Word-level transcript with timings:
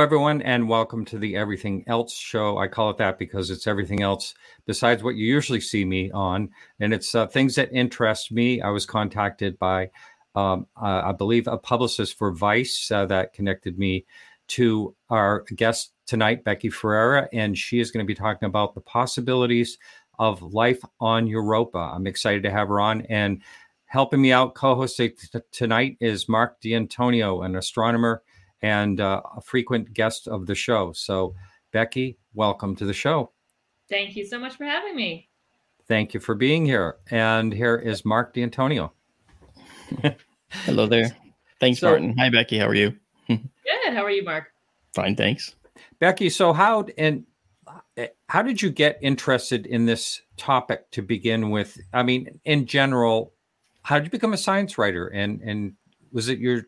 Everyone, 0.00 0.40
and 0.40 0.66
welcome 0.66 1.04
to 1.04 1.18
the 1.18 1.36
Everything 1.36 1.84
Else 1.86 2.14
Show. 2.14 2.56
I 2.56 2.68
call 2.68 2.88
it 2.88 2.96
that 2.96 3.18
because 3.18 3.50
it's 3.50 3.66
everything 3.66 4.00
else 4.00 4.34
besides 4.64 5.02
what 5.02 5.14
you 5.14 5.26
usually 5.26 5.60
see 5.60 5.84
me 5.84 6.10
on, 6.12 6.48
and 6.80 6.94
it's 6.94 7.14
uh, 7.14 7.26
things 7.26 7.54
that 7.56 7.70
interest 7.70 8.32
me. 8.32 8.62
I 8.62 8.70
was 8.70 8.86
contacted 8.86 9.58
by, 9.58 9.90
um, 10.34 10.66
uh, 10.80 11.02
I 11.04 11.12
believe, 11.12 11.46
a 11.46 11.58
publicist 11.58 12.16
for 12.16 12.32
Vice 12.32 12.90
uh, 12.90 13.04
that 13.06 13.34
connected 13.34 13.78
me 13.78 14.06
to 14.48 14.96
our 15.10 15.44
guest 15.54 15.92
tonight, 16.06 16.44
Becky 16.44 16.70
Ferreira, 16.70 17.28
and 17.34 17.56
she 17.56 17.78
is 17.78 17.90
going 17.90 18.04
to 18.04 18.08
be 18.08 18.14
talking 18.14 18.46
about 18.46 18.74
the 18.74 18.80
possibilities 18.80 19.76
of 20.18 20.42
life 20.42 20.80
on 20.98 21.26
Europa. 21.26 21.78
I'm 21.78 22.06
excited 22.06 22.42
to 22.44 22.50
have 22.50 22.68
her 22.68 22.80
on, 22.80 23.02
and 23.10 23.42
helping 23.84 24.22
me 24.22 24.32
out 24.32 24.54
co-hosting 24.54 25.12
t- 25.30 25.40
tonight 25.52 25.98
is 26.00 26.26
Mark 26.26 26.58
D'Antonio, 26.62 27.42
an 27.42 27.54
astronomer 27.54 28.22
and 28.62 29.00
uh, 29.00 29.22
a 29.36 29.40
frequent 29.40 29.92
guest 29.92 30.28
of 30.28 30.46
the 30.46 30.54
show. 30.54 30.92
So, 30.92 31.34
Becky, 31.72 32.18
welcome 32.34 32.76
to 32.76 32.84
the 32.84 32.92
show. 32.92 33.32
Thank 33.88 34.16
you 34.16 34.24
so 34.24 34.38
much 34.38 34.56
for 34.56 34.64
having 34.64 34.94
me. 34.94 35.28
Thank 35.88 36.14
you 36.14 36.20
for 36.20 36.34
being 36.34 36.64
here. 36.64 36.96
And 37.10 37.52
here 37.52 37.76
is 37.76 38.04
Mark 38.04 38.34
D'Antonio. 38.34 38.92
Hello 40.50 40.86
there. 40.86 41.10
Thanks, 41.58 41.80
so, 41.80 41.90
Martin. 41.90 42.16
Hi, 42.16 42.30
Becky. 42.30 42.58
How 42.58 42.68
are 42.68 42.74
you? 42.74 42.94
Good. 43.28 43.40
How 43.92 44.04
are 44.04 44.10
you, 44.10 44.24
Mark? 44.24 44.52
Fine, 44.94 45.16
thanks. 45.16 45.54
Becky, 45.98 46.30
so 46.30 46.52
how 46.52 46.86
and 46.96 47.24
eh, 47.96 48.08
how 48.28 48.42
did 48.42 48.62
you 48.62 48.70
get 48.70 48.98
interested 49.02 49.66
in 49.66 49.86
this 49.86 50.22
topic 50.36 50.90
to 50.92 51.02
begin 51.02 51.50
with? 51.50 51.78
I 51.92 52.02
mean, 52.02 52.40
in 52.44 52.66
general, 52.66 53.32
how 53.82 53.98
did 53.98 54.06
you 54.06 54.10
become 54.10 54.32
a 54.32 54.38
science 54.38 54.78
writer? 54.78 55.08
And 55.08 55.40
and 55.42 55.74
was 56.12 56.28
it 56.28 56.38
your 56.38 56.62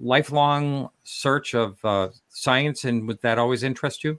lifelong 0.00 0.88
search 1.04 1.54
of 1.54 1.78
uh, 1.84 2.08
science, 2.28 2.84
and 2.84 3.06
would 3.06 3.20
that 3.22 3.38
always 3.38 3.62
interest 3.62 4.02
you? 4.02 4.18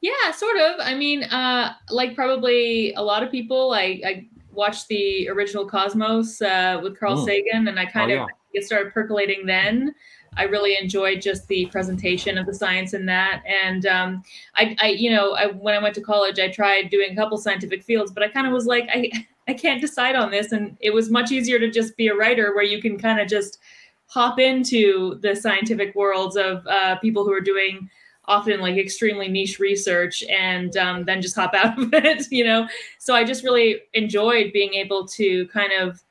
Yeah, 0.00 0.30
sort 0.32 0.56
of. 0.56 0.76
I 0.80 0.94
mean, 0.94 1.24
uh, 1.24 1.74
like 1.90 2.14
probably 2.14 2.92
a 2.94 3.02
lot 3.02 3.22
of 3.22 3.30
people, 3.30 3.72
I, 3.72 4.00
I 4.04 4.28
watched 4.52 4.88
the 4.88 5.28
original 5.28 5.66
Cosmos 5.66 6.40
uh, 6.40 6.80
with 6.82 6.98
Carl 6.98 7.16
mm. 7.16 7.24
Sagan, 7.24 7.68
and 7.68 7.78
I 7.78 7.86
kind 7.86 8.12
oh, 8.12 8.22
of 8.22 8.28
yeah. 8.52 8.60
it 8.60 8.64
started 8.64 8.92
percolating 8.92 9.46
then. 9.46 9.94
I 10.36 10.44
really 10.44 10.78
enjoyed 10.80 11.20
just 11.20 11.46
the 11.48 11.66
presentation 11.66 12.38
of 12.38 12.46
the 12.46 12.54
science 12.54 12.94
in 12.94 13.04
that, 13.06 13.42
and 13.46 13.84
um, 13.86 14.22
I, 14.54 14.76
I, 14.80 14.88
you 14.88 15.10
know, 15.10 15.32
I, 15.32 15.46
when 15.48 15.74
I 15.74 15.78
went 15.78 15.94
to 15.96 16.00
college, 16.00 16.38
I 16.38 16.48
tried 16.48 16.88
doing 16.90 17.12
a 17.12 17.16
couple 17.16 17.36
scientific 17.36 17.82
fields, 17.82 18.12
but 18.12 18.22
I 18.22 18.28
kind 18.28 18.46
of 18.46 18.52
was 18.52 18.66
like, 18.66 18.88
I, 18.90 19.10
I 19.48 19.54
can't 19.54 19.80
decide 19.80 20.14
on 20.14 20.30
this, 20.30 20.52
and 20.52 20.76
it 20.80 20.94
was 20.94 21.10
much 21.10 21.32
easier 21.32 21.58
to 21.58 21.70
just 21.70 21.96
be 21.96 22.08
a 22.08 22.14
writer 22.14 22.54
where 22.54 22.64
you 22.64 22.80
can 22.80 22.96
kind 22.96 23.20
of 23.20 23.28
just 23.28 23.58
hop 24.06 24.38
into 24.38 25.18
the 25.22 25.34
scientific 25.34 25.94
worlds 25.94 26.36
of 26.36 26.66
uh, 26.66 26.96
people 26.96 27.24
who 27.24 27.32
are 27.32 27.40
doing 27.40 27.88
often 28.26 28.60
like 28.60 28.76
extremely 28.76 29.28
niche 29.28 29.58
research 29.58 30.22
and 30.24 30.76
um, 30.76 31.04
then 31.04 31.20
just 31.20 31.34
hop 31.34 31.54
out 31.54 31.78
of 31.82 31.92
it 31.92 32.26
you 32.30 32.44
know? 32.44 32.68
So 32.98 33.14
i 33.14 33.24
just 33.24 33.44
really 33.44 33.80
enjoyed 33.94 34.52
being 34.52 34.74
able 34.74 35.06
to 35.08 35.46
kind 35.48 35.72
of 35.72 36.02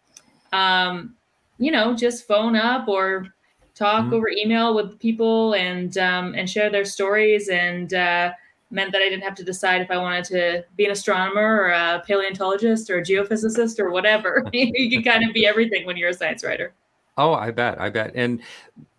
um, 0.53 1.15
you 1.57 1.71
know 1.71 1.95
just 1.95 2.27
phone 2.27 2.55
up 2.55 2.87
or 2.87 3.27
talk 3.75 4.05
mm-hmm. 4.05 4.13
over 4.13 4.29
email 4.29 4.75
with 4.75 4.99
people 4.99 5.53
and 5.53 5.97
um, 5.97 6.33
and 6.35 6.49
share 6.49 6.69
their 6.69 6.85
stories 6.85 7.49
and 7.49 7.93
uh, 7.93 8.31
meant 8.71 8.91
that 8.91 9.01
i 9.01 9.09
didn't 9.09 9.23
have 9.23 9.35
to 9.35 9.43
decide 9.43 9.81
if 9.81 9.91
i 9.91 9.97
wanted 9.97 10.25
to 10.25 10.65
be 10.75 10.85
an 10.85 10.91
astronomer 10.91 11.61
or 11.61 11.69
a 11.69 12.03
paleontologist 12.05 12.89
or 12.89 12.97
a 12.97 13.03
geophysicist 13.03 13.79
or 13.79 13.91
whatever. 13.91 14.45
You 14.53 14.89
can 14.89 15.03
kind 15.03 15.27
of 15.27 15.33
be 15.33 15.45
everything 15.45 15.85
when 15.85 15.97
you're 15.97 16.09
a 16.09 16.13
science 16.13 16.43
writer 16.43 16.73
Oh, 17.17 17.33
I 17.33 17.51
bet, 17.51 17.79
I 17.79 17.89
bet. 17.89 18.11
And 18.15 18.41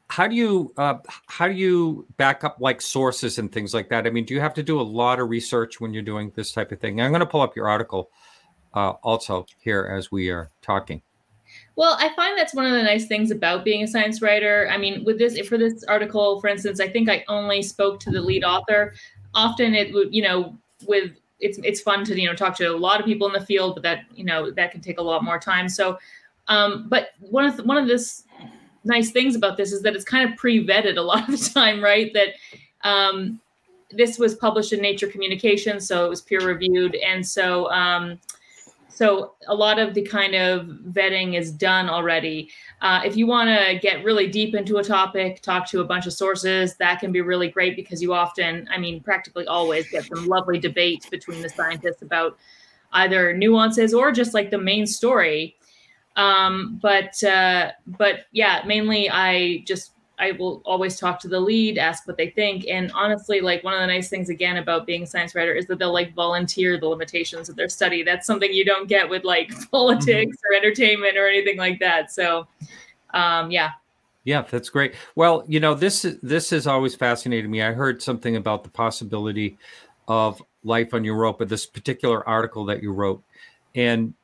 how 0.09 0.27
do 0.27 0.35
you 0.35 0.73
uh, 0.77 0.99
how 1.27 1.49
do 1.49 1.55
you 1.55 2.07
back 2.19 2.45
up 2.45 2.59
like 2.61 2.83
sources 2.83 3.39
and 3.39 3.51
things 3.51 3.73
like 3.73 3.89
that? 3.89 4.07
I 4.07 4.11
mean, 4.11 4.27
do 4.27 4.35
you 4.35 4.41
have 4.41 4.55
to 4.55 4.63
do 4.63 4.79
a 4.79 4.83
lot 4.83 5.19
of 5.19 5.31
research 5.31 5.81
when 5.81 5.95
you're 5.95 6.03
doing 6.03 6.31
this 6.35 6.53
type 6.53 6.71
of 6.71 6.81
thing? 6.81 7.01
I'm 7.01 7.11
going 7.11 7.21
to 7.21 7.27
pull 7.27 7.41
up 7.41 7.57
your 7.57 7.69
article 7.69 8.11
uh, 8.75 8.91
also 9.03 9.47
here 9.59 9.91
as 9.97 10.13
we 10.13 10.29
are 10.31 10.51
talking. 10.61 11.01
Well, 11.77 11.97
I 11.99 12.15
find 12.15 12.37
that's 12.37 12.55
one 12.55 12.67
of 12.67 12.73
the 12.73 12.83
nice 12.83 13.07
things 13.07 13.31
about 13.31 13.65
being 13.65 13.83
a 13.83 13.89
science 13.89 14.21
writer. 14.21 14.69
I 14.71 14.77
mean, 14.77 15.05
with 15.05 15.19
this 15.19 15.39
for 15.49 15.57
this 15.57 15.83
article, 15.85 16.41
for 16.41 16.49
instance, 16.49 16.81
I 16.81 16.89
think 16.89 17.09
I 17.09 17.25
only 17.29 17.63
spoke 17.63 17.99
to 18.01 18.11
the 18.11 18.21
lead 18.21 18.45
author. 18.45 18.95
Often, 19.35 19.75
it 19.75 19.95
would 19.95 20.15
you 20.15 20.23
know 20.23 20.59
with 20.87 21.13
it's 21.41 21.59
it's 21.65 21.81
fun 21.81 22.05
to 22.05 22.21
you 22.21 22.29
know 22.29 22.35
talk 22.35 22.57
to 22.59 22.67
a 22.67 22.77
lot 22.77 23.01
of 23.01 23.07
people 23.07 23.27
in 23.27 23.33
the 23.33 23.47
field, 23.47 23.75
but 23.75 23.83
that 23.83 24.05
you 24.15 24.25
know 24.25 24.51
that 24.51 24.73
can 24.73 24.81
take 24.83 24.99
a 24.99 25.03
lot 25.03 25.25
more 25.25 25.39
time. 25.39 25.69
So 25.69 25.99
um, 26.49 26.87
but 26.89 27.11
one 27.21 27.45
of 27.45 27.57
the, 27.57 27.65
one 27.65 27.77
of 27.77 27.87
this 27.87 28.25
nice 28.85 29.11
things 29.11 29.37
about 29.37 29.57
this 29.57 29.73
is 29.73 29.83
that 29.83 29.95
it's 29.95 30.05
kind 30.05 30.29
of 30.29 30.37
pre-vetted 30.37 30.97
a 30.97 31.01
lot 31.03 31.29
of 31.29 31.39
the 31.39 31.51
time, 31.51 31.83
right? 31.83 32.13
That 32.15 32.29
um, 32.83 33.41
this 33.91 34.19
was 34.19 34.35
published 34.35 34.73
in 34.73 34.81
Nature 34.81 35.07
Communications, 35.07 35.87
so 35.87 36.07
it 36.07 36.09
was 36.09 36.21
peer 36.21 36.41
reviewed, 36.41 36.95
and 36.97 37.27
so 37.27 37.71
um, 37.71 38.19
so 38.89 39.35
a 39.49 39.55
lot 39.55 39.79
of 39.79 39.95
the 39.95 40.03
kind 40.03 40.35
of 40.35 40.67
vetting 40.91 41.35
is 41.35 41.51
done 41.51 41.89
already. 41.89 42.51
Uh, 42.83 43.01
if 43.05 43.17
you 43.17 43.27
want 43.27 43.49
to 43.49 43.79
get 43.79 44.05
really 44.05 44.29
deep 44.29 44.55
into 44.55 44.77
a 44.77 44.85
topic, 44.85 45.41
talk 45.41 45.67
to 45.71 45.81
a 45.81 45.85
bunch 45.85 46.07
of 46.07 46.13
sources, 46.13 46.77
that 46.77 47.01
can 47.01 47.11
be 47.11 47.23
really 47.23 47.49
great 47.49 47.75
because 47.75 48.03
you 48.03 48.13
often, 48.13 48.69
I 48.71 48.77
mean, 48.77 49.01
practically 49.01 49.47
always 49.47 49.89
get 49.91 50.05
some 50.05 50.27
lovely 50.27 50.59
debates 50.59 51.09
between 51.09 51.41
the 51.41 51.49
scientists 51.49 52.03
about 52.03 52.37
either 52.93 53.35
nuances 53.35 53.95
or 53.95 54.13
just 54.13 54.35
like 54.35 54.51
the 54.51 54.59
main 54.59 54.87
story 54.87 55.57
um, 56.17 56.79
but 56.83 57.23
uh, 57.25 57.73
but 57.87 58.27
yeah, 58.33 58.63
mainly 58.67 59.09
I 59.11 59.65
just 59.67 59.93
I 60.19 60.33
will 60.33 60.63
always 60.65 60.99
talk 60.99 61.19
to 61.21 61.29
the 61.29 61.41
lead, 61.41 61.79
ask 61.79 62.07
what 62.07 62.17
they 62.17 62.31
think, 62.31 62.67
and 62.69 62.93
honestly, 62.93 63.41
like 63.41 63.65
one 63.65 63.75
of 63.75 63.81
the 63.81 63.87
nice 63.87 64.09
things 64.09 64.29
again 64.29 64.59
about 64.59 64.87
being 64.87 65.03
a 65.03 65.07
science 65.07 65.35
writer 65.35 65.53
is 65.53 65.67
that 65.67 65.79
they'll 65.79 65.93
like 65.93 66.15
volunteer 66.15 66.79
the 66.79 66.87
limitations 66.87 67.49
of 67.49 67.57
their 67.57 67.69
study. 67.69 68.03
That's 68.03 68.27
something 68.27 68.53
you 68.53 68.65
don't 68.65 68.89
get 68.89 69.09
with 69.09 69.25
like 69.25 69.51
politics 69.71 70.37
mm-hmm. 70.37 70.55
or 70.55 70.57
entertainment 70.57 71.17
or 71.17 71.27
anything 71.27 71.57
like 71.57 71.81
that. 71.81 72.13
So, 72.13 72.47
um, 73.15 73.51
yeah. 73.51 73.71
Yeah, 74.25 74.43
that's 74.43 74.69
great. 74.69 74.95
Well, 75.17 75.45
you 75.49 75.59
know, 75.59 75.75
this 75.75 76.07
this 76.23 76.51
has 76.51 76.69
always 76.69 76.95
fascinated 76.95 77.51
me. 77.51 77.63
I 77.63 77.73
heard 77.73 78.01
something 78.01 78.37
about 78.37 78.63
the 78.63 78.71
possibility 78.71 79.59
of 80.07 80.41
life 80.63 80.95
on 80.95 81.03
Europa, 81.03 81.45
this 81.45 81.67
particular 81.67 82.27
article 82.29 82.65
that 82.67 82.81
you 82.83 82.93
wrote, 82.93 83.21
and 83.75 84.15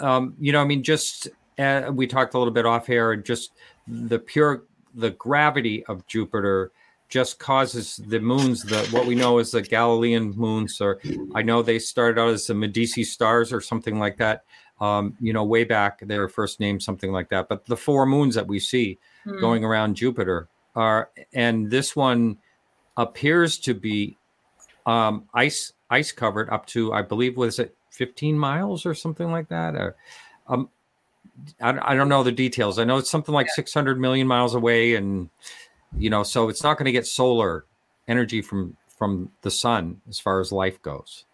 um, 0.00 0.34
you 0.38 0.52
know, 0.52 0.60
I 0.60 0.64
mean, 0.64 0.82
just 0.82 1.28
uh, 1.58 1.90
we 1.92 2.06
talked 2.06 2.34
a 2.34 2.38
little 2.38 2.52
bit 2.52 2.66
off 2.66 2.86
here, 2.86 3.16
just 3.16 3.52
the 3.86 4.18
pure 4.18 4.64
the 4.94 5.10
gravity 5.10 5.84
of 5.86 6.06
Jupiter 6.06 6.72
just 7.08 7.38
causes 7.38 8.00
the 8.08 8.18
moons 8.18 8.62
the 8.62 8.84
what 8.90 9.06
we 9.06 9.14
know 9.14 9.38
as 9.38 9.52
the 9.52 9.62
Galilean 9.62 10.30
moons, 10.36 10.80
or 10.80 11.00
I 11.34 11.42
know 11.42 11.62
they 11.62 11.78
started 11.78 12.20
out 12.20 12.30
as 12.30 12.46
the 12.46 12.54
Medici 12.54 13.04
stars 13.04 13.52
or 13.52 13.60
something 13.60 13.98
like 13.98 14.16
that. 14.18 14.44
Um, 14.80 15.16
you 15.20 15.32
know, 15.32 15.44
way 15.44 15.64
back, 15.64 16.00
their 16.00 16.28
first 16.28 16.60
name 16.60 16.80
something 16.80 17.10
like 17.10 17.30
that. 17.30 17.48
But 17.48 17.64
the 17.64 17.76
four 17.76 18.04
moons 18.04 18.34
that 18.34 18.46
we 18.46 18.58
see 18.58 18.98
mm. 19.24 19.40
going 19.40 19.64
around 19.64 19.94
Jupiter 19.94 20.48
are, 20.74 21.10
and 21.32 21.70
this 21.70 21.96
one 21.96 22.36
appears 22.98 23.58
to 23.60 23.72
be 23.72 24.18
um, 24.84 25.24
ice 25.32 25.72
ice 25.90 26.12
covered 26.12 26.50
up 26.50 26.66
to 26.66 26.92
I 26.92 27.02
believe 27.02 27.36
was 27.36 27.58
it 27.58 27.74
15 27.96 28.38
miles 28.38 28.86
or 28.86 28.94
something 28.94 29.30
like 29.30 29.48
that. 29.48 29.74
Or, 29.74 29.96
um, 30.48 30.68
I, 31.60 31.92
I 31.92 31.94
don't 31.94 32.08
know 32.08 32.22
the 32.22 32.32
details. 32.32 32.78
I 32.78 32.84
know 32.84 32.98
it's 32.98 33.10
something 33.10 33.34
like 33.34 33.46
yeah. 33.46 33.54
600 33.54 33.98
million 33.98 34.26
miles 34.26 34.54
away, 34.54 34.94
and 34.94 35.30
you 35.96 36.10
know, 36.10 36.22
so 36.22 36.48
it's 36.48 36.62
not 36.62 36.78
going 36.78 36.86
to 36.86 36.92
get 36.92 37.06
solar 37.06 37.64
energy 38.08 38.42
from 38.42 38.76
from 38.96 39.30
the 39.42 39.50
sun 39.50 40.00
as 40.08 40.18
far 40.18 40.40
as 40.40 40.52
life 40.52 40.80
goes. 40.82 41.24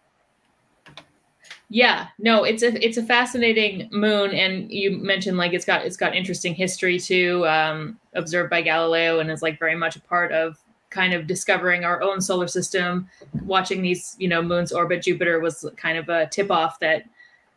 Yeah, 1.69 2.07
no, 2.19 2.43
it's 2.43 2.61
a 2.61 2.85
it's 2.85 2.97
a 2.97 3.03
fascinating 3.03 3.89
moon, 3.91 4.31
and 4.31 4.71
you 4.71 4.97
mentioned 4.97 5.37
like 5.37 5.53
it's 5.53 5.65
got 5.65 5.85
it's 5.85 5.97
got 5.97 6.15
interesting 6.15 6.53
history 6.53 6.99
too, 6.99 7.47
um, 7.47 7.99
observed 8.13 8.49
by 8.49 8.61
Galileo, 8.61 9.19
and 9.19 9.31
is 9.31 9.41
like 9.41 9.59
very 9.59 9.75
much 9.75 9.95
a 9.95 10.01
part 10.01 10.31
of 10.31 10.62
kind 10.93 11.13
of 11.13 11.27
discovering 11.27 11.83
our 11.83 12.01
own 12.01 12.21
solar 12.21 12.47
system. 12.47 13.09
Watching 13.43 13.81
these, 13.81 14.15
you 14.19 14.27
know, 14.27 14.41
moons 14.41 14.71
orbit 14.71 15.01
Jupiter 15.01 15.39
was 15.39 15.65
kind 15.75 15.97
of 15.97 16.07
a 16.07 16.27
tip 16.27 16.51
off 16.51 16.79
that 16.79 17.03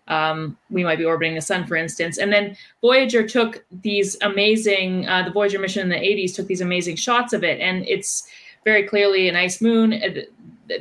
um, 0.09 0.57
we 0.71 0.85
might 0.85 0.99
be 0.99 1.05
orbiting 1.05 1.35
the 1.35 1.41
sun, 1.41 1.67
for 1.67 1.77
instance. 1.77 2.19
And 2.19 2.33
then 2.33 2.57
Voyager 2.81 3.27
took 3.27 3.65
these 3.83 4.17
amazing, 4.23 5.07
uh, 5.09 5.23
the 5.25 5.31
Voyager 5.31 5.59
mission 5.59 5.83
in 5.83 5.89
the 5.89 5.97
80s 5.97 6.35
took 6.35 6.47
these 6.47 6.61
amazing 6.61 6.97
shots 6.97 7.33
of 7.33 7.45
it. 7.45 7.61
And 7.61 7.87
it's 7.87 8.29
very 8.65 8.85
clearly 8.85 9.29
an 9.29 9.37
ice 9.37 9.61
moon. 9.61 10.01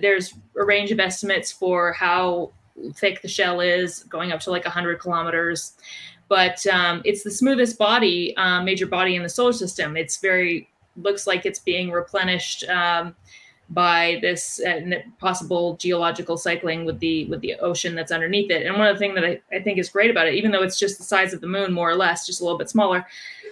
There's 0.02 0.34
a 0.60 0.64
range 0.64 0.92
of 0.92 1.00
estimates 1.00 1.52
for 1.52 1.94
how 1.94 2.52
thick 2.94 3.22
the 3.22 3.28
shell 3.28 3.62
is, 3.62 4.04
going 4.04 4.32
up 4.32 4.40
to 4.42 4.52
like 4.52 4.66
100 4.66 5.00
kilometers. 5.00 5.74
But 6.28 6.66
um, 6.68 7.02
it's 7.06 7.24
the 7.24 7.32
smoothest 7.32 7.78
body, 7.78 8.36
uh, 8.38 8.64
major 8.64 8.88
body 8.88 9.16
in 9.16 9.24
the 9.24 9.30
solar 9.30 9.54
system. 9.54 9.96
It's 9.96 10.18
very 10.18 10.68
looks 10.98 11.28
like 11.28 11.46
it's 11.46 11.60
being 11.60 11.92
replenished 11.92 12.64
um, 12.70 13.16
by 13.70 14.20
this 14.22 14.62
uh, 14.62 14.82
possible 15.20 15.76
geological 15.78 16.38
cycling 16.38 16.86
with 16.86 17.00
the 17.00 17.26
with 17.26 17.42
the 17.42 17.56
ocean 17.56 17.96
that's 17.96 18.12
underneath 18.12 18.52
it. 18.52 18.66
And 18.66 18.78
one 18.78 18.88
of 18.88 18.96
the 18.96 19.00
things 19.00 19.16
that 19.16 19.26
I, 19.26 19.42
I, 19.52 19.60
think 19.60 19.80
is 19.80 19.90
great 19.90 20.12
about 20.12 20.28
it, 20.28 20.36
even 20.36 20.52
though 20.52 20.62
it's 20.62 20.80
just 20.80 20.98
the 20.98 21.04
size 21.04 21.34
of 21.34 21.42
the 21.42 21.48
moon, 21.48 21.74
more 21.74 21.90
or 21.90 21.96
less, 21.96 22.26
just 22.26 22.42
a 22.42 22.44
little 22.44 22.60
bit 22.60 22.70
smaller, 22.70 23.06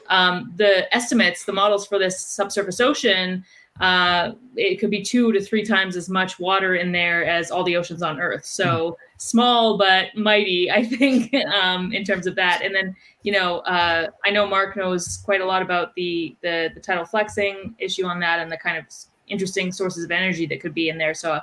um, 0.09 0.53
the 0.55 0.93
estimates, 0.95 1.45
the 1.45 1.53
models 1.53 1.87
for 1.87 1.97
this 1.97 2.19
subsurface 2.19 2.79
ocean 2.79 3.43
uh, 3.79 4.33
it 4.55 4.79
could 4.79 4.91
be 4.91 5.01
two 5.01 5.31
to 5.31 5.41
three 5.41 5.63
times 5.63 5.95
as 5.95 6.09
much 6.09 6.39
water 6.39 6.75
in 6.75 6.91
there 6.91 7.25
as 7.25 7.49
all 7.49 7.63
the 7.63 7.75
oceans 7.75 8.03
on 8.03 8.19
Earth. 8.19 8.45
So 8.45 8.91
mm. 8.91 8.95
Small 9.23 9.77
but 9.77 10.15
mighty, 10.17 10.69
I 10.69 10.83
think, 10.83 11.33
um, 11.55 11.93
in 11.93 12.03
terms 12.03 12.27
of 12.27 12.35
that. 12.35 12.61
And 12.61 12.75
then, 12.75 12.93
you 13.21 13.31
know, 13.31 13.59
uh, 13.59 14.07
I 14.25 14.31
know 14.31 14.45
Mark 14.45 14.75
knows 14.75 15.21
quite 15.23 15.39
a 15.39 15.45
lot 15.45 15.61
about 15.61 15.95
the, 15.95 16.35
the 16.41 16.69
the 16.73 16.81
tidal 16.81 17.05
flexing 17.05 17.73
issue 17.79 18.05
on 18.05 18.19
that 18.19 18.39
and 18.39 18.51
the 18.51 18.57
kind 18.57 18.77
of 18.77 18.85
interesting 19.27 19.71
sources 19.71 20.03
of 20.03 20.11
energy 20.11 20.45
that 20.47 20.59
could 20.59 20.73
be 20.73 20.89
in 20.89 20.97
there. 20.97 21.13
So 21.13 21.39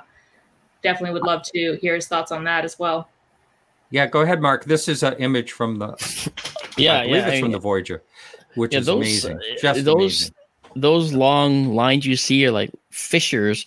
definitely 0.83 1.13
would 1.13 1.25
love 1.25 1.41
to 1.55 1.77
hear 1.81 1.95
his 1.95 2.07
thoughts 2.07 2.31
on 2.31 2.43
that 2.43 2.63
as 2.63 2.77
well. 2.77 3.09
Yeah, 3.89 4.05
go 4.05 4.21
ahead, 4.21 4.41
Mark. 4.41 4.65
This 4.65 4.87
is 4.87 5.01
an 5.01 5.15
image 5.15 5.51
from 5.51 5.79
the. 5.79 5.87
yeah, 6.77 6.99
I 6.99 7.01
believe 7.07 7.15
yeah, 7.15 7.27
it's 7.27 7.37
I 7.37 7.39
from 7.39 7.41
mean, 7.45 7.51
the 7.51 7.59
Voyager, 7.59 8.03
which 8.55 8.73
yeah, 8.73 8.79
is 8.79 8.85
those, 8.85 8.97
amazing. 8.97 9.37
uh, 9.37 9.57
Just 9.59 9.85
those 9.85 9.95
amazing. 9.95 10.35
those 10.75 11.13
long 11.13 11.75
lines 11.75 12.05
you 12.05 12.15
see 12.15 12.45
are 12.45 12.51
like 12.51 12.71
fissures, 12.91 13.65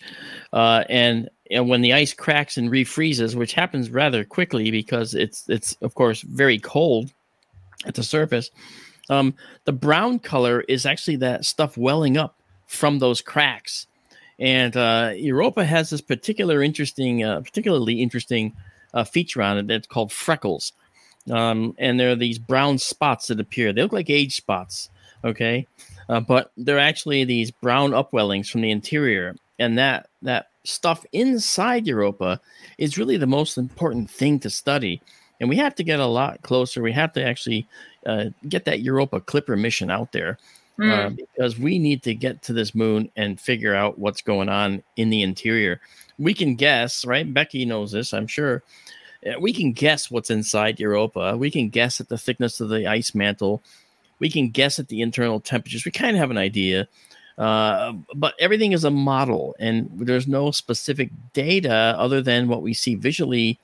uh, 0.52 0.84
and 0.88 1.28
and 1.54 1.68
when 1.68 1.80
the 1.80 1.92
ice 1.92 2.12
cracks 2.12 2.56
and 2.56 2.70
refreezes, 2.70 3.34
which 3.34 3.52
happens 3.52 3.90
rather 3.90 4.24
quickly 4.24 4.70
because 4.70 5.14
it's 5.14 5.48
it's 5.48 5.76
of 5.80 5.94
course 5.94 6.20
very 6.22 6.58
cold 6.58 7.10
at 7.86 7.94
the 7.94 8.02
surface. 8.02 8.50
Um, 9.10 9.34
the 9.64 9.72
brown 9.72 10.18
color 10.18 10.62
is 10.62 10.86
actually 10.86 11.16
that 11.16 11.44
stuff 11.44 11.76
welling 11.76 12.16
up 12.16 12.36
from 12.66 12.98
those 12.98 13.20
cracks, 13.20 13.86
and 14.38 14.76
uh, 14.76 15.12
Europa 15.14 15.64
has 15.64 15.90
this 15.90 16.00
particular 16.00 16.62
interesting, 16.62 17.22
uh, 17.22 17.40
particularly 17.40 18.00
interesting 18.00 18.54
uh, 18.92 19.04
feature 19.04 19.42
on 19.42 19.58
it 19.58 19.66
that's 19.66 19.86
called 19.86 20.12
freckles. 20.12 20.72
Um, 21.30 21.74
and 21.78 21.98
there 21.98 22.10
are 22.10 22.16
these 22.16 22.38
brown 22.38 22.78
spots 22.78 23.28
that 23.28 23.40
appear. 23.40 23.72
They 23.72 23.82
look 23.82 23.92
like 23.92 24.10
age 24.10 24.36
spots, 24.36 24.90
okay, 25.24 25.66
uh, 26.08 26.20
but 26.20 26.52
they're 26.56 26.78
actually 26.78 27.24
these 27.24 27.50
brown 27.50 27.92
upwellings 27.92 28.50
from 28.50 28.60
the 28.62 28.70
interior, 28.70 29.36
and 29.58 29.78
that 29.78 30.08
that 30.22 30.48
stuff 30.64 31.04
inside 31.12 31.86
Europa 31.86 32.40
is 32.78 32.98
really 32.98 33.16
the 33.16 33.26
most 33.26 33.58
important 33.58 34.10
thing 34.10 34.40
to 34.40 34.50
study. 34.50 35.00
And 35.40 35.48
we 35.48 35.56
have 35.56 35.74
to 35.76 35.84
get 35.84 36.00
a 36.00 36.06
lot 36.06 36.42
closer. 36.42 36.82
We 36.82 36.92
have 36.92 37.12
to 37.14 37.24
actually 37.24 37.66
uh, 38.06 38.26
get 38.48 38.64
that 38.64 38.80
Europa 38.80 39.20
Clipper 39.20 39.56
mission 39.56 39.90
out 39.90 40.12
there 40.12 40.38
Mm. 40.76 40.90
uh, 40.90 41.10
because 41.10 41.56
we 41.56 41.78
need 41.78 42.02
to 42.02 42.16
get 42.16 42.42
to 42.42 42.52
this 42.52 42.74
moon 42.74 43.08
and 43.14 43.40
figure 43.40 43.76
out 43.76 43.96
what's 43.96 44.22
going 44.22 44.48
on 44.48 44.82
in 44.96 45.08
the 45.08 45.22
interior. 45.22 45.80
We 46.18 46.34
can 46.34 46.56
guess, 46.56 47.04
right? 47.04 47.32
Becky 47.32 47.64
knows 47.64 47.92
this, 47.92 48.12
I'm 48.12 48.26
sure. 48.26 48.64
Uh, 49.24 49.38
We 49.38 49.52
can 49.52 49.72
guess 49.72 50.10
what's 50.10 50.30
inside 50.30 50.80
Europa. 50.80 51.36
We 51.36 51.52
can 51.52 51.68
guess 51.68 52.00
at 52.00 52.08
the 52.08 52.18
thickness 52.18 52.60
of 52.60 52.70
the 52.70 52.88
ice 52.88 53.14
mantle. 53.14 53.62
We 54.18 54.28
can 54.28 54.50
guess 54.50 54.80
at 54.80 54.88
the 54.88 55.00
internal 55.00 55.38
temperatures. 55.38 55.84
We 55.84 55.92
kind 55.92 56.16
of 56.16 56.20
have 56.20 56.32
an 56.32 56.38
idea, 56.38 56.88
uh, 57.38 57.92
but 58.14 58.34
everything 58.38 58.72
is 58.72 58.84
a 58.84 58.90
model, 58.90 59.56
and 59.58 59.90
there's 59.94 60.28
no 60.28 60.50
specific 60.50 61.10
data 61.32 61.94
other 61.98 62.22
than 62.22 62.48
what 62.48 62.62
we 62.62 62.74
see 62.74 62.94
visually 62.94 63.58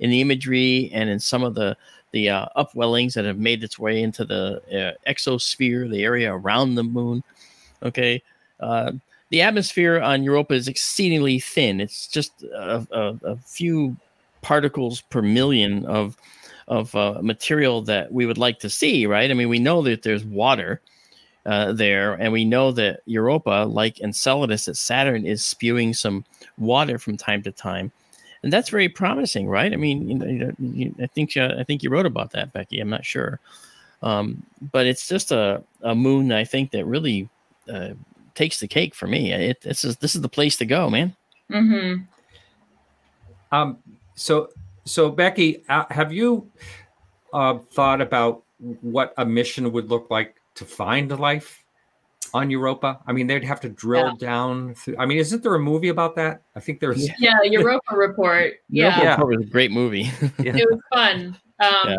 in 0.00 0.10
the 0.10 0.20
imagery 0.20 0.90
and 0.92 1.08
in 1.08 1.20
some 1.20 1.42
of 1.42 1.54
the 1.54 1.76
the 2.12 2.30
uh, 2.30 2.46
upwellings 2.56 3.14
that 3.14 3.24
have 3.24 3.38
made 3.38 3.64
its 3.64 3.76
way 3.76 4.00
into 4.00 4.24
the 4.24 4.62
uh, 4.70 5.10
exosphere, 5.10 5.90
the 5.90 6.04
area 6.04 6.32
around 6.32 6.74
the 6.74 6.84
moon. 6.84 7.24
Okay, 7.82 8.22
uh, 8.60 8.92
the 9.30 9.42
atmosphere 9.42 10.00
on 10.00 10.22
Europa 10.22 10.54
is 10.54 10.68
exceedingly 10.68 11.40
thin. 11.40 11.80
It's 11.80 12.06
just 12.06 12.44
a, 12.44 12.86
a, 12.92 13.32
a 13.32 13.36
few 13.38 13.96
particles 14.42 15.00
per 15.00 15.22
million 15.22 15.84
of 15.86 16.16
of 16.68 16.94
uh, 16.94 17.18
material 17.20 17.82
that 17.82 18.12
we 18.12 18.26
would 18.26 18.38
like 18.38 18.58
to 18.60 18.70
see. 18.70 19.06
Right? 19.06 19.30
I 19.30 19.34
mean, 19.34 19.48
we 19.48 19.58
know 19.58 19.82
that 19.82 20.02
there's 20.02 20.24
water. 20.24 20.80
Uh, 21.46 21.72
there, 21.72 22.14
and 22.14 22.32
we 22.32 22.42
know 22.42 22.72
that 22.72 23.00
Europa, 23.04 23.66
like 23.68 24.00
Enceladus 24.00 24.66
at 24.66 24.78
Saturn, 24.78 25.26
is 25.26 25.44
spewing 25.44 25.92
some 25.92 26.24
water 26.56 26.98
from 26.98 27.18
time 27.18 27.42
to 27.42 27.52
time 27.52 27.92
and 28.44 28.52
that's 28.52 28.68
very 28.68 28.90
promising, 28.90 29.48
right? 29.48 29.72
I 29.72 29.76
mean, 29.76 30.06
you 30.06 30.14
know, 30.14 30.26
you 30.26 30.38
know, 30.38 30.52
you, 30.58 30.94
I 31.02 31.06
think 31.06 31.34
uh, 31.34 31.54
I 31.58 31.64
think 31.64 31.82
you 31.82 31.88
wrote 31.88 32.04
about 32.04 32.30
that, 32.32 32.52
Becky. 32.52 32.78
I'm 32.78 32.90
not 32.90 33.04
sure, 33.04 33.40
um, 34.02 34.42
but 34.70 34.86
it's 34.86 35.08
just 35.08 35.32
a, 35.32 35.64
a 35.80 35.94
moon 35.94 36.30
I 36.30 36.44
think 36.44 36.70
that 36.72 36.84
really 36.84 37.30
uh, 37.72 37.94
takes 38.34 38.60
the 38.60 38.68
cake 38.68 38.94
for 38.94 39.06
me. 39.06 39.32
It, 39.32 39.62
this 39.62 39.82
is 39.82 39.96
this 39.96 40.14
is 40.14 40.20
the 40.20 40.28
place 40.28 40.58
to 40.58 40.66
go, 40.66 40.90
man. 40.90 41.16
Mm-hmm. 41.50 42.02
Um, 43.50 43.78
so, 44.14 44.50
so 44.84 45.10
Becky, 45.10 45.64
uh, 45.70 45.86
have 45.88 46.12
you 46.12 46.50
uh, 47.32 47.58
thought 47.72 48.02
about 48.02 48.42
what 48.82 49.14
a 49.16 49.24
mission 49.24 49.72
would 49.72 49.88
look 49.88 50.10
like 50.10 50.36
to 50.54 50.64
find 50.64 51.10
life 51.18 51.64
on 52.32 52.50
Europa? 52.50 53.00
I 53.06 53.12
mean, 53.12 53.26
they'd 53.26 53.44
have 53.44 53.60
to 53.60 53.68
drill 53.68 54.06
Yeah. 54.18 54.26
down. 54.26 54.74
Through, 54.74 54.96
I 54.98 55.06
mean, 55.06 55.18
isn't 55.18 55.42
there 55.42 55.54
a 55.54 55.58
movie 55.60 55.88
about 55.88 56.16
that? 56.16 56.42
I 56.56 56.60
think 56.60 56.80
there's. 56.80 57.06
Yeah. 57.08 57.14
Yeah, 57.18 57.42
Europa 57.44 57.94
report. 57.96 58.54
Yeah. 58.68 58.96
Europa 58.96 59.10
Report 59.10 59.38
was 59.38 59.46
a 59.46 59.50
great 59.50 59.70
movie. 59.70 60.10
it 60.38 60.68
was 60.70 60.80
fun. 60.92 61.36
Um, 61.60 61.72
Yeah. 61.86 61.96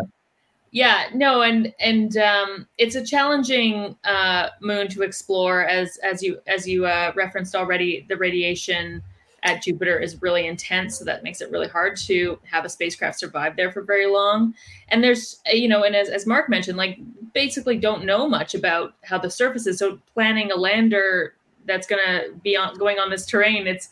yeah. 0.72 1.04
no, 1.14 1.42
and 1.42 1.72
and 1.80 2.16
um, 2.18 2.66
it's 2.76 2.96
a 2.96 3.04
challenging 3.04 3.96
uh, 4.04 4.48
moon 4.60 4.88
to 4.88 5.02
explore, 5.02 5.64
as 5.64 5.96
as 5.98 6.22
you 6.22 6.40
as 6.46 6.68
you 6.68 6.84
uh, 6.86 7.12
referenced 7.16 7.54
already. 7.54 8.04
The 8.08 8.16
radiation 8.16 9.02
at 9.46 9.62
Jupiter 9.62 9.98
is 9.98 10.20
really 10.20 10.46
intense, 10.46 10.98
so 10.98 11.04
that 11.04 11.22
makes 11.22 11.40
it 11.40 11.50
really 11.52 11.68
hard 11.68 11.96
to 11.98 12.38
have 12.42 12.64
a 12.64 12.68
spacecraft 12.68 13.20
survive 13.20 13.54
there 13.54 13.70
for 13.70 13.80
very 13.80 14.06
long. 14.06 14.54
And 14.88 15.02
there's 15.02 15.40
uh, 15.48 15.54
you 15.54 15.68
know, 15.68 15.84
and 15.84 15.94
as 15.94 16.08
as 16.08 16.26
Mark 16.26 16.48
mentioned, 16.48 16.76
like 16.76 16.98
basically 17.32 17.78
don't 17.78 18.04
know 18.04 18.28
much 18.28 18.54
about 18.54 18.94
how 19.04 19.18
the 19.18 19.30
surface 19.30 19.66
is. 19.66 19.78
So 19.78 20.00
planning 20.12 20.50
a 20.50 20.56
lander 20.56 21.34
that's 21.64 21.86
going 21.86 22.02
to 22.04 22.34
be 22.42 22.56
on 22.56 22.76
going 22.76 22.98
on 22.98 23.08
this 23.08 23.24
terrain, 23.24 23.68
it's 23.68 23.88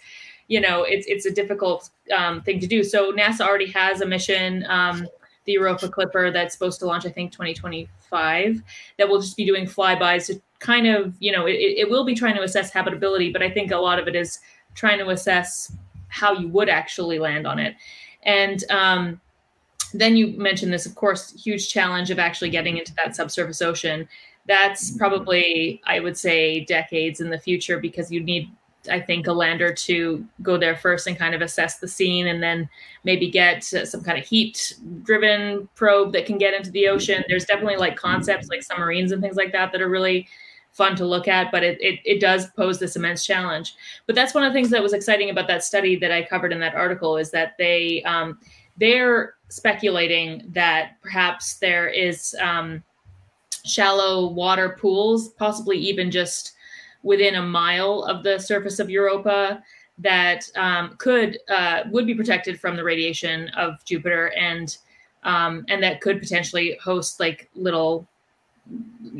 you 0.49 0.61
know, 0.61 0.83
it's 0.83 1.07
it's 1.07 1.25
a 1.25 1.31
difficult 1.31 1.89
um, 2.15 2.43
thing 2.43 2.59
to 2.59 2.67
do. 2.67 2.83
So 2.83 3.13
NASA 3.13 3.41
already 3.41 3.71
has 3.71 4.01
a 4.01 4.07
mission, 4.07 4.67
um, 4.69 5.07
the 5.45 5.53
Europa 5.53 5.89
Clipper, 5.89 6.33
that's 6.33 6.53
supposed 6.53 6.81
to 6.81 6.87
launch, 6.87 7.07
I 7.07 7.11
think, 7.11 7.31
2025. 7.31 8.61
That 8.99 9.09
will 9.09 9.21
just 9.21 9.37
be 9.37 9.47
doing 9.47 9.67
flybys 9.67 10.27
to 10.27 10.41
kind 10.59 10.87
of, 10.87 11.15
you 11.21 11.31
know, 11.31 11.47
it, 11.47 11.53
it 11.53 11.91
will 11.91 12.05
be 12.05 12.15
trying 12.15 12.35
to 12.35 12.43
assess 12.43 12.73
habitability, 12.73 13.31
but 13.31 13.43
I 13.43 13.51
think 13.51 13.71
a 13.71 13.77
lot 13.77 13.99
of 13.99 14.09
it 14.09 14.17
is 14.17 14.41
trying 14.75 14.99
to 14.99 15.09
assess 15.11 15.73
how 16.09 16.33
you 16.33 16.49
would 16.49 16.69
actually 16.69 17.19
land 17.19 17.47
on 17.47 17.59
it. 17.59 17.75
And 18.23 18.63
um, 18.71 19.21
then 19.93 20.17
you 20.17 20.29
mentioned 20.39 20.73
this, 20.73 20.87
of 20.87 20.95
course, 20.95 21.33
huge 21.43 21.69
challenge 21.69 22.11
of 22.11 22.19
actually 22.19 22.51
getting 22.51 22.79
into 22.79 22.95
that 22.95 23.17
subsurface 23.17 23.63
ocean. 23.63 24.09
That's 24.47 24.97
probably, 24.97 25.81
I 25.87 26.01
would 26.01 26.17
say, 26.17 26.65
decades 26.65 27.21
in 27.21 27.31
the 27.31 27.39
future 27.39 27.79
because 27.81 28.11
you 28.11 28.23
need 28.23 28.51
I 28.91 29.01
think 29.01 29.27
a 29.27 29.33
lander 29.33 29.73
to 29.73 30.27
go 30.43 30.59
there 30.59 30.77
first 30.77 31.07
and 31.07 31.19
kind 31.19 31.35
of 31.35 31.41
assess 31.41 31.79
the 31.79 31.89
scene, 31.89 32.27
and 32.27 32.43
then 32.43 32.69
maybe 33.03 33.31
get 33.31 33.73
uh, 33.73 33.87
some 33.87 34.03
kind 34.03 34.19
of 34.19 34.27
heat-driven 34.27 35.71
probe 35.75 36.13
that 36.13 36.27
can 36.27 36.37
get 36.37 36.53
into 36.53 36.71
the 36.71 36.89
ocean. 36.89 37.25
There's 37.27 37.47
definitely 37.47 37.77
like 37.77 37.97
concepts 37.97 38.49
like 38.49 38.63
submarines 38.63 39.13
and 39.13 39.23
things 39.23 39.37
like 39.37 39.53
that 39.53 39.73
that 39.73 39.81
are 39.81 39.89
really 39.89 40.29
fun 40.75 40.97
to 40.97 41.07
look 41.07 41.29
at, 41.29 41.51
but 41.51 41.63
it, 41.63 41.81
it, 41.81 42.01
it 42.05 42.21
does 42.21 42.49
pose 42.49 42.79
this 42.79 42.97
immense 42.97 43.25
challenge. 43.25 43.75
But 44.07 44.17
that's 44.17 44.35
one 44.35 44.45
of 44.45 44.53
the 44.53 44.57
things 44.57 44.71
that 44.71 44.83
was 44.83 44.93
exciting 44.93 45.31
about 45.31 45.47
that 45.49 45.65
study 45.65 45.97
that 45.97 46.13
I 46.13 46.25
covered 46.25 46.53
in 46.53 46.61
that 46.61 46.75
article 46.75 47.17
is 47.17 47.31
that 47.31 47.57
they 47.59 48.03
um, 48.03 48.39
they're 48.77 49.35
speculating 49.49 50.43
that 50.49 51.01
perhaps 51.01 51.55
there 51.55 51.89
is 51.89 52.35
um, 52.43 52.83
shallow 53.65 54.27
water 54.27 54.77
pools, 54.81 55.29
possibly 55.31 55.79
even 55.79 56.11
just 56.11 56.55
within 57.05 57.37
a 57.37 57.43
mile 57.43 58.03
of 58.05 58.25
the 58.25 58.39
surface 58.39 58.81
of 58.81 58.91
Europa 58.91 59.63
that 59.99 60.51
um, 60.57 60.97
could 60.99 61.39
uh, 61.49 61.83
would 61.93 62.07
be 62.07 62.15
protected 62.15 62.59
from 62.59 62.75
the 62.75 62.83
radiation 62.83 63.49
of 63.51 63.85
Jupiter 63.85 64.33
and 64.37 64.77
um, 65.23 65.65
and 65.69 65.83
that 65.83 66.01
could 66.01 66.21
potentially 66.21 66.79
host 66.83 67.21
like 67.21 67.49
little 67.55 68.09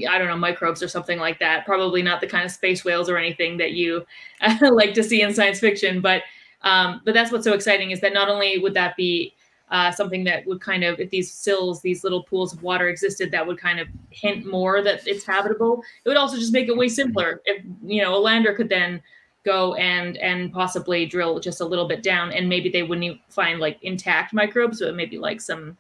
I 0.09 0.19
don't 0.19 0.29
know 0.29 0.37
microbes 0.37 0.83
or 0.83 0.89
something 0.89 1.19
like 1.19 1.39
that. 1.39 1.67
Probably 1.67 2.03
not 2.03 2.21
the 2.21 2.27
kind 2.27 2.45
of 2.45 2.51
space 2.51 2.85
whales 2.85 3.09
or 3.09 3.17
anything 3.17 3.57
that 3.59 3.73
you 3.73 4.05
like 4.61 4.95
to 4.95 5.05
see 5.05 5.23
in 5.23 5.35
science 5.35 5.61
fiction, 5.61 6.01
but 6.01 6.23
um, 6.63 7.03
but 7.05 7.15
that's 7.15 7.31
what's 7.31 7.45
so 7.45 7.53
exciting 7.53 7.91
is 7.91 8.01
that 8.01 8.15
not 8.15 8.29
only 8.29 8.59
would 8.59 8.75
that 8.75 8.97
be 8.97 9.35
uh, 9.71 9.91
something 9.91 10.25
that 10.25 10.47
would 10.47 10.61
kind 10.61 10.85
of, 10.85 11.01
if 11.01 11.11
these 11.11 11.33
sills, 11.33 11.83
these 11.83 12.05
little 12.05 12.23
pools 12.23 12.53
of 12.53 12.63
water 12.63 12.89
existed, 12.89 13.31
that 13.31 13.47
would 13.47 13.59
kind 13.59 13.81
of 13.81 13.89
hint 14.11 14.47
more 14.47 14.83
that 14.83 15.07
it's 15.07 15.25
habitable. 15.25 15.83
It 16.05 16.09
would 16.09 16.17
also 16.17 16.37
just 16.37 16.53
make 16.53 16.69
it 16.69 16.77
way 16.77 16.89
simpler. 16.89 17.43
If 17.45 17.65
you 17.85 18.03
know, 18.03 18.15
a 18.15 18.21
lander 18.21 18.55
could 18.55 18.69
then 18.69 19.03
go 19.45 19.75
and 19.75 20.17
and 20.19 20.53
possibly 20.53 21.05
drill 21.05 21.39
just 21.39 21.61
a 21.61 21.65
little 21.65 21.87
bit 21.87 22.03
down, 22.03 22.33
and 22.33 22.49
maybe 22.49 22.69
they 22.69 22.83
wouldn't 22.83 23.21
find 23.29 23.61
like 23.61 23.79
intact 23.83 24.33
microbes, 24.33 24.81
but 24.81 24.95
maybe 24.95 25.19
like 25.19 25.41
some 25.41 25.77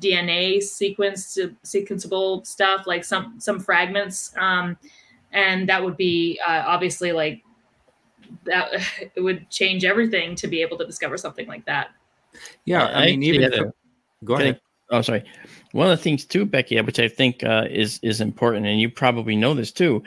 DNA 0.00 0.62
sequence 0.62 1.38
sequenceable 1.64 2.46
stuff, 2.46 2.86
like 2.86 3.04
some 3.04 3.40
some 3.40 3.58
fragments, 3.60 4.32
um, 4.36 4.76
and 5.32 5.68
that 5.68 5.82
would 5.82 5.96
be 5.96 6.38
uh, 6.46 6.62
obviously 6.66 7.12
like 7.12 7.42
that. 8.44 8.70
It 9.14 9.20
would 9.20 9.48
change 9.50 9.84
everything 9.84 10.34
to 10.36 10.46
be 10.46 10.62
able 10.62 10.78
to 10.78 10.86
discover 10.86 11.16
something 11.16 11.46
like 11.46 11.64
that. 11.66 11.90
Yeah, 12.64 12.86
I, 12.86 13.06
mean, 13.06 13.22
even 13.22 13.42
had 13.42 13.54
a- 13.54 13.72
go 14.24 14.34
Can 14.36 14.42
I- 14.42 14.48
ahead. 14.50 14.60
oh, 14.90 15.02
sorry. 15.02 15.24
One 15.72 15.90
of 15.90 15.98
the 15.98 16.02
things 16.02 16.24
too, 16.24 16.46
Becky, 16.46 16.80
which 16.80 16.98
I 16.98 17.08
think 17.08 17.42
uh, 17.44 17.64
is 17.70 17.98
is 18.02 18.20
important, 18.20 18.66
and 18.66 18.80
you 18.80 18.88
probably 18.90 19.36
know 19.36 19.54
this 19.54 19.72
too, 19.72 20.02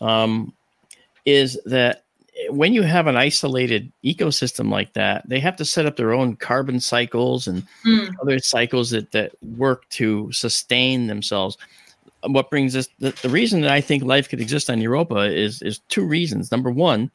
um, 0.00 0.52
is 1.24 1.60
that 1.66 2.03
when 2.48 2.72
you 2.72 2.82
have 2.82 3.06
an 3.06 3.16
isolated 3.16 3.92
ecosystem 4.04 4.70
like 4.70 4.92
that, 4.94 5.28
they 5.28 5.40
have 5.40 5.56
to 5.56 5.64
set 5.64 5.86
up 5.86 5.96
their 5.96 6.12
own 6.12 6.36
carbon 6.36 6.80
cycles 6.80 7.46
and 7.46 7.64
mm. 7.84 8.12
other 8.20 8.38
cycles 8.38 8.90
that, 8.90 9.12
that 9.12 9.32
work 9.56 9.88
to 9.90 10.30
sustain 10.32 11.06
themselves. 11.06 11.56
What 12.26 12.50
brings 12.50 12.74
us 12.74 12.88
the, 12.98 13.10
the 13.22 13.28
reason 13.28 13.60
that 13.62 13.70
I 13.70 13.80
think 13.80 14.02
life 14.02 14.28
could 14.28 14.40
exist 14.40 14.70
on 14.70 14.80
Europa 14.80 15.20
is 15.20 15.62
is 15.62 15.78
two 15.88 16.04
reasons. 16.04 16.50
Number 16.50 16.70
one, 16.70 17.10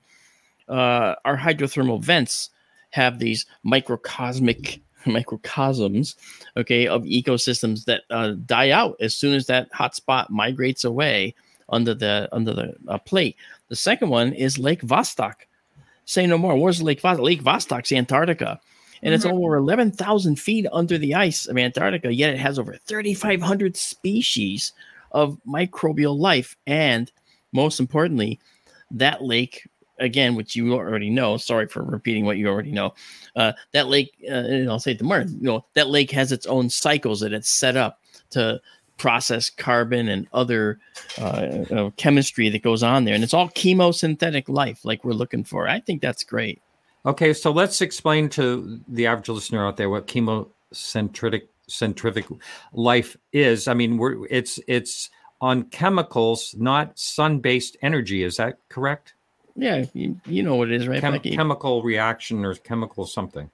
uh, 0.67 1.15
our 1.25 1.37
hydrothermal 1.37 2.01
vents 2.01 2.49
have 2.91 3.19
these 3.19 3.45
microcosmic 3.63 4.81
microcosms, 5.05 6.15
okay, 6.55 6.87
of 6.87 7.03
ecosystems 7.03 7.85
that 7.85 8.03
uh, 8.09 8.33
die 8.45 8.69
out 8.69 8.95
as 8.99 9.15
soon 9.15 9.33
as 9.33 9.47
that 9.47 9.69
hot 9.73 9.95
spot 9.95 10.29
migrates 10.29 10.83
away 10.83 11.33
under 11.69 11.93
the 11.93 12.27
under 12.31 12.53
the 12.53 12.75
uh, 12.87 12.97
plate. 12.97 13.35
The 13.69 13.75
second 13.75 14.09
one 14.09 14.33
is 14.33 14.57
Lake 14.57 14.81
Vostok. 14.81 15.35
Say 16.05 16.25
no 16.25 16.37
more. 16.37 16.55
Where's 16.55 16.81
Lake 16.81 17.01
Vostok? 17.01 17.21
Lake 17.21 17.43
Vostok's 17.43 17.91
Antarctica. 17.91 18.59
And 19.01 19.13
it's 19.13 19.25
mm-hmm. 19.25 19.37
over 19.37 19.55
11,000 19.55 20.35
feet 20.37 20.65
under 20.73 20.97
the 20.97 21.15
ice 21.15 21.45
of 21.45 21.57
Antarctica, 21.57 22.13
yet 22.13 22.33
it 22.33 22.39
has 22.39 22.59
over 22.59 22.75
3,500 22.85 23.77
species 23.77 24.73
of 25.11 25.37
microbial 25.47 26.17
life. 26.17 26.57
And 26.67 27.11
most 27.53 27.79
importantly, 27.79 28.39
that 28.91 29.23
lake, 29.23 29.67
again, 29.99 30.35
which 30.35 30.55
you 30.55 30.73
already 30.73 31.09
know, 31.09 31.37
sorry 31.37 31.67
for 31.67 31.83
repeating 31.83 32.25
what 32.25 32.37
you 32.37 32.47
already 32.47 32.71
know, 32.71 32.93
uh, 33.35 33.53
that 33.71 33.87
lake, 33.87 34.13
uh, 34.29 34.33
and 34.33 34.69
I'll 34.69 34.79
say 34.79 34.91
it 34.91 34.99
to 34.99 35.05
Martin, 35.05 35.37
you 35.39 35.47
know, 35.47 35.65
that 35.75 35.89
lake 35.89 36.11
has 36.11 36.31
its 36.31 36.45
own 36.45 36.69
cycles 36.69 37.21
that 37.21 37.33
it's 37.33 37.49
set 37.49 37.77
up 37.77 38.01
to 38.31 38.59
process 38.99 39.49
carbon 39.49 40.07
and 40.09 40.27
other 40.33 40.77
uh, 41.17 41.65
uh, 41.71 41.89
chemistry 41.97 42.49
that 42.49 42.61
goes 42.61 42.83
on 42.83 43.05
there. 43.05 43.15
And 43.15 43.23
it's 43.23 43.33
all 43.33 43.49
chemosynthetic 43.49 44.47
life 44.47 44.85
like 44.85 45.03
we're 45.03 45.13
looking 45.13 45.43
for. 45.43 45.67
I 45.67 45.79
think 45.79 46.01
that's 46.01 46.23
great. 46.23 46.61
Okay, 47.05 47.33
so 47.33 47.51
let's 47.51 47.81
explain 47.81 48.29
to 48.29 48.79
the 48.87 49.07
average 49.07 49.29
listener 49.29 49.65
out 49.65 49.77
there 49.77 49.89
what 49.89 50.05
chemocentric 50.05 51.47
centrific 51.69 52.39
life 52.73 53.15
is. 53.31 53.67
I 53.67 53.73
mean, 53.73 53.97
we're 53.97 54.27
it's 54.29 54.59
it's 54.67 55.09
on 55.41 55.63
chemicals, 55.63 56.53
not 56.57 56.99
sun-based 56.99 57.77
energy. 57.81 58.23
Is 58.23 58.37
that 58.37 58.57
correct? 58.67 59.13
Yeah, 59.55 59.85
you, 59.93 60.19
you 60.25 60.43
know 60.43 60.55
what 60.55 60.69
it 60.69 60.81
is, 60.81 60.87
right? 60.87 61.01
Chem- 61.01 61.19
chemical 61.19 61.83
reaction 61.83 62.45
or 62.45 62.55
chemical 62.55 63.05
something. 63.05 63.49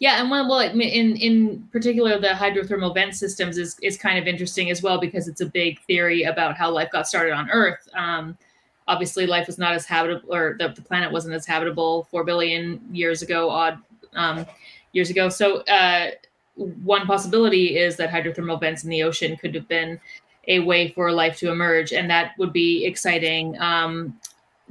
Yeah, 0.00 0.20
and 0.20 0.30
well, 0.30 0.60
in 0.60 0.80
in 0.80 1.68
particular, 1.72 2.20
the 2.20 2.28
hydrothermal 2.28 2.94
vent 2.94 3.14
systems 3.14 3.58
is 3.58 3.76
is 3.82 3.96
kind 3.96 4.18
of 4.18 4.28
interesting 4.28 4.70
as 4.70 4.80
well 4.80 5.00
because 5.00 5.26
it's 5.26 5.40
a 5.40 5.46
big 5.46 5.80
theory 5.82 6.22
about 6.22 6.56
how 6.56 6.70
life 6.70 6.90
got 6.92 7.08
started 7.08 7.32
on 7.32 7.50
Earth. 7.50 7.88
Um, 7.94 8.38
obviously, 8.86 9.26
life 9.26 9.48
was 9.48 9.58
not 9.58 9.74
as 9.74 9.86
habitable, 9.86 10.32
or 10.32 10.56
the, 10.58 10.68
the 10.68 10.82
planet 10.82 11.10
wasn't 11.10 11.34
as 11.34 11.46
habitable 11.46 12.04
four 12.12 12.22
billion 12.22 12.80
years 12.92 13.22
ago, 13.22 13.50
odd 13.50 13.78
um, 14.14 14.46
years 14.92 15.10
ago. 15.10 15.28
So, 15.28 15.62
uh, 15.62 16.12
one 16.54 17.06
possibility 17.06 17.76
is 17.76 17.96
that 17.96 18.10
hydrothermal 18.10 18.60
vents 18.60 18.84
in 18.84 18.90
the 18.90 19.02
ocean 19.02 19.36
could 19.36 19.54
have 19.54 19.66
been 19.66 20.00
a 20.46 20.60
way 20.60 20.88
for 20.90 21.10
life 21.10 21.36
to 21.38 21.50
emerge, 21.50 21.92
and 21.92 22.08
that 22.08 22.38
would 22.38 22.52
be 22.52 22.84
exciting 22.86 23.58
um, 23.60 24.16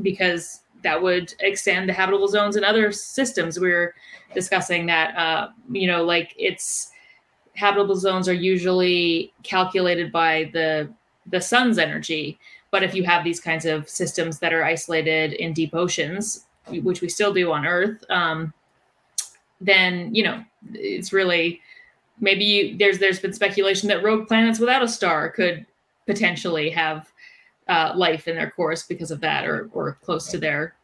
because 0.02 0.62
that 0.84 1.02
would 1.02 1.34
extend 1.40 1.90
the 1.90 1.94
habitable 1.94 2.28
zones 2.28 2.56
in 2.56 2.64
other 2.64 2.92
systems. 2.92 3.60
We're 3.60 3.96
discussing 4.34 4.86
that, 4.88 5.16
uh, 5.16 5.50
you 5.72 5.88
know, 5.88 6.04
like 6.04 6.34
it's 6.38 6.92
habitable 7.56 7.96
zones 7.96 8.30
are 8.30 8.34
usually 8.34 9.34
calculated 9.44 10.12
by 10.12 10.50
the 10.54 10.90
the 11.26 11.42
sun's 11.42 11.78
energy. 11.78 12.40
But 12.72 12.84
if 12.84 12.94
you 12.94 13.04
have 13.04 13.24
these 13.24 13.40
kinds 13.40 13.66
of 13.66 13.90
systems 13.90 14.40
that 14.40 14.54
are 14.54 14.64
isolated 14.64 15.34
in 15.34 15.54
deep 15.54 15.74
oceans, 15.74 16.46
which 16.70 17.02
we 17.02 17.10
still 17.10 17.34
do 17.34 17.52
on 17.52 17.66
Earth, 17.66 18.04
um, 18.10 18.54
then 19.60 20.14
you 20.14 20.24
know 20.24 20.44
it's 20.74 21.12
really 21.12 21.62
maybe 22.20 22.46
you, 22.46 22.78
there's 22.78 23.00
there's 23.00 23.20
been 23.20 23.34
speculation 23.34 23.88
that 23.90 24.04
rogue 24.04 24.28
planets 24.28 24.60
without 24.60 24.84
a 24.84 24.88
star 24.88 25.30
could 25.30 25.66
potentially 26.06 26.70
have 26.70 27.12
uh, 27.70 27.94
life 27.96 28.28
in 28.28 28.36
their 28.36 28.52
course 28.52 28.84
because 28.84 29.12
of 29.12 29.22
that, 29.22 29.48
or 29.48 29.70
or 29.74 29.98
close 30.02 30.28
to 30.32 30.38
their. 30.38 30.76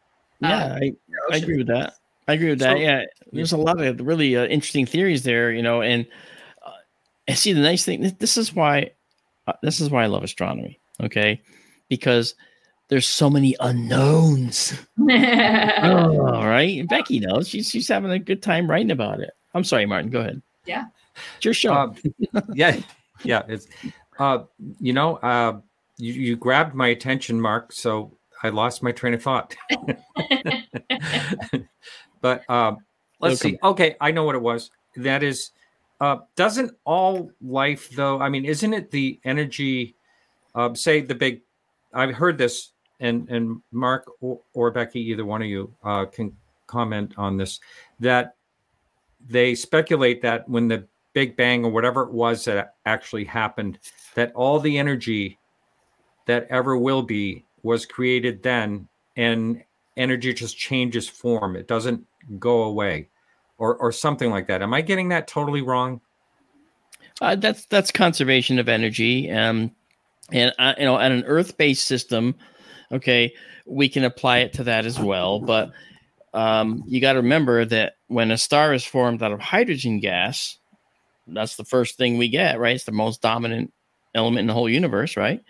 Uh, 0.42 0.48
yeah, 0.48 0.78
I, 0.80 0.92
I 1.32 1.36
agree 1.36 1.58
with 1.58 1.68
that. 1.68 1.94
I 2.26 2.34
agree 2.34 2.50
with 2.50 2.60
that. 2.60 2.76
So, 2.76 2.82
yeah, 2.82 3.02
there's 3.32 3.52
a 3.52 3.56
lot 3.56 3.80
of 3.80 4.00
really 4.00 4.36
uh, 4.36 4.46
interesting 4.46 4.86
theories 4.86 5.22
there, 5.22 5.52
you 5.52 5.62
know, 5.62 5.82
and 5.82 6.06
uh, 6.64 7.34
see 7.34 7.52
the 7.52 7.60
nice 7.60 7.84
thing. 7.84 8.14
This 8.18 8.36
is 8.36 8.54
why, 8.54 8.92
uh, 9.46 9.52
this 9.62 9.80
is 9.80 9.90
why 9.90 10.04
I 10.04 10.06
love 10.06 10.24
astronomy. 10.24 10.78
Okay, 11.02 11.40
because 11.88 12.34
there's 12.88 13.08
so 13.08 13.28
many 13.28 13.56
unknowns. 13.60 14.74
oh, 14.98 16.46
right, 16.46 16.86
Becky 16.88 17.20
knows. 17.20 17.48
She's 17.48 17.68
she's 17.68 17.88
having 17.88 18.10
a 18.10 18.18
good 18.18 18.42
time 18.42 18.70
writing 18.70 18.90
about 18.90 19.20
it. 19.20 19.30
I'm 19.54 19.64
sorry, 19.64 19.86
Martin. 19.86 20.10
Go 20.10 20.20
ahead. 20.20 20.40
Yeah, 20.66 20.84
it's 21.36 21.44
your 21.44 21.54
show. 21.54 21.72
Uh, 21.72 21.92
yeah, 22.54 22.80
yeah. 23.22 23.42
It's 23.48 23.66
uh, 24.18 24.44
you 24.80 24.92
know, 24.92 25.16
uh, 25.16 25.60
you, 25.96 26.12
you 26.12 26.36
grabbed 26.36 26.74
my 26.74 26.88
attention, 26.88 27.40
Mark. 27.40 27.72
So 27.72 28.16
I 28.42 28.50
lost 28.50 28.82
my 28.82 28.92
train 28.92 29.14
of 29.14 29.22
thought. 29.22 29.54
but 32.20 32.42
uh, 32.48 32.74
let's 33.20 33.40
see. 33.40 33.58
Okay, 33.62 33.96
I 34.00 34.10
know 34.10 34.24
what 34.24 34.34
it 34.34 34.42
was. 34.42 34.70
That 34.96 35.22
is, 35.22 35.50
uh, 36.00 36.18
doesn't 36.36 36.72
all 36.84 37.30
life 37.40 37.90
though? 37.90 38.20
I 38.20 38.28
mean, 38.28 38.44
isn't 38.44 38.72
it 38.72 38.90
the 38.90 39.20
energy? 39.24 39.96
Uh, 40.54 40.74
say 40.74 41.00
the 41.00 41.14
big. 41.14 41.42
I've 41.92 42.14
heard 42.14 42.38
this, 42.38 42.72
and 43.00 43.28
and 43.30 43.62
Mark 43.72 44.10
or, 44.20 44.40
or 44.52 44.70
Becky, 44.70 45.00
either 45.00 45.24
one 45.24 45.42
of 45.42 45.48
you 45.48 45.72
uh, 45.84 46.04
can 46.06 46.36
comment 46.66 47.14
on 47.16 47.36
this. 47.36 47.60
That 48.00 48.36
they 49.26 49.54
speculate 49.54 50.22
that 50.22 50.48
when 50.48 50.68
the 50.68 50.86
Big 51.14 51.36
Bang 51.36 51.64
or 51.64 51.70
whatever 51.70 52.02
it 52.02 52.12
was 52.12 52.44
that 52.44 52.74
actually 52.84 53.24
happened, 53.24 53.78
that 54.16 54.32
all 54.34 54.58
the 54.58 54.76
energy 54.78 55.38
that 56.26 56.46
ever 56.50 56.76
will 56.76 57.02
be 57.02 57.44
was 57.62 57.86
created 57.86 58.42
then 58.42 58.88
and 59.16 59.62
energy 59.96 60.32
just 60.34 60.56
changes 60.56 61.08
form. 61.08 61.56
It 61.56 61.68
doesn't 61.68 62.04
go 62.38 62.64
away 62.64 63.08
or 63.58 63.76
or 63.76 63.92
something 63.92 64.30
like 64.30 64.46
that. 64.48 64.62
Am 64.62 64.74
i 64.74 64.80
getting 64.80 65.08
that 65.10 65.28
totally 65.28 65.62
wrong? 65.62 66.00
Uh, 67.20 67.36
that's 67.36 67.66
that's 67.66 67.90
conservation 67.90 68.58
of 68.58 68.68
energy. 68.68 69.30
Um 69.30 69.72
and 70.32 70.52
uh, 70.58 70.74
you 70.78 70.84
know 70.84 70.98
at 70.98 71.12
an 71.12 71.24
earth-based 71.24 71.84
system 71.84 72.34
okay 72.90 73.34
we 73.66 73.88
can 73.88 74.04
apply 74.04 74.38
it 74.38 74.54
to 74.54 74.64
that 74.64 74.86
as 74.86 74.98
well. 74.98 75.40
But 75.40 75.72
um, 76.34 76.82
you 76.86 77.00
got 77.00 77.12
to 77.12 77.20
remember 77.20 77.64
that 77.64 77.94
when 78.08 78.30
a 78.30 78.36
star 78.36 78.74
is 78.74 78.84
formed 78.84 79.22
out 79.22 79.32
of 79.32 79.40
hydrogen 79.40 80.00
gas 80.00 80.58
that's 81.26 81.56
the 81.56 81.64
first 81.64 81.96
thing 81.96 82.18
we 82.18 82.28
get 82.28 82.58
right? 82.58 82.74
It's 82.74 82.84
the 82.84 82.92
most 82.92 83.22
dominant 83.22 83.72
element 84.14 84.40
in 84.40 84.46
the 84.46 84.52
whole 84.52 84.68
universe 84.68 85.16
right 85.16 85.42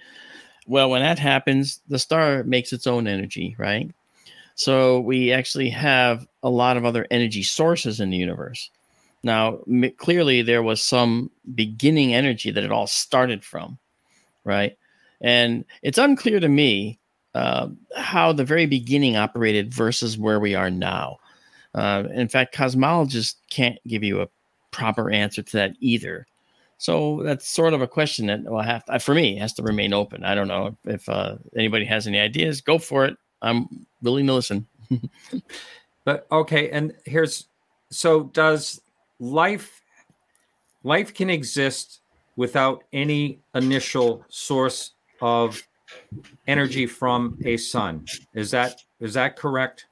well, 0.66 0.90
when 0.90 1.02
that 1.02 1.18
happens, 1.18 1.80
the 1.88 1.99
star 1.99 2.42
makes 2.44 2.73
its 2.73 2.87
own 2.87 3.06
energy, 3.06 3.54
right? 3.59 3.90
So 4.54 5.00
we 5.00 5.33
actually 5.33 5.71
have 5.71 6.26
a 6.42 6.50
lot 6.50 6.76
of 6.76 6.85
other 6.85 7.06
energy 7.11 7.42
sources 7.42 8.00
in 8.00 8.11
the 8.11 8.16
universe. 8.16 8.71
Now, 9.23 9.61
m- 9.66 9.92
clearly, 9.97 10.42
there 10.42 10.62
was 10.62 10.83
some 10.83 11.30
beginning 11.54 12.14
energy 12.14 12.50
that 12.50 12.64
it 12.64 12.71
all 12.71 12.87
started 12.87 13.44
from, 13.44 13.78
right? 14.44 14.76
And 15.21 15.64
it's 15.83 15.99
unclear 15.99 16.40
to 16.40 16.49
me 16.49 16.99
uh, 17.35 17.68
how 17.97 18.33
the 18.33 18.44
very 18.44 18.66
beginning 18.66 19.16
operated 19.16 19.75
versus 19.75 20.16
where 20.16 20.38
we 20.38 20.54
are 20.54 20.71
now. 20.71 21.18
Uh, 21.75 22.04
in 22.12 22.28
fact, 22.28 22.54
cosmologists 22.54 23.35
can't 23.50 23.78
give 23.88 24.04
you 24.04 24.21
a 24.21 24.28
proper 24.71 25.11
answer 25.11 25.42
to 25.42 25.56
that 25.56 25.73
either. 25.80 26.26
So 26.84 27.22
that's 27.22 27.48
sort 27.48 27.72
of 27.72 27.80
a 27.80 27.86
question 27.88 28.26
that 28.26 28.44
will 28.44 28.60
have 28.60 28.84
to, 28.84 28.98
for 29.00 29.14
me 29.14 29.38
has 29.38 29.54
to 29.54 29.62
remain 29.62 29.94
open. 29.94 30.22
I 30.22 30.34
don't 30.34 30.48
know 30.48 30.76
if 30.84 31.08
uh, 31.08 31.36
anybody 31.56 31.86
has 31.86 32.06
any 32.06 32.18
ideas. 32.18 32.60
Go 32.60 32.78
for 32.78 33.06
it. 33.06 33.16
I'm 33.40 33.86
willing 34.02 34.26
to 34.26 34.34
listen. 34.34 34.66
but 36.04 36.26
okay, 36.30 36.68
and 36.68 36.92
here's 37.06 37.46
so 37.90 38.24
does 38.24 38.82
life 39.18 39.80
life 40.82 41.14
can 41.14 41.30
exist 41.30 42.02
without 42.36 42.84
any 42.92 43.38
initial 43.54 44.22
source 44.28 44.90
of 45.22 45.66
energy 46.46 46.84
from 46.84 47.38
a 47.46 47.56
sun. 47.56 48.04
Is 48.34 48.50
that 48.50 48.82
is 49.00 49.14
that 49.14 49.36
correct? 49.36 49.86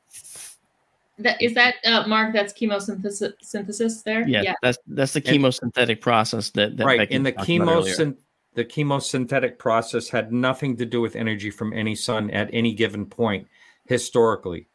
That 1.19 1.40
is 1.42 1.54
that 1.54 1.75
uh, 1.85 2.07
Mark. 2.07 2.33
That's 2.33 2.52
chemosynthesis 2.52 3.35
synthesis 3.42 4.02
there. 4.02 4.26
Yeah, 4.26 4.42
yeah, 4.42 4.54
that's 4.62 4.78
that's 4.87 5.12
the 5.12 5.21
chemosynthetic 5.21 5.90
and, 5.90 6.00
process 6.00 6.50
that, 6.50 6.76
that 6.78 6.87
right. 6.87 6.99
Becky 6.99 7.14
in 7.14 7.23
the 7.23 7.33
chemosyn 7.33 8.16
the 8.54 8.64
chemosynthetic 8.64 9.59
process 9.59 10.09
had 10.09 10.33
nothing 10.33 10.76
to 10.76 10.85
do 10.85 11.00
with 11.00 11.16
energy 11.16 11.50
from 11.50 11.73
any 11.73 11.95
sun 11.95 12.31
at 12.31 12.50
any 12.52 12.73
given 12.73 13.07
point 13.07 13.47
historically. 13.87 14.66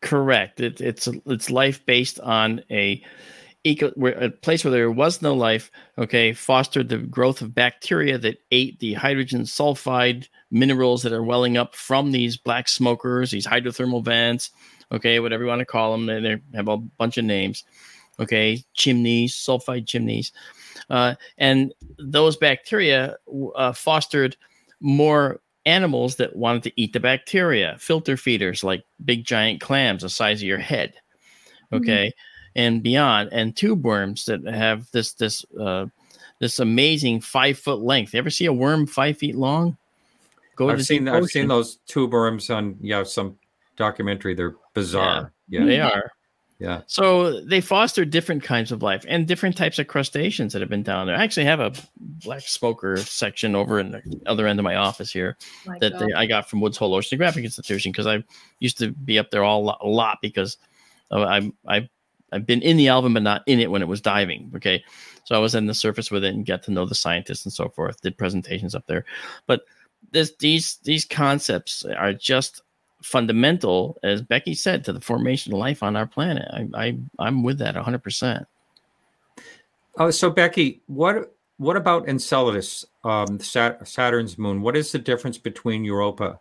Correct. 0.00 0.60
It, 0.60 0.80
it's 0.80 1.08
it's 1.26 1.50
life 1.50 1.84
based 1.84 2.20
on 2.20 2.62
a 2.70 3.02
eco, 3.64 3.90
where, 3.90 4.12
a 4.14 4.30
place 4.30 4.64
where 4.64 4.70
there 4.70 4.90
was 4.90 5.20
no 5.20 5.34
life, 5.34 5.70
okay, 5.98 6.32
fostered 6.32 6.88
the 6.88 6.98
growth 6.98 7.42
of 7.42 7.54
bacteria 7.54 8.18
that 8.18 8.38
ate 8.50 8.78
the 8.80 8.94
hydrogen 8.94 9.42
sulfide 9.42 10.28
minerals 10.50 11.02
that 11.02 11.12
are 11.12 11.22
welling 11.22 11.56
up 11.56 11.74
from 11.74 12.12
these 12.12 12.36
black 12.36 12.68
smokers, 12.68 13.30
these 13.30 13.46
hydrothermal 13.46 14.04
vents, 14.04 14.50
okay, 14.92 15.20
whatever 15.20 15.44
you 15.44 15.48
want 15.48 15.60
to 15.60 15.66
call 15.66 15.92
them. 15.92 16.06
They, 16.06 16.20
they 16.20 16.40
have 16.54 16.68
a 16.68 16.76
bunch 16.76 17.18
of 17.18 17.24
names, 17.24 17.64
okay, 18.18 18.62
chimneys, 18.74 19.34
sulfide 19.34 19.86
chimneys. 19.86 20.32
Uh, 20.88 21.14
and 21.38 21.72
those 21.98 22.36
bacteria 22.36 23.16
uh, 23.54 23.72
fostered 23.72 24.36
more 24.80 25.40
animals 25.66 26.16
that 26.16 26.36
wanted 26.36 26.62
to 26.64 26.72
eat 26.80 26.92
the 26.92 27.00
bacteria, 27.00 27.76
filter 27.78 28.16
feeders 28.16 28.64
like 28.64 28.84
big 29.04 29.24
giant 29.24 29.60
clams 29.60 30.02
the 30.02 30.08
size 30.08 30.40
of 30.40 30.48
your 30.48 30.58
head, 30.58 30.94
mm-hmm. 31.72 31.76
okay, 31.76 32.06
mm-hmm. 32.08 32.60
and 32.60 32.82
beyond, 32.82 33.28
and 33.32 33.56
tube 33.56 33.84
worms 33.84 34.24
that 34.24 34.44
have 34.46 34.90
this 34.90 35.12
this 35.14 35.44
uh, 35.60 35.86
this 36.40 36.58
amazing 36.58 37.20
five 37.20 37.58
foot 37.58 37.80
length. 37.80 38.14
You 38.14 38.18
ever 38.18 38.30
see 38.30 38.46
a 38.46 38.52
worm 38.52 38.86
five 38.86 39.18
feet 39.18 39.36
long? 39.36 39.76
Go 40.56 40.70
I've 40.70 40.84
seen 40.84 41.08
I've 41.08 41.26
seen 41.26 41.48
those 41.48 41.78
tube 41.86 42.12
worms 42.12 42.50
on 42.50 42.76
yeah 42.80 43.04
some 43.04 43.38
documentary. 43.80 44.34
They're 44.34 44.54
bizarre. 44.74 45.32
Yeah, 45.48 45.60
yeah. 45.60 45.66
they 45.66 45.78
hmm. 45.78 45.86
are. 45.86 46.12
Yeah. 46.60 46.82
So 46.86 47.40
they 47.40 47.62
foster 47.62 48.04
different 48.04 48.42
kinds 48.42 48.70
of 48.70 48.82
life 48.82 49.06
and 49.08 49.26
different 49.26 49.56
types 49.56 49.78
of 49.78 49.86
crustaceans 49.86 50.52
that 50.52 50.60
have 50.60 50.68
been 50.68 50.82
down 50.82 51.06
there. 51.06 51.16
I 51.16 51.24
actually 51.24 51.46
have 51.46 51.58
a 51.58 51.72
black 51.98 52.42
smoker 52.42 52.98
section 52.98 53.56
over 53.56 53.80
in 53.80 53.92
the 53.92 54.02
other 54.26 54.46
end 54.46 54.60
of 54.60 54.64
my 54.64 54.74
office 54.74 55.10
here 55.10 55.38
my 55.64 55.78
that 55.78 55.98
they, 55.98 56.12
I 56.12 56.26
got 56.26 56.50
from 56.50 56.60
Woods 56.60 56.76
Hole 56.76 56.92
Oceanographic 56.92 57.44
Institution 57.44 57.92
because 57.92 58.06
I 58.06 58.22
used 58.58 58.76
to 58.76 58.90
be 58.92 59.18
up 59.18 59.30
there 59.30 59.42
all 59.42 59.78
a 59.80 59.88
lot 59.88 60.18
because 60.20 60.58
I'm 61.10 61.54
I 61.66 61.88
I've 62.30 62.46
been 62.46 62.60
in 62.60 62.76
the 62.76 62.88
Alvin 62.88 63.14
but 63.14 63.22
not 63.22 63.42
in 63.46 63.58
it 63.58 63.70
when 63.70 63.80
it 63.80 63.88
was 63.88 64.02
diving. 64.02 64.52
Okay, 64.56 64.84
so 65.24 65.34
I 65.34 65.38
was 65.38 65.54
in 65.54 65.64
the 65.64 65.72
surface 65.72 66.10
with 66.10 66.24
it 66.24 66.34
and 66.34 66.44
got 66.44 66.62
to 66.64 66.72
know 66.72 66.84
the 66.84 66.94
scientists 66.94 67.46
and 67.46 67.52
so 67.54 67.70
forth. 67.70 68.02
Did 68.02 68.18
presentations 68.18 68.74
up 68.74 68.86
there, 68.86 69.06
but 69.46 69.62
this 70.12 70.34
these 70.38 70.76
these 70.84 71.06
concepts 71.06 71.86
are 71.86 72.12
just 72.12 72.60
fundamental, 73.02 73.98
as 74.02 74.22
Becky 74.22 74.54
said, 74.54 74.84
to 74.84 74.92
the 74.92 75.00
formation 75.00 75.52
of 75.52 75.58
life 75.58 75.82
on 75.82 75.96
our 75.96 76.06
planet. 76.06 76.48
I, 76.52 76.68
I 76.74 76.98
I'm 77.18 77.42
with 77.42 77.58
that 77.58 77.74
100. 77.74 78.02
percent 78.02 78.46
Oh, 79.98 80.10
so 80.10 80.30
Becky, 80.30 80.82
what 80.86 81.34
what 81.58 81.76
about 81.76 82.08
Enceladus, 82.08 82.86
um, 83.04 83.38
Saturn's 83.38 84.38
moon? 84.38 84.62
What 84.62 84.76
is 84.76 84.92
the 84.92 84.98
difference 84.98 85.36
between 85.36 85.84
Europa 85.84 86.40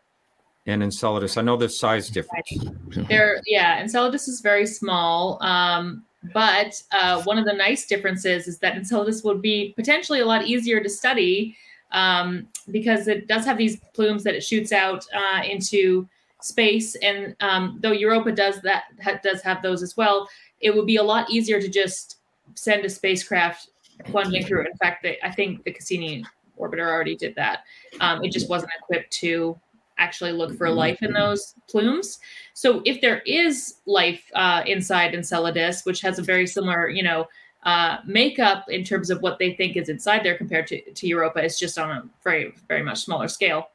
and 0.65 0.81
Enceladus? 0.81 1.35
I 1.35 1.41
know 1.41 1.57
the 1.57 1.67
size 1.67 2.09
difference. 2.09 2.49
There, 3.09 3.41
yeah, 3.45 3.81
Enceladus 3.81 4.29
is 4.29 4.39
very 4.39 4.65
small. 4.65 5.37
Um, 5.43 6.05
but 6.33 6.81
uh, 6.91 7.21
one 7.23 7.37
of 7.37 7.45
the 7.45 7.53
nice 7.53 7.85
differences 7.85 8.47
is 8.47 8.59
that 8.59 8.75
Enceladus 8.75 9.23
would 9.23 9.41
be 9.41 9.73
potentially 9.75 10.21
a 10.21 10.25
lot 10.25 10.45
easier 10.45 10.81
to 10.81 10.89
study 10.89 11.55
um, 11.91 12.47
because 12.71 13.07
it 13.07 13.27
does 13.27 13.45
have 13.45 13.57
these 13.57 13.77
plumes 13.93 14.23
that 14.23 14.35
it 14.35 14.43
shoots 14.43 14.71
out 14.71 15.05
uh, 15.13 15.41
into 15.43 16.07
space. 16.41 16.95
And 16.95 17.35
um, 17.39 17.79
though 17.81 17.91
Europa 17.91 18.31
does 18.31 18.61
that, 18.61 18.85
ha- 19.01 19.19
does 19.23 19.41
have 19.41 19.61
those 19.61 19.83
as 19.83 19.97
well, 19.97 20.27
it 20.61 20.75
would 20.75 20.85
be 20.85 20.97
a 20.97 21.03
lot 21.03 21.29
easier 21.29 21.61
to 21.61 21.67
just 21.67 22.17
send 22.55 22.85
a 22.85 22.89
spacecraft 22.89 23.69
plunging 24.05 24.45
through. 24.45 24.65
In 24.65 24.77
fact, 24.77 25.03
they, 25.03 25.17
I 25.23 25.31
think 25.31 25.63
the 25.63 25.71
Cassini 25.71 26.23
orbiter 26.59 26.87
already 26.87 27.15
did 27.15 27.35
that. 27.35 27.63
Um, 28.01 28.23
it 28.23 28.31
just 28.31 28.49
wasn't 28.49 28.71
equipped 28.81 29.11
to 29.13 29.57
actually 29.97 30.31
look 30.31 30.57
for 30.57 30.69
life 30.69 31.03
in 31.03 31.11
those 31.11 31.55
plumes. 31.67 32.19
So 32.53 32.81
if 32.85 33.01
there 33.01 33.19
is 33.25 33.75
life 33.85 34.23
uh, 34.33 34.63
inside 34.65 35.13
Enceladus, 35.13 35.83
which 35.83 36.01
has 36.01 36.19
a 36.19 36.21
very 36.21 36.47
similar, 36.47 36.89
you 36.89 37.03
know, 37.03 37.27
uh, 37.63 37.97
makeup 38.05 38.63
in 38.69 38.85
terms 38.85 39.09
of 39.09 39.21
what 39.21 39.37
they 39.37 39.53
think 39.53 39.75
is 39.75 39.89
inside 39.89 40.23
there 40.23 40.37
compared 40.37 40.67
to, 40.67 40.81
to 40.93 41.07
Europa, 41.07 41.43
it's 41.43 41.59
just 41.59 41.77
on 41.77 41.91
a 41.91 42.03
very, 42.23 42.53
very 42.69 42.81
much 42.81 42.99
smaller 42.99 43.27
scale 43.27 43.67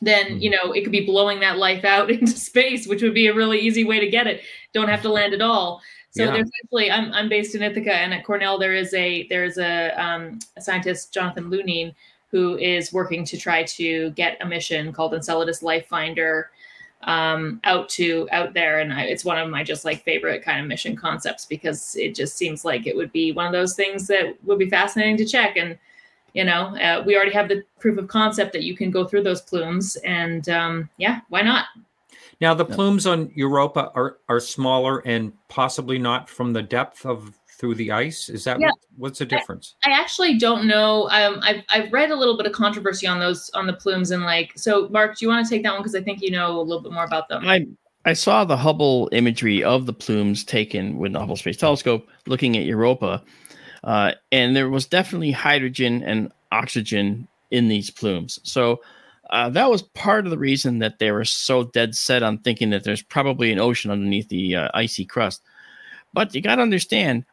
then 0.00 0.26
mm-hmm. 0.26 0.38
you 0.38 0.50
know 0.50 0.72
it 0.72 0.82
could 0.82 0.92
be 0.92 1.06
blowing 1.06 1.40
that 1.40 1.58
life 1.58 1.84
out 1.84 2.10
into 2.10 2.32
space, 2.32 2.86
which 2.86 3.02
would 3.02 3.14
be 3.14 3.26
a 3.26 3.34
really 3.34 3.58
easy 3.58 3.84
way 3.84 4.00
to 4.00 4.08
get 4.08 4.26
it. 4.26 4.42
Don't 4.72 4.88
have 4.88 5.02
to 5.02 5.10
land 5.10 5.34
at 5.34 5.40
all. 5.40 5.80
So 6.10 6.24
yeah. 6.24 6.32
there's 6.32 6.50
actually 6.64 6.90
I'm 6.90 7.12
I'm 7.12 7.28
based 7.28 7.54
in 7.54 7.62
Ithaca, 7.62 7.94
and 7.94 8.12
at 8.12 8.24
Cornell 8.24 8.58
there 8.58 8.74
is 8.74 8.92
a 8.94 9.26
there's 9.28 9.58
a, 9.58 9.90
um, 9.90 10.38
a 10.56 10.60
scientist 10.60 11.14
Jonathan 11.14 11.50
Lunine 11.50 11.94
who 12.30 12.56
is 12.58 12.92
working 12.92 13.24
to 13.24 13.36
try 13.36 13.64
to 13.64 14.10
get 14.10 14.38
a 14.40 14.46
mission 14.46 14.92
called 14.92 15.14
Enceladus 15.14 15.62
Life 15.62 15.86
Finder 15.86 16.50
um, 17.02 17.60
out 17.64 17.88
to 17.90 18.28
out 18.32 18.54
there, 18.54 18.80
and 18.80 18.92
I, 18.92 19.04
it's 19.04 19.24
one 19.24 19.38
of 19.38 19.48
my 19.48 19.62
just 19.62 19.84
like 19.84 20.02
favorite 20.02 20.42
kind 20.42 20.60
of 20.60 20.66
mission 20.66 20.96
concepts 20.96 21.46
because 21.46 21.94
it 21.96 22.14
just 22.14 22.36
seems 22.36 22.64
like 22.64 22.86
it 22.86 22.96
would 22.96 23.12
be 23.12 23.32
one 23.32 23.46
of 23.46 23.52
those 23.52 23.74
things 23.74 24.06
that 24.08 24.36
would 24.44 24.58
be 24.58 24.68
fascinating 24.68 25.16
to 25.18 25.24
check 25.24 25.56
and 25.56 25.78
you 26.34 26.44
know 26.44 26.76
uh, 26.76 27.02
we 27.06 27.16
already 27.16 27.32
have 27.32 27.48
the 27.48 27.62
proof 27.78 27.98
of 27.98 28.08
concept 28.08 28.52
that 28.52 28.62
you 28.62 28.76
can 28.76 28.90
go 28.90 29.04
through 29.04 29.22
those 29.22 29.42
plumes 29.42 29.96
and 30.04 30.48
um, 30.48 30.88
yeah 30.98 31.20
why 31.28 31.42
not? 31.42 31.66
Now 32.40 32.54
the 32.54 32.64
plumes 32.64 33.06
on 33.06 33.30
europa 33.34 33.90
are 33.94 34.18
are 34.28 34.40
smaller 34.40 35.00
and 35.06 35.32
possibly 35.48 35.98
not 35.98 36.28
from 36.28 36.52
the 36.52 36.62
depth 36.62 37.04
of 37.04 37.32
through 37.60 37.74
the 37.74 37.92
ice? 37.92 38.30
Is 38.30 38.44
that 38.44 38.58
yeah. 38.58 38.68
what, 38.68 38.78
what's 38.96 39.18
the 39.18 39.26
difference? 39.26 39.74
I, 39.84 39.90
I, 39.90 40.00
actually 40.00 40.38
don't 40.38 40.66
know. 40.66 41.10
Um, 41.10 41.40
I've, 41.42 41.62
I've 41.68 41.92
read 41.92 42.10
a 42.10 42.16
little 42.16 42.36
bit 42.36 42.46
of 42.46 42.52
controversy 42.52 43.06
on 43.06 43.20
those 43.20 43.50
on 43.50 43.66
the 43.66 43.74
plumes 43.74 44.10
and 44.10 44.22
like 44.22 44.52
so 44.56 44.88
mark 44.88 45.18
do 45.18 45.26
you 45.26 45.28
want 45.28 45.46
to 45.46 45.50
take 45.50 45.62
that 45.64 45.72
one? 45.72 45.80
Because 45.80 45.94
i 45.94 46.00
think 46.00 46.22
you 46.22 46.30
know 46.30 46.58
a 46.58 46.62
little 46.62 46.82
bit 46.82 46.92
more 46.92 47.04
about 47.04 47.28
them. 47.28 47.46
I 47.46 47.66
i 48.06 48.14
saw 48.14 48.44
the 48.44 48.56
hubble 48.56 49.10
imagery 49.12 49.62
of 49.62 49.84
the 49.84 49.92
plumes 49.92 50.42
taken 50.42 50.96
with 50.96 51.12
the 51.12 51.20
hubble 51.20 51.36
space 51.36 51.58
telescope 51.58 52.08
looking 52.26 52.56
at 52.56 52.64
europa 52.64 53.22
uh, 53.84 54.12
and 54.30 54.54
there 54.54 54.68
was 54.68 54.86
definitely 54.86 55.32
hydrogen 55.32 56.02
and 56.02 56.32
oxygen 56.52 57.28
in 57.50 57.68
these 57.68 57.90
plumes. 57.90 58.38
So 58.42 58.80
uh, 59.30 59.48
that 59.50 59.70
was 59.70 59.82
part 59.82 60.24
of 60.24 60.30
the 60.30 60.38
reason 60.38 60.80
that 60.80 60.98
they 60.98 61.10
were 61.10 61.24
so 61.24 61.64
dead 61.64 61.94
set 61.94 62.22
on 62.22 62.38
thinking 62.38 62.70
that 62.70 62.84
there's 62.84 63.02
probably 63.02 63.52
an 63.52 63.60
ocean 63.60 63.90
underneath 63.90 64.28
the 64.28 64.56
uh, 64.56 64.68
icy 64.74 65.04
crust. 65.04 65.42
But 66.12 66.34
you 66.34 66.40
got 66.40 66.56
to 66.56 66.62
understand, 66.62 67.24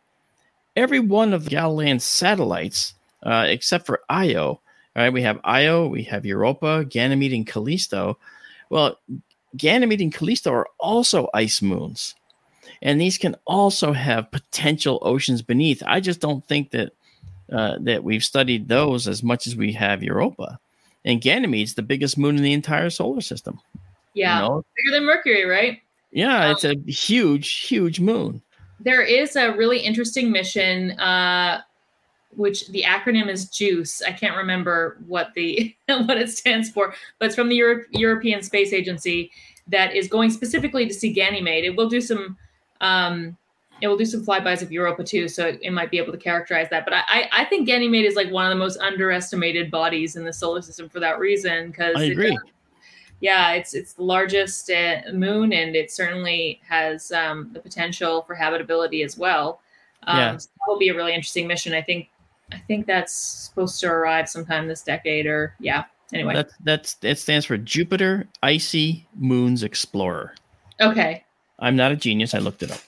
every 0.75 0.99
one 0.99 1.33
of 1.33 1.43
the 1.43 1.49
Galilean 1.49 1.99
satellites, 1.99 2.93
uh, 3.23 3.45
except 3.47 3.88
for 3.88 4.01
Io, 4.10 4.62
right? 4.95 5.12
We 5.12 5.23
have 5.23 5.39
Io, 5.43 5.88
we 5.88 6.03
have 6.03 6.25
Europa, 6.25 6.86
Ganymede, 6.86 7.33
and 7.33 7.47
Callisto. 7.47 8.19
Well, 8.69 8.99
Ganymede 9.55 10.01
and 10.01 10.13
Callisto 10.13 10.51
are 10.53 10.67
also 10.79 11.29
ice 11.33 11.62
moons 11.62 12.13
and 12.82 12.99
these 12.99 13.17
can 13.17 13.36
also 13.45 13.93
have 13.93 14.32
potential 14.32 14.99
oceans 15.01 15.41
beneath. 15.41 15.82
I 15.86 15.99
just 15.99 16.19
don't 16.19 16.45
think 16.45 16.71
that 16.71 16.93
uh, 17.51 17.77
that 17.82 18.03
we've 18.03 18.23
studied 18.23 18.67
those 18.67 19.08
as 19.08 19.23
much 19.23 19.47
as 19.47 19.56
we 19.56 19.71
have 19.73 20.03
Europa. 20.03 20.60
And 21.06 21.21
Ganymede's 21.21 21.75
the 21.75 21.82
biggest 21.82 22.17
moon 22.17 22.36
in 22.36 22.43
the 22.43 22.51
entire 22.51 22.89
solar 22.89 23.21
system. 23.21 23.62
Yeah, 24.13 24.41
you 24.41 24.49
know? 24.49 24.65
bigger 24.75 24.97
than 24.97 25.06
Mercury, 25.06 25.45
right? 25.45 25.80
Yeah, 26.12 26.45
um, 26.45 26.51
it's 26.51 26.65
a 26.65 26.75
huge, 26.91 27.49
huge 27.60 27.99
moon. 27.99 28.41
There 28.80 29.01
is 29.01 29.36
a 29.36 29.51
really 29.51 29.80
interesting 29.80 30.32
mission, 30.32 30.91
uh, 30.99 31.62
which 32.36 32.67
the 32.67 32.84
acronym 32.84 33.30
is 33.30 33.49
JUICE. 33.49 34.01
I 34.06 34.12
can't 34.12 34.36
remember 34.36 34.97
what 35.08 35.34
the 35.34 35.75
what 35.88 36.17
it 36.17 36.30
stands 36.30 36.69
for, 36.69 36.93
but 37.19 37.27
it's 37.27 37.36
from 37.36 37.49
the 37.49 37.56
Euro- 37.56 37.86
European 37.91 38.41
Space 38.43 38.73
Agency 38.73 39.32
that 39.67 39.95
is 39.95 40.08
going 40.08 40.32
specifically 40.32 40.88
to 40.88 40.93
see 40.93 41.12
Ganymede. 41.12 41.65
It 41.65 41.75
will 41.75 41.89
do 41.89 42.01
some 42.01 42.38
um, 42.81 43.37
it 43.81 43.87
will 43.87 43.97
do 43.97 44.05
some 44.05 44.25
flybys 44.25 44.61
of 44.61 44.71
Europa 44.71 45.03
too, 45.03 45.27
so 45.27 45.47
it, 45.47 45.59
it, 45.61 45.71
might 45.71 45.91
be 45.91 45.97
able 45.97 46.11
to 46.11 46.17
characterize 46.17 46.67
that. 46.69 46.83
But 46.83 46.95
I, 46.95 47.29
I 47.31 47.45
think 47.45 47.67
Ganymede 47.67 48.05
is 48.05 48.15
like 48.15 48.31
one 48.31 48.45
of 48.45 48.49
the 48.49 48.55
most 48.55 48.77
underestimated 48.79 49.69
bodies 49.69 50.15
in 50.15 50.23
the 50.23 50.33
solar 50.33 50.61
system 50.61 50.89
for 50.89 50.99
that 50.99 51.19
reason. 51.19 51.69
Because 51.69 51.95
I 51.95 52.05
agree. 52.05 52.31
It, 52.31 52.39
yeah, 53.19 53.53
it's 53.53 53.73
it's 53.73 53.93
the 53.93 54.03
largest 54.03 54.69
uh, 54.69 55.01
moon, 55.13 55.53
and 55.53 55.75
it 55.75 55.91
certainly 55.91 56.59
has 56.67 57.11
um, 57.11 57.49
the 57.53 57.59
potential 57.59 58.23
for 58.23 58.35
habitability 58.35 59.03
as 59.03 59.17
well. 59.17 59.61
Um, 60.03 60.17
yeah. 60.17 60.37
so 60.37 60.47
that 60.47 60.71
will 60.71 60.79
be 60.79 60.89
a 60.89 60.95
really 60.95 61.13
interesting 61.13 61.47
mission. 61.47 61.73
I 61.73 61.81
think 61.81 62.09
I 62.51 62.57
think 62.59 62.85
that's 62.85 63.13
supposed 63.13 63.79
to 63.81 63.87
arrive 63.87 64.29
sometime 64.29 64.67
this 64.67 64.81
decade, 64.81 65.25
or 65.25 65.55
yeah. 65.59 65.85
Anyway, 66.13 66.33
that's 66.33 66.53
that's 66.63 66.97
it 67.01 67.17
stands 67.17 67.45
for 67.45 67.57
Jupiter 67.57 68.27
Icy 68.43 69.07
Moons 69.15 69.63
Explorer. 69.63 70.33
Okay. 70.79 71.23
I'm 71.59 71.75
not 71.75 71.91
a 71.91 71.95
genius. 71.95 72.33
I 72.33 72.39
looked 72.39 72.63
it 72.63 72.71
up. 72.71 72.79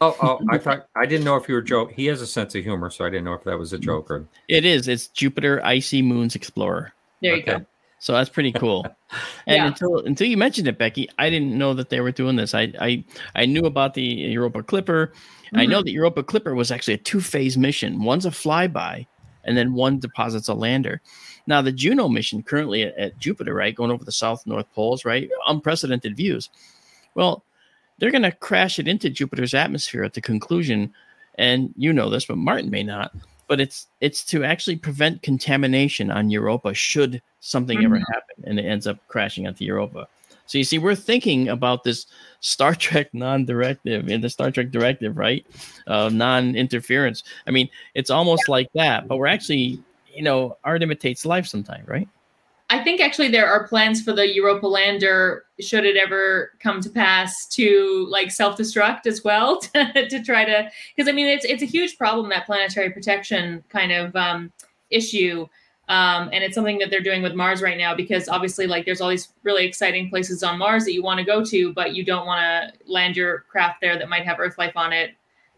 Oh, 0.00 0.16
oh! 0.22 0.40
I 0.50 0.58
thought 0.58 0.86
I 0.94 1.06
didn't 1.06 1.24
know 1.24 1.36
if 1.36 1.48
you 1.48 1.54
were 1.54 1.62
joke. 1.62 1.92
He 1.92 2.06
has 2.06 2.20
a 2.20 2.26
sense 2.26 2.54
of 2.54 2.64
humor, 2.64 2.90
so 2.90 3.04
I 3.04 3.10
didn't 3.10 3.24
know 3.24 3.34
if 3.34 3.44
that 3.44 3.58
was 3.58 3.72
a 3.72 3.78
joke 3.78 4.10
or. 4.10 4.26
It 4.48 4.64
is. 4.64 4.88
It's 4.88 5.08
Jupiter 5.08 5.64
Icy 5.64 6.02
Moons 6.02 6.34
Explorer. 6.34 6.92
There 7.22 7.36
you 7.36 7.42
okay. 7.42 7.58
go. 7.58 7.66
So 7.98 8.12
that's 8.12 8.28
pretty 8.28 8.52
cool. 8.52 8.84
and 9.46 9.56
yeah. 9.56 9.66
until 9.66 9.98
until 9.98 10.26
you 10.26 10.36
mentioned 10.36 10.68
it, 10.68 10.78
Becky, 10.78 11.08
I 11.18 11.30
didn't 11.30 11.56
know 11.56 11.74
that 11.74 11.88
they 11.88 12.00
were 12.00 12.12
doing 12.12 12.36
this. 12.36 12.54
I 12.54 12.72
I, 12.80 13.04
I 13.34 13.46
knew 13.46 13.64
about 13.64 13.94
the 13.94 14.02
Europa 14.02 14.62
Clipper. 14.62 15.08
Mm-hmm. 15.46 15.58
I 15.58 15.66
know 15.66 15.82
that 15.82 15.90
Europa 15.90 16.22
Clipper 16.22 16.54
was 16.54 16.70
actually 16.70 16.94
a 16.94 16.98
two 16.98 17.20
phase 17.20 17.56
mission. 17.56 18.02
One's 18.02 18.26
a 18.26 18.30
flyby, 18.30 19.06
and 19.44 19.56
then 19.56 19.72
one 19.72 19.98
deposits 19.98 20.48
a 20.48 20.54
lander. 20.54 21.00
Now 21.46 21.62
the 21.62 21.72
Juno 21.72 22.08
mission 22.08 22.42
currently 22.42 22.82
at, 22.82 22.96
at 22.98 23.18
Jupiter, 23.18 23.54
right, 23.54 23.74
going 23.74 23.90
over 23.90 24.04
the 24.04 24.12
south 24.12 24.46
north 24.46 24.70
poles, 24.74 25.04
right, 25.04 25.30
unprecedented 25.46 26.16
views. 26.16 26.50
Well, 27.14 27.44
they're 27.98 28.10
going 28.10 28.22
to 28.22 28.32
crash 28.32 28.78
it 28.78 28.88
into 28.88 29.10
Jupiter's 29.10 29.54
atmosphere 29.54 30.04
at 30.04 30.14
the 30.14 30.20
conclusion 30.20 30.92
and 31.38 31.72
you 31.76 31.92
know 31.92 32.10
this, 32.10 32.24
but 32.24 32.38
Martin 32.38 32.70
may 32.70 32.82
not. 32.82 33.14
But 33.48 33.60
it's 33.60 33.86
it's 34.00 34.24
to 34.26 34.42
actually 34.42 34.76
prevent 34.76 35.22
contamination 35.22 36.10
on 36.10 36.30
Europa 36.30 36.74
should 36.74 37.22
something 37.40 37.78
mm-hmm. 37.78 37.94
ever 37.94 37.98
happen 37.98 38.44
and 38.44 38.58
it 38.58 38.64
ends 38.64 38.86
up 38.86 38.98
crashing 39.06 39.46
onto 39.46 39.64
Europa. 39.64 40.08
So 40.46 40.58
you 40.58 40.64
see, 40.64 40.78
we're 40.78 40.94
thinking 40.94 41.48
about 41.48 41.84
this 41.84 42.06
Star 42.40 42.74
Trek 42.86 43.12
non-directive 43.12 44.08
in 44.08 44.20
the 44.20 44.30
Star 44.30 44.50
Trek 44.50 44.70
directive, 44.70 45.16
right? 45.16 45.46
Uh, 45.86 46.10
non-interference. 46.12 47.22
I 47.46 47.50
mean, 47.50 47.68
it's 47.94 48.10
almost 48.10 48.48
like 48.48 48.68
that, 48.74 49.06
but 49.06 49.18
we're 49.18 49.26
actually, 49.26 49.80
you 50.12 50.22
know, 50.22 50.56
art 50.64 50.82
imitates 50.82 51.26
life 51.26 51.46
sometimes, 51.46 51.86
right? 51.86 52.08
I 52.68 52.82
think 52.82 53.00
actually 53.00 53.28
there 53.28 53.46
are 53.46 53.68
plans 53.68 54.02
for 54.02 54.12
the 54.12 54.34
Europa 54.34 54.66
lander, 54.66 55.44
should 55.60 55.84
it 55.84 55.96
ever 55.96 56.52
come 56.58 56.80
to 56.80 56.90
pass, 56.90 57.46
to 57.52 58.06
like 58.10 58.32
self-destruct 58.32 59.06
as 59.06 59.22
well 59.22 59.60
to, 59.74 60.08
to 60.08 60.22
try 60.22 60.44
to 60.44 60.68
because 60.94 61.08
I 61.08 61.12
mean 61.12 61.28
it's 61.28 61.44
it's 61.44 61.62
a 61.62 61.66
huge 61.66 61.96
problem 61.96 62.28
that 62.30 62.46
planetary 62.46 62.90
protection 62.90 63.62
kind 63.68 63.92
of 63.92 64.16
um, 64.16 64.52
issue. 64.90 65.46
Um, 65.88 66.30
and 66.32 66.42
it's 66.42 66.56
something 66.56 66.78
that 66.78 66.90
they're 66.90 67.00
doing 67.00 67.22
with 67.22 67.34
Mars 67.34 67.62
right 67.62 67.78
now 67.78 67.94
because 67.94 68.28
obviously, 68.28 68.66
like, 68.66 68.84
there's 68.84 69.00
all 69.00 69.08
these 69.08 69.28
really 69.44 69.64
exciting 69.64 70.10
places 70.10 70.42
on 70.42 70.58
Mars 70.58 70.84
that 70.84 70.92
you 70.92 71.00
want 71.00 71.18
to 71.20 71.24
go 71.24 71.44
to, 71.44 71.72
but 71.74 71.94
you 71.94 72.04
don't 72.04 72.26
want 72.26 72.40
to 72.40 72.92
land 72.92 73.16
your 73.16 73.44
craft 73.48 73.80
there 73.80 73.96
that 73.96 74.08
might 74.08 74.24
have 74.24 74.40
Earth 74.40 74.58
life 74.58 74.76
on 74.76 74.92
it, 74.92 75.12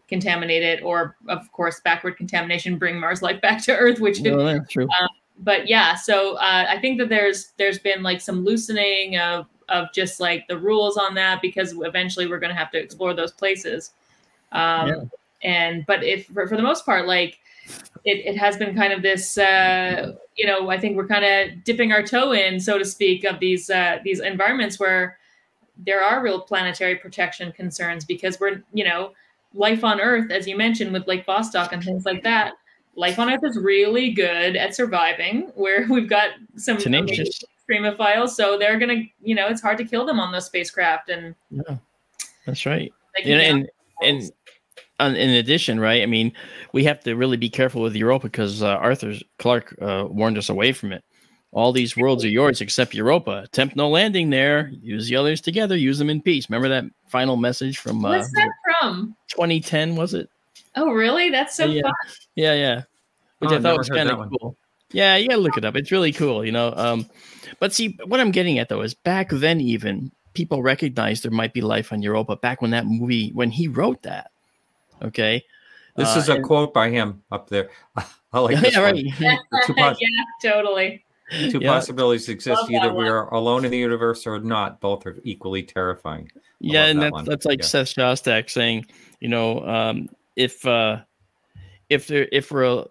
contaminate 0.07 0.61
it, 0.61 0.83
or 0.83 1.15
of 1.27 1.51
course, 1.51 1.81
backward 1.83 2.15
contamination 2.15 2.77
bring 2.77 2.99
Mars 2.99 3.23
life 3.23 3.41
back 3.41 3.63
to 3.63 3.75
Earth, 3.75 3.99
which 3.99 4.21
no, 4.21 4.59
true. 4.69 4.87
Um, 5.01 5.09
but 5.39 5.67
yeah, 5.67 5.95
so 5.95 6.35
uh, 6.35 6.65
I 6.69 6.79
think 6.79 6.99
that 6.99 7.09
there's 7.09 7.53
there's 7.57 7.79
been 7.79 8.03
like 8.03 8.21
some 8.21 8.43
loosening 8.43 9.17
of 9.17 9.47
of 9.69 9.87
just 9.93 10.19
like 10.19 10.47
the 10.47 10.57
rules 10.57 10.97
on 10.97 11.15
that 11.15 11.41
because 11.41 11.73
eventually 11.77 12.27
we're 12.27 12.39
going 12.39 12.53
to 12.53 12.57
have 12.57 12.71
to 12.71 12.79
explore 12.79 13.13
those 13.13 13.31
places. 13.31 13.91
Um, 14.51 14.87
yeah. 14.87 15.03
And 15.41 15.85
but 15.85 16.03
if 16.03 16.25
for, 16.27 16.47
for 16.47 16.57
the 16.57 16.63
most 16.63 16.85
part, 16.85 17.07
like 17.07 17.39
it, 18.05 18.25
it 18.25 18.37
has 18.37 18.57
been 18.57 18.75
kind 18.75 18.93
of 18.93 19.01
this 19.01 19.37
uh, 19.37 20.13
you 20.35 20.45
know 20.45 20.69
i 20.69 20.79
think 20.79 20.95
we're 20.95 21.07
kind 21.07 21.25
of 21.25 21.63
dipping 21.63 21.91
our 21.91 22.03
toe 22.03 22.31
in 22.31 22.59
so 22.59 22.77
to 22.77 22.85
speak 22.85 23.23
of 23.23 23.39
these 23.39 23.69
uh, 23.69 23.99
these 24.03 24.19
environments 24.19 24.79
where 24.79 25.17
there 25.77 26.01
are 26.01 26.21
real 26.21 26.41
planetary 26.41 26.95
protection 26.95 27.51
concerns 27.51 28.05
because 28.05 28.39
we're 28.39 28.63
you 28.73 28.83
know 28.83 29.11
life 29.53 29.83
on 29.83 29.99
earth 29.99 30.31
as 30.31 30.47
you 30.47 30.55
mentioned 30.57 30.93
with 30.93 31.07
lake 31.07 31.25
vostok 31.25 31.71
and 31.71 31.83
things 31.83 32.05
like 32.05 32.23
that 32.23 32.53
life 32.99 33.17
on 33.17 33.31
earth 33.31 33.43
is 33.43 33.57
really 33.57 34.11
good 34.11 34.55
at 34.55 34.75
surviving 34.75 35.51
where 35.55 35.87
we've 35.89 36.09
got 36.09 36.31
some 36.57 36.77
extremophiles 36.77 38.29
so 38.29 38.57
they're 38.57 38.77
gonna 38.79 39.03
you 39.21 39.35
know 39.35 39.47
it's 39.47 39.61
hard 39.61 39.77
to 39.77 39.85
kill 39.85 40.05
them 40.05 40.19
on 40.19 40.31
those 40.31 40.45
spacecraft 40.45 41.09
and 41.09 41.33
yeah 41.49 41.77
that's 42.45 42.65
right 42.65 42.91
and, 43.25 43.41
and, 43.41 43.69
and 44.01 44.31
in 44.99 45.29
addition, 45.31 45.79
right? 45.79 46.03
I 46.03 46.05
mean, 46.05 46.31
we 46.73 46.83
have 46.83 47.01
to 47.03 47.15
really 47.15 47.37
be 47.37 47.49
careful 47.49 47.81
with 47.81 47.95
Europa 47.95 48.27
because 48.27 48.61
uh, 48.61 48.67
Arthur 48.67 49.13
Clarke 49.37 49.75
uh, 49.81 50.05
warned 50.09 50.37
us 50.37 50.49
away 50.49 50.73
from 50.73 50.91
it. 50.91 51.03
All 51.51 51.71
these 51.71 51.97
worlds 51.97 52.23
are 52.23 52.29
yours 52.29 52.61
except 52.61 52.93
Europa. 52.93 53.41
Attempt 53.43 53.75
no 53.75 53.89
landing 53.89 54.29
there. 54.29 54.71
Use 54.81 55.09
the 55.09 55.15
others 55.15 55.41
together. 55.41 55.75
Use 55.75 55.97
them 55.97 56.09
in 56.09 56.21
peace. 56.21 56.49
Remember 56.49 56.69
that 56.69 56.85
final 57.07 57.37
message 57.37 57.79
from? 57.79 58.05
Uh, 58.05 58.17
What's 58.17 58.31
that 58.31 58.51
from? 58.81 59.15
2010 59.29 59.95
was 59.95 60.13
it? 60.13 60.29
Oh, 60.75 60.91
really? 60.91 61.31
That's 61.31 61.55
so 61.55 61.65
yeah. 61.65 61.81
fun. 61.81 61.93
Yeah, 62.35 62.53
yeah. 62.53 62.81
Which 63.39 63.51
oh, 63.51 63.55
I 63.55 63.61
thought 63.61 63.77
was 63.77 63.89
kind 63.89 64.09
of 64.09 64.29
cool. 64.29 64.57
Yeah, 64.91 65.15
you 65.17 65.27
gotta 65.27 65.41
look 65.41 65.57
it 65.57 65.65
up. 65.65 65.75
It's 65.75 65.91
really 65.91 66.11
cool, 66.11 66.45
you 66.45 66.51
know. 66.51 66.73
Um, 66.75 67.05
but 67.59 67.73
see, 67.73 67.97
what 68.05 68.19
I'm 68.19 68.31
getting 68.31 68.59
at 68.59 68.69
though 68.69 68.81
is 68.81 68.93
back 68.93 69.29
then, 69.29 69.61
even 69.61 70.11
people 70.33 70.61
recognized 70.61 71.23
there 71.23 71.31
might 71.31 71.53
be 71.53 71.61
life 71.61 71.93
on 71.93 72.01
Europa. 72.01 72.35
Back 72.35 72.61
when 72.61 72.71
that 72.71 72.85
movie, 72.85 73.29
when 73.31 73.51
he 73.51 73.67
wrote 73.67 74.01
that, 74.03 74.31
Okay. 75.01 75.43
This 75.95 76.15
uh, 76.15 76.19
is 76.19 76.29
a 76.29 76.35
and, 76.35 76.43
quote 76.43 76.73
by 76.73 76.89
him 76.89 77.23
up 77.31 77.49
there. 77.49 77.69
I 78.33 78.39
like 78.39 78.59
this 78.61 78.75
yeah, 78.75 78.81
right. 78.81 79.05
two 79.65 79.73
poss- 79.75 79.97
yeah, 79.99 80.51
totally. 80.51 81.03
Two 81.49 81.59
yeah. 81.61 81.69
possibilities 81.69 82.27
exist: 82.27 82.61
Love 82.61 82.71
either 82.71 82.93
we 82.93 83.07
are 83.07 83.31
alone 83.33 83.63
in 83.63 83.69
the 83.69 83.77
universe 83.77 84.25
or 84.25 84.39
not. 84.39 84.79
Both 84.79 85.05
are 85.05 85.15
equally 85.23 85.61
terrifying. 85.61 86.29
I 86.35 86.39
yeah, 86.59 86.85
and 86.85 87.01
that 87.01 87.13
that's 87.15 87.27
that's 87.27 87.45
like 87.45 87.59
yeah. 87.59 87.65
Seth 87.65 87.93
Shostak 87.93 88.49
saying, 88.49 88.87
you 89.19 89.29
know, 89.29 89.63
um, 89.67 90.09
if 90.35 90.65
uh, 90.65 91.01
if 91.89 92.07
there 92.07 92.27
if 92.31 92.51
we're 92.51 92.85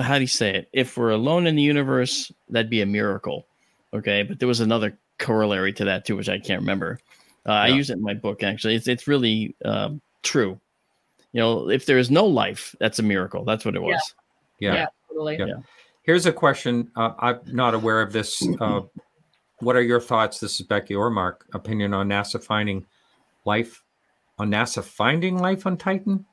how 0.00 0.16
do 0.16 0.22
you 0.22 0.26
say 0.26 0.54
it? 0.54 0.68
If 0.72 0.96
we're 0.96 1.10
alone 1.10 1.46
in 1.46 1.56
the 1.56 1.62
universe, 1.62 2.32
that'd 2.48 2.70
be 2.70 2.82
a 2.82 2.86
miracle. 2.86 3.46
Okay, 3.94 4.22
but 4.22 4.38
there 4.38 4.48
was 4.48 4.60
another 4.60 4.98
corollary 5.18 5.72
to 5.74 5.84
that 5.84 6.04
too, 6.04 6.16
which 6.16 6.28
I 6.28 6.38
can't 6.38 6.60
remember. 6.60 6.98
Uh, 7.46 7.52
I 7.52 7.68
use 7.68 7.90
it 7.90 7.94
in 7.94 8.02
my 8.02 8.14
book 8.14 8.42
actually. 8.42 8.74
It's 8.74 8.88
it's 8.88 9.06
really 9.06 9.54
um, 9.64 10.00
true 10.22 10.60
you 11.36 11.42
know, 11.42 11.68
if 11.68 11.84
there 11.84 11.98
is 11.98 12.10
no 12.10 12.24
life, 12.24 12.74
that's 12.80 12.98
a 12.98 13.02
miracle. 13.02 13.44
That's 13.44 13.66
what 13.66 13.76
it 13.76 13.82
was. 13.82 14.14
Yeah. 14.58 14.72
Yeah. 14.72 14.74
yeah 14.74 14.86
totally. 15.10 15.36
yeah. 15.38 15.56
Here's 16.02 16.24
a 16.24 16.32
question. 16.32 16.90
Uh, 16.96 17.12
I'm 17.18 17.40
not 17.46 17.74
aware 17.74 18.00
of 18.00 18.10
this. 18.10 18.42
Uh, 18.58 18.80
what 19.58 19.76
are 19.76 19.82
your 19.82 20.00
thoughts? 20.00 20.40
This 20.40 20.58
is 20.58 20.66
Becky 20.66 20.94
or 20.94 21.10
Mark. 21.10 21.44
Opinion 21.52 21.92
on 21.92 22.08
NASA 22.08 22.42
finding 22.42 22.86
life 23.44 23.82
on 24.38 24.50
NASA 24.50 24.82
finding 24.82 25.38
life 25.38 25.66
on 25.66 25.76
Titan 25.76 26.24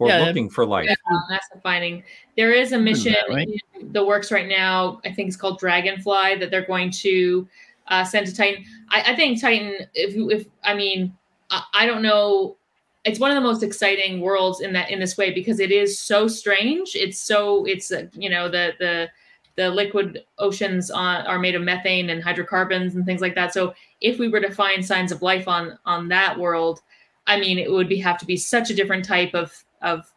or 0.00 0.08
yeah, 0.08 0.24
looking 0.24 0.50
for 0.50 0.66
life? 0.66 0.88
Yeah, 0.88 1.18
NASA 1.30 1.62
finding. 1.62 2.02
There 2.36 2.52
is 2.52 2.72
a 2.72 2.78
mission 2.78 3.12
that, 3.12 3.32
right? 3.32 3.48
in 3.80 3.92
the 3.92 4.04
works 4.04 4.32
right 4.32 4.48
now. 4.48 5.00
I 5.04 5.12
think 5.12 5.28
it's 5.28 5.36
called 5.36 5.60
Dragonfly 5.60 6.36
that 6.38 6.50
they're 6.50 6.66
going 6.66 6.90
to 6.90 7.46
uh, 7.86 8.04
send 8.04 8.26
to 8.26 8.34
Titan. 8.34 8.64
I, 8.88 9.12
I 9.12 9.16
think 9.16 9.40
Titan. 9.40 9.86
If 9.94 10.14
if 10.16 10.48
I 10.64 10.74
mean, 10.74 11.16
I, 11.50 11.62
I 11.74 11.86
don't 11.86 12.02
know 12.02 12.56
it's 13.04 13.18
one 13.18 13.30
of 13.30 13.34
the 13.34 13.40
most 13.40 13.62
exciting 13.62 14.20
worlds 14.20 14.60
in 14.60 14.72
that 14.74 14.90
in 14.90 15.00
this 15.00 15.16
way 15.16 15.32
because 15.32 15.60
it 15.60 15.72
is 15.72 15.98
so 15.98 16.28
strange. 16.28 16.94
It's 16.94 17.20
so 17.20 17.64
it's 17.64 17.90
uh, 17.90 18.06
you 18.12 18.28
know 18.28 18.48
the 18.48 18.74
the 18.78 19.08
the 19.56 19.70
liquid 19.70 20.24
oceans 20.38 20.90
on, 20.90 21.26
are 21.26 21.38
made 21.38 21.54
of 21.54 21.62
methane 21.62 22.10
and 22.10 22.22
hydrocarbons 22.22 22.94
and 22.94 23.04
things 23.04 23.20
like 23.20 23.34
that. 23.34 23.52
So 23.52 23.74
if 24.00 24.18
we 24.18 24.28
were 24.28 24.40
to 24.40 24.52
find 24.52 24.84
signs 24.84 25.12
of 25.12 25.22
life 25.22 25.48
on 25.48 25.78
on 25.86 26.08
that 26.08 26.38
world, 26.38 26.80
I 27.26 27.40
mean, 27.40 27.58
it 27.58 27.70
would 27.70 27.88
be 27.88 27.98
have 27.98 28.18
to 28.18 28.26
be 28.26 28.36
such 28.36 28.70
a 28.70 28.74
different 28.74 29.04
type 29.04 29.34
of 29.34 29.64
of 29.82 30.10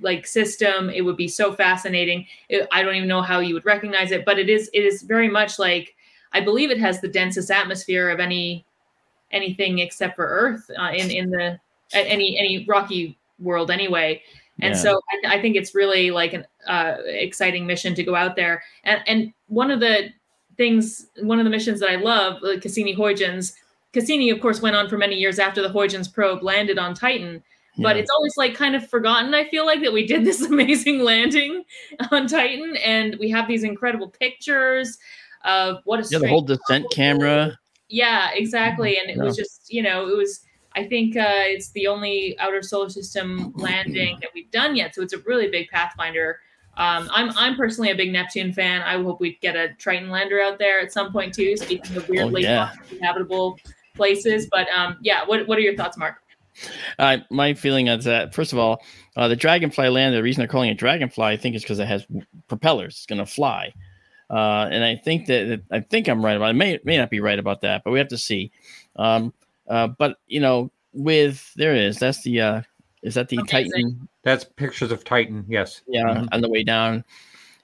like 0.00 0.26
system. 0.26 0.90
It 0.90 1.02
would 1.02 1.16
be 1.16 1.28
so 1.28 1.52
fascinating. 1.52 2.26
It, 2.48 2.68
I 2.72 2.82
don't 2.82 2.94
even 2.94 3.08
know 3.08 3.22
how 3.22 3.40
you 3.40 3.54
would 3.54 3.66
recognize 3.66 4.10
it, 4.10 4.24
but 4.24 4.38
it 4.38 4.48
is 4.48 4.70
it 4.72 4.84
is 4.84 5.02
very 5.02 5.28
much 5.28 5.58
like 5.58 5.94
I 6.32 6.40
believe 6.40 6.70
it 6.70 6.78
has 6.78 7.00
the 7.00 7.08
densest 7.08 7.50
atmosphere 7.50 8.10
of 8.10 8.20
any 8.20 8.64
anything 9.30 9.78
except 9.80 10.16
for 10.16 10.26
Earth 10.26 10.70
uh, 10.78 10.90
in 10.92 11.10
in 11.10 11.30
the 11.30 11.58
any 11.92 12.38
any 12.38 12.64
rocky 12.68 13.18
world 13.38 13.70
anyway. 13.70 14.22
And 14.60 14.74
yeah. 14.74 14.80
so 14.80 15.00
I, 15.24 15.36
I, 15.36 15.40
think 15.40 15.54
it's 15.54 15.72
really 15.72 16.10
like 16.10 16.32
an 16.32 16.44
uh, 16.66 16.96
exciting 17.06 17.64
mission 17.64 17.94
to 17.94 18.02
go 18.02 18.16
out 18.16 18.34
there. 18.34 18.62
And 18.82 19.00
and 19.06 19.32
one 19.46 19.70
of 19.70 19.78
the 19.78 20.08
things, 20.56 21.06
one 21.20 21.38
of 21.38 21.44
the 21.44 21.50
missions 21.50 21.80
that 21.80 21.90
I 21.90 21.96
love, 21.96 22.40
the 22.40 22.58
Cassini 22.60 22.92
Huygens. 22.92 23.54
Cassini, 23.92 24.28
of 24.30 24.40
course, 24.40 24.60
went 24.60 24.76
on 24.76 24.88
for 24.88 24.98
many 24.98 25.14
years 25.14 25.38
after 25.38 25.62
the 25.62 25.68
Huygens 25.68 26.08
probe 26.08 26.42
landed 26.42 26.78
on 26.78 26.92
Titan. 26.92 27.42
But 27.78 27.96
yeah. 27.96 28.02
it's 28.02 28.10
always 28.10 28.36
like 28.36 28.54
kind 28.54 28.74
of 28.74 28.88
forgotten. 28.88 29.34
I 29.34 29.48
feel 29.48 29.64
like 29.64 29.82
that 29.82 29.92
we 29.92 30.06
did 30.06 30.24
this 30.24 30.42
amazing 30.50 31.00
landing 31.00 31.64
on 32.10 32.26
Titan, 32.26 32.76
and 32.76 33.16
we 33.18 33.30
have 33.30 33.48
these 33.48 33.64
incredible 33.64 34.08
pictures 34.08 34.98
of 35.44 35.78
what 35.84 36.00
a 36.00 36.08
yeah, 36.10 36.18
the 36.18 36.28
whole 36.28 36.42
descent 36.42 36.86
camera. 36.90 37.58
Yeah, 37.88 38.30
exactly. 38.34 38.98
And 38.98 39.10
it 39.10 39.16
yeah. 39.16 39.22
was 39.22 39.36
just 39.36 39.72
you 39.72 39.82
know 39.82 40.08
it 40.08 40.16
was 40.16 40.40
I 40.76 40.86
think 40.86 41.16
uh, 41.16 41.46
it's 41.46 41.70
the 41.72 41.86
only 41.86 42.38
outer 42.38 42.62
solar 42.62 42.88
system 42.88 43.52
landing 43.56 44.18
that 44.20 44.30
we've 44.34 44.50
done 44.50 44.76
yet. 44.76 44.94
So 44.94 45.02
it's 45.02 45.12
a 45.12 45.18
really 45.18 45.48
big 45.48 45.68
Pathfinder. 45.70 46.40
Um, 46.76 47.08
I'm 47.12 47.30
I'm 47.36 47.56
personally 47.56 47.90
a 47.90 47.96
big 47.96 48.12
Neptune 48.12 48.52
fan. 48.52 48.82
I 48.82 49.02
hope 49.02 49.20
we 49.20 49.38
get 49.40 49.56
a 49.56 49.74
Triton 49.74 50.10
lander 50.10 50.40
out 50.40 50.58
there 50.58 50.80
at 50.80 50.92
some 50.92 51.10
point 51.10 51.34
too. 51.34 51.56
Speaking 51.56 51.96
of 51.96 52.08
weirdly 52.08 52.46
oh, 52.46 52.68
habitable 53.02 53.58
places, 53.96 54.48
but 54.52 54.68
um, 54.68 54.96
yeah, 55.02 55.24
what 55.24 55.48
what 55.48 55.58
are 55.58 55.62
your 55.62 55.74
thoughts, 55.74 55.96
Mark? 55.96 56.22
Uh, 56.98 57.18
my 57.30 57.54
feeling 57.54 57.88
is 57.88 58.04
that 58.04 58.34
first 58.34 58.52
of 58.52 58.58
all, 58.58 58.82
uh, 59.16 59.28
the 59.28 59.36
Dragonfly 59.36 59.88
land. 59.88 60.14
The 60.14 60.22
reason 60.22 60.40
they're 60.40 60.48
calling 60.48 60.70
it 60.70 60.78
Dragonfly, 60.78 61.24
I 61.24 61.36
think, 61.36 61.56
is 61.56 61.62
because 61.62 61.78
it 61.78 61.88
has 61.88 62.06
propellers. 62.48 62.94
It's 62.94 63.06
going 63.06 63.18
to 63.18 63.26
fly, 63.26 63.72
uh, 64.30 64.68
and 64.70 64.84
I 64.84 64.96
think 64.96 65.26
that, 65.26 65.48
that, 65.48 65.60
I 65.70 65.80
think 65.80 66.08
I'm 66.08 66.24
right 66.24 66.36
about. 66.36 66.50
It 66.50 66.54
may 66.54 66.78
may 66.84 66.96
not 66.96 67.10
be 67.10 67.20
right 67.20 67.38
about 67.38 67.60
that, 67.62 67.82
but 67.84 67.90
we 67.90 67.98
have 67.98 68.08
to 68.08 68.18
see. 68.18 68.50
Um, 68.96 69.32
uh, 69.68 69.88
but 69.88 70.18
you 70.26 70.40
know, 70.40 70.70
with 70.92 71.52
there 71.54 71.74
it 71.74 71.82
is. 71.82 71.98
That's 71.98 72.22
the 72.22 72.40
uh, 72.40 72.62
is 73.02 73.14
that 73.14 73.28
the 73.28 73.36
Amazing. 73.36 73.70
Titan? 73.70 74.08
That's 74.22 74.44
pictures 74.44 74.92
of 74.92 75.04
Titan. 75.04 75.44
Yes. 75.48 75.82
Yeah, 75.86 76.04
mm-hmm. 76.04 76.26
on 76.32 76.40
the 76.40 76.48
way 76.48 76.64
down. 76.64 77.04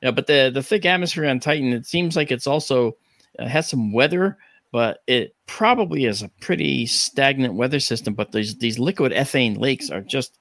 Yeah, 0.03 0.11
but 0.11 0.27
the 0.27 0.51
the 0.53 0.63
thick 0.63 0.85
atmosphere 0.85 1.27
on 1.27 1.41
Titan, 1.41 1.73
it 1.73 1.87
seems 1.87 2.17
like 2.17 2.31
it's 2.31 2.47
also 2.47 2.97
uh, 3.39 3.47
has 3.47 3.69
some 3.69 3.93
weather, 3.93 4.39
but 4.75 5.05
it 5.07 5.37
probably 5.47 6.05
is 6.05 6.21
a 6.21 6.29
pretty 6.41 6.85
stagnant 6.85 7.55
weather 7.55 7.79
system. 7.79 8.13
But 8.13 8.33
these 8.33 8.57
these 8.57 8.77
liquid 8.77 9.13
ethane 9.13 9.57
lakes 9.57 9.89
are 9.89 10.01
just, 10.01 10.37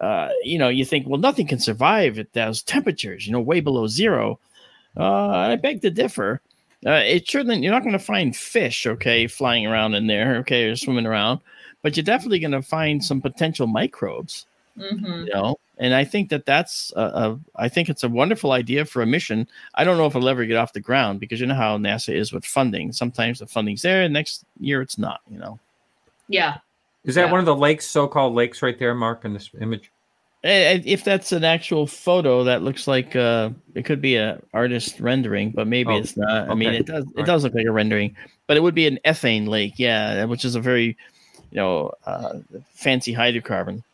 uh, 0.00 0.30
you 0.42 0.58
know, 0.58 0.68
you 0.68 0.84
think 0.84 1.06
well 1.06 1.20
nothing 1.20 1.46
can 1.46 1.60
survive 1.60 2.18
at 2.18 2.32
those 2.32 2.60
temperatures, 2.60 3.24
you 3.24 3.32
know, 3.32 3.38
way 3.40 3.60
below 3.60 3.86
zero. 3.86 4.40
Uh, 4.96 5.28
I 5.28 5.54
beg 5.54 5.80
to 5.82 5.90
differ. 5.90 6.40
Uh, 6.84 7.04
it 7.06 7.30
shouldn't. 7.30 7.62
You're 7.62 7.72
not 7.72 7.84
going 7.84 7.92
to 7.92 8.00
find 8.00 8.34
fish, 8.34 8.84
okay, 8.84 9.28
flying 9.28 9.64
around 9.64 9.94
in 9.94 10.08
there, 10.08 10.38
okay, 10.38 10.64
or 10.64 10.74
swimming 10.74 11.06
around. 11.06 11.38
But 11.82 11.96
you're 11.96 12.02
definitely 12.02 12.40
going 12.40 12.50
to 12.50 12.62
find 12.62 13.04
some 13.04 13.20
potential 13.20 13.68
microbes. 13.68 14.44
Hmm 14.76 15.24
you 15.24 15.32
know 15.32 15.56
and 15.78 15.94
i 15.94 16.04
think 16.04 16.30
that 16.30 16.46
that's 16.46 16.92
a, 16.96 17.00
a 17.00 17.38
i 17.56 17.68
think 17.68 17.88
it's 17.88 18.04
a 18.04 18.08
wonderful 18.08 18.52
idea 18.52 18.84
for 18.84 19.02
a 19.02 19.06
mission 19.06 19.46
i 19.74 19.84
don't 19.84 19.98
know 19.98 20.06
if 20.06 20.14
it'll 20.16 20.28
ever 20.28 20.44
get 20.46 20.56
off 20.56 20.72
the 20.72 20.80
ground 20.80 21.20
because 21.20 21.40
you 21.40 21.46
know 21.46 21.54
how 21.54 21.76
nasa 21.76 22.14
is 22.14 22.32
with 22.32 22.44
funding 22.44 22.92
sometimes 22.92 23.38
the 23.40 23.46
funding's 23.46 23.82
there 23.82 24.02
and 24.02 24.12
next 24.12 24.44
year 24.60 24.80
it's 24.80 24.98
not 24.98 25.20
you 25.30 25.38
know 25.38 25.58
Yeah. 26.28 26.58
Is 27.04 27.14
that 27.16 27.26
Yeah. 27.26 27.30
one 27.30 27.40
of 27.40 27.46
the 27.46 27.56
lakes, 27.56 27.84
so-called 27.84 28.34
lakes, 28.34 28.62
right 28.62 28.78
there, 28.78 28.94
Mark, 28.94 29.24
in 29.24 29.34
this 29.34 29.50
image? 29.60 29.90
If 30.44 31.04
that's 31.04 31.32
an 31.32 31.44
actual 31.44 31.86
photo 31.86 32.42
that 32.44 32.62
looks 32.62 32.88
like 32.88 33.14
uh 33.14 33.50
it 33.74 33.84
could 33.84 34.00
be 34.00 34.16
an 34.16 34.42
artist 34.52 34.98
rendering 34.98 35.50
but 35.50 35.68
maybe 35.68 35.92
Oh, 35.92 35.98
it's 35.98 36.16
not 36.16 36.50
i 36.50 36.54
mean 36.54 36.74
it 36.74 36.86
does 36.86 37.04
it 37.04 37.10
Alright. 37.14 37.26
does 37.26 37.44
look 37.44 37.54
like 37.54 37.66
a 37.66 37.70
rendering 37.70 38.16
but 38.48 38.56
it 38.56 38.60
would 38.60 38.74
be 38.74 38.88
an 38.88 38.98
ethane 39.04 39.46
lake 39.46 39.74
yeah 39.76 40.24
which 40.24 40.44
is 40.44 40.56
a 40.56 40.60
very 40.60 40.96
you 41.52 41.56
know 41.56 41.92
uh 42.06 42.40
fancy 42.74 43.14
hydrocarbon 43.14 43.84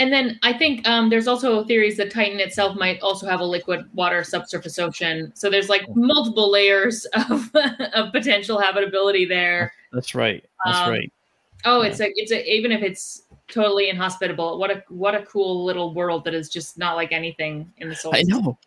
And 0.00 0.12
then 0.12 0.40
I 0.42 0.52
think 0.54 0.88
um, 0.88 1.10
there's 1.10 1.28
also 1.28 1.62
theories 1.64 1.98
that 1.98 2.10
Titan 2.10 2.40
itself 2.40 2.76
might 2.76 3.00
also 3.00 3.28
have 3.28 3.40
a 3.40 3.44
liquid 3.44 3.88
water 3.92 4.24
subsurface 4.24 4.78
ocean. 4.78 5.30
So 5.34 5.50
there's 5.50 5.68
like 5.68 5.82
multiple 5.94 6.50
layers 6.50 7.04
of, 7.30 7.50
of 7.94 8.10
potential 8.10 8.58
habitability 8.58 9.26
there. 9.26 9.72
that's 9.92 10.14
right 10.14 10.42
that's 10.64 10.78
Um, 10.78 10.90
right 10.90 11.12
Oh, 11.64 11.82
it's 11.82 12.00
a 12.00 12.10
it's 12.14 12.32
a 12.32 12.50
even 12.50 12.72
if 12.72 12.82
it's 12.82 13.24
totally 13.48 13.90
inhospitable. 13.90 14.58
What 14.58 14.70
a 14.70 14.82
what 14.88 15.14
a 15.14 15.22
cool 15.22 15.64
little 15.64 15.92
world 15.94 16.24
that 16.24 16.34
is 16.34 16.48
just 16.48 16.78
not 16.78 16.96
like 16.96 17.12
anything 17.12 17.70
in 17.78 17.88
the 17.88 17.94
solar. 17.94 18.16
I 18.16 18.22
know. 18.22 18.58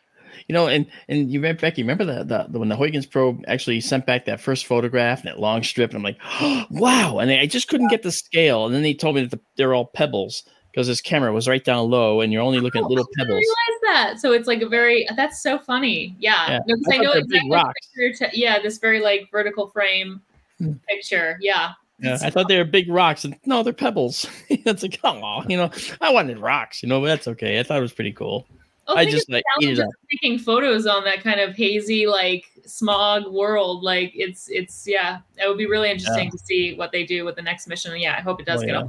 You 0.47 0.53
know, 0.53 0.67
and 0.67 0.85
and 1.09 1.31
you 1.31 1.39
remember 1.39 1.61
Becky, 1.61 1.83
remember 1.83 2.05
the, 2.05 2.23
the, 2.23 2.47
the 2.49 2.59
when 2.59 2.69
the 2.69 2.75
Huygens 2.75 3.05
probe 3.05 3.43
actually 3.47 3.81
sent 3.81 4.05
back 4.05 4.25
that 4.25 4.41
first 4.41 4.65
photograph 4.65 5.19
and 5.19 5.27
that 5.27 5.39
long 5.39 5.63
strip, 5.63 5.91
and 5.91 5.97
I'm 5.97 6.03
like, 6.03 6.19
wow! 6.69 7.19
And 7.19 7.31
I 7.31 7.45
just 7.45 7.67
couldn't 7.67 7.89
get 7.89 8.03
the 8.03 8.11
scale. 8.11 8.65
And 8.65 8.75
then 8.75 8.83
they 8.83 8.93
told 8.93 9.15
me 9.15 9.21
that 9.21 9.31
the, 9.31 9.39
they're 9.57 9.73
all 9.73 9.85
pebbles 9.85 10.43
because 10.73 10.87
this 10.87 11.01
camera 11.01 11.31
was 11.31 11.47
right 11.47 11.63
down 11.63 11.87
low, 11.91 12.21
and 12.21 12.33
you're 12.33 12.41
only 12.41 12.59
looking 12.59 12.83
at 12.83 12.89
little 12.89 13.05
I 13.19 13.23
didn't 13.23 13.27
pebbles. 13.29 13.39
realize 13.41 13.81
that. 13.83 14.19
So 14.19 14.31
it's 14.33 14.47
like 14.47 14.61
a 14.63 14.67
very 14.67 15.07
that's 15.15 15.41
so 15.43 15.59
funny. 15.59 16.15
Yeah, 16.19 16.49
Yeah. 16.49 16.59
I 16.91 16.95
I, 16.95 16.97
know 16.97 17.11
exactly 17.13 17.63
picture 17.95 18.29
yeah, 18.33 18.59
this 18.59 18.79
very 18.79 18.99
like 18.99 19.29
vertical 19.31 19.69
frame 19.69 20.21
Hmm. 20.59 20.73
picture. 20.89 21.37
Yeah. 21.41 21.71
Yeah, 21.99 22.17
I 22.21 22.29
thought 22.31 22.47
they 22.47 22.57
were 22.57 22.63
big 22.65 22.89
rocks, 22.89 23.23
and 23.23 23.35
no, 23.45 23.63
they're 23.63 23.71
pebbles. 23.71 24.25
it's 24.49 24.81
like, 24.83 24.99
oh, 25.03 25.43
you 25.47 25.55
know, 25.57 25.69
I 26.01 26.11
wanted 26.11 26.37
rocks, 26.39 26.83
you 26.83 26.89
know, 26.89 26.99
but 26.99 27.07
that's 27.07 27.27
okay. 27.29 27.59
I 27.59 27.63
thought 27.63 27.77
it 27.77 27.81
was 27.81 27.93
pretty 27.93 28.11
cool. 28.11 28.45
Oh, 28.87 28.95
I 28.97 29.05
just 29.05 29.29
like 29.29 29.43
eat 29.61 29.69
it 29.69 29.75
challenges 29.75 29.79
up. 29.79 29.87
of 29.87 29.93
taking 30.11 30.37
photos 30.37 30.85
on 30.85 31.05
that 31.05 31.23
kind 31.23 31.39
of 31.39 31.55
hazy, 31.55 32.05
like 32.07 32.45
smog 32.65 33.31
world. 33.31 33.83
Like 33.83 34.11
it's 34.15 34.49
it's 34.49 34.85
yeah, 34.85 35.19
it 35.37 35.47
would 35.47 35.57
be 35.57 35.67
really 35.67 35.89
interesting 35.91 36.29
to 36.31 36.37
see 36.39 36.73
what 36.75 36.91
they 36.91 37.05
do 37.05 37.23
with 37.23 37.35
the 37.35 37.41
next 37.41 37.67
mission. 37.67 37.97
Yeah, 37.97 38.15
I 38.17 38.21
hope 38.21 38.41
it 38.41 38.45
does 38.45 38.61
Oh, 38.63 38.65
get 38.65 38.73
yeah. 38.73 38.81
up. 38.81 38.87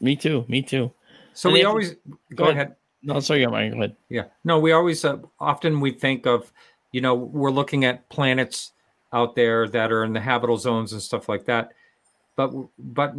Me 0.00 0.16
too. 0.16 0.44
Me 0.48 0.60
too. 0.62 0.90
So 1.34 1.48
And 1.48 1.54
we 1.54 1.64
always 1.64 1.92
go, 1.92 1.96
go 2.34 2.44
ahead. 2.44 2.56
ahead. 2.56 2.76
No, 3.02 3.20
sorry, 3.20 3.46
Mike. 3.46 3.72
Go 3.72 3.78
ahead. 3.78 3.96
Yeah. 4.08 4.24
No, 4.44 4.58
we 4.60 4.72
always 4.72 5.04
uh, 5.04 5.18
often 5.40 5.80
we 5.80 5.90
think 5.92 6.26
of, 6.26 6.52
you 6.92 7.00
know, 7.00 7.14
we're 7.14 7.50
looking 7.50 7.84
at 7.84 8.08
planets 8.08 8.72
out 9.12 9.34
there 9.34 9.68
that 9.68 9.90
are 9.92 10.04
in 10.04 10.12
the 10.12 10.20
habitable 10.20 10.56
zones 10.58 10.92
and 10.92 11.02
stuff 11.02 11.28
like 11.28 11.44
that. 11.46 11.72
But 12.36 12.52
but 12.78 13.14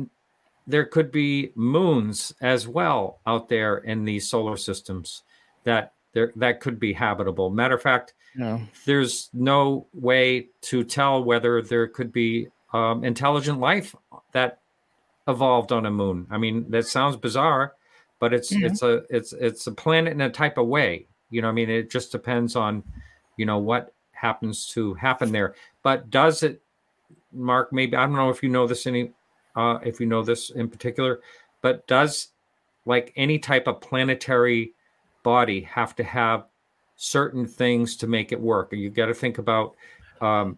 there 0.65 0.85
could 0.85 1.11
be 1.11 1.51
moons 1.55 2.33
as 2.41 2.67
well 2.67 3.19
out 3.27 3.49
there 3.49 3.77
in 3.79 4.05
these 4.05 4.29
solar 4.29 4.55
systems 4.57 5.23
that 5.65 5.93
there 6.13 6.31
that 6.37 6.61
could 6.61 6.79
be 6.79 6.93
habitable. 6.93 7.49
Matter 7.49 7.75
of 7.75 7.81
fact, 7.81 8.13
No. 8.35 8.61
there's 8.85 9.29
no 9.33 9.87
way 9.93 10.47
to 10.61 10.83
tell 10.85 11.23
whether 11.23 11.61
there 11.61 11.87
could 11.87 12.11
be 12.13 12.47
um, 12.71 13.03
intelligent 13.03 13.59
life 13.59 13.93
that 14.31 14.59
evolved 15.27 15.71
on 15.71 15.85
a 15.85 15.91
moon. 15.91 16.25
I 16.31 16.37
mean, 16.37 16.69
that 16.71 16.87
sounds 16.87 17.17
bizarre, 17.17 17.73
but 18.23 18.33
it's 18.33 18.53
Mhm. 18.53 18.63
it's 18.63 18.81
a 18.81 19.03
it's 19.09 19.33
it's 19.33 19.67
a 19.67 19.71
planet 19.73 20.13
in 20.13 20.21
a 20.21 20.29
type 20.29 20.57
of 20.57 20.67
way. 20.67 21.07
You 21.29 21.41
know, 21.41 21.49
I 21.49 21.51
mean, 21.51 21.69
it 21.69 21.91
just 21.91 22.09
depends 22.13 22.55
on, 22.55 22.81
you 23.35 23.45
know, 23.45 23.57
what 23.57 23.93
happens 24.13 24.65
to 24.67 24.93
happen 24.93 25.33
there. 25.33 25.55
But 25.81 26.09
does 26.09 26.41
it, 26.41 26.61
Mark? 27.33 27.73
Maybe 27.73 27.97
I 27.97 28.05
don't 28.05 28.15
know 28.15 28.29
if 28.29 28.41
you 28.41 28.47
know 28.47 28.65
this 28.65 28.87
any, 28.87 29.11
uh, 29.57 29.79
if 29.83 29.99
you 29.99 30.05
know 30.05 30.23
this 30.23 30.51
in 30.51 30.69
particular, 30.69 31.19
but 31.61 31.85
does 31.85 32.29
like 32.85 33.11
any 33.17 33.39
type 33.39 33.67
of 33.67 33.81
planetary 33.81 34.71
body 35.23 35.59
have 35.59 35.93
to 35.97 36.03
have 36.05 36.45
certain 36.95 37.45
things 37.45 37.97
to 37.97 38.07
make 38.07 38.31
it 38.31 38.39
work? 38.39 38.71
And 38.71 38.81
You 38.81 38.89
got 38.89 39.07
to 39.07 39.13
think 39.13 39.37
about. 39.37 39.75
Um, 40.21 40.57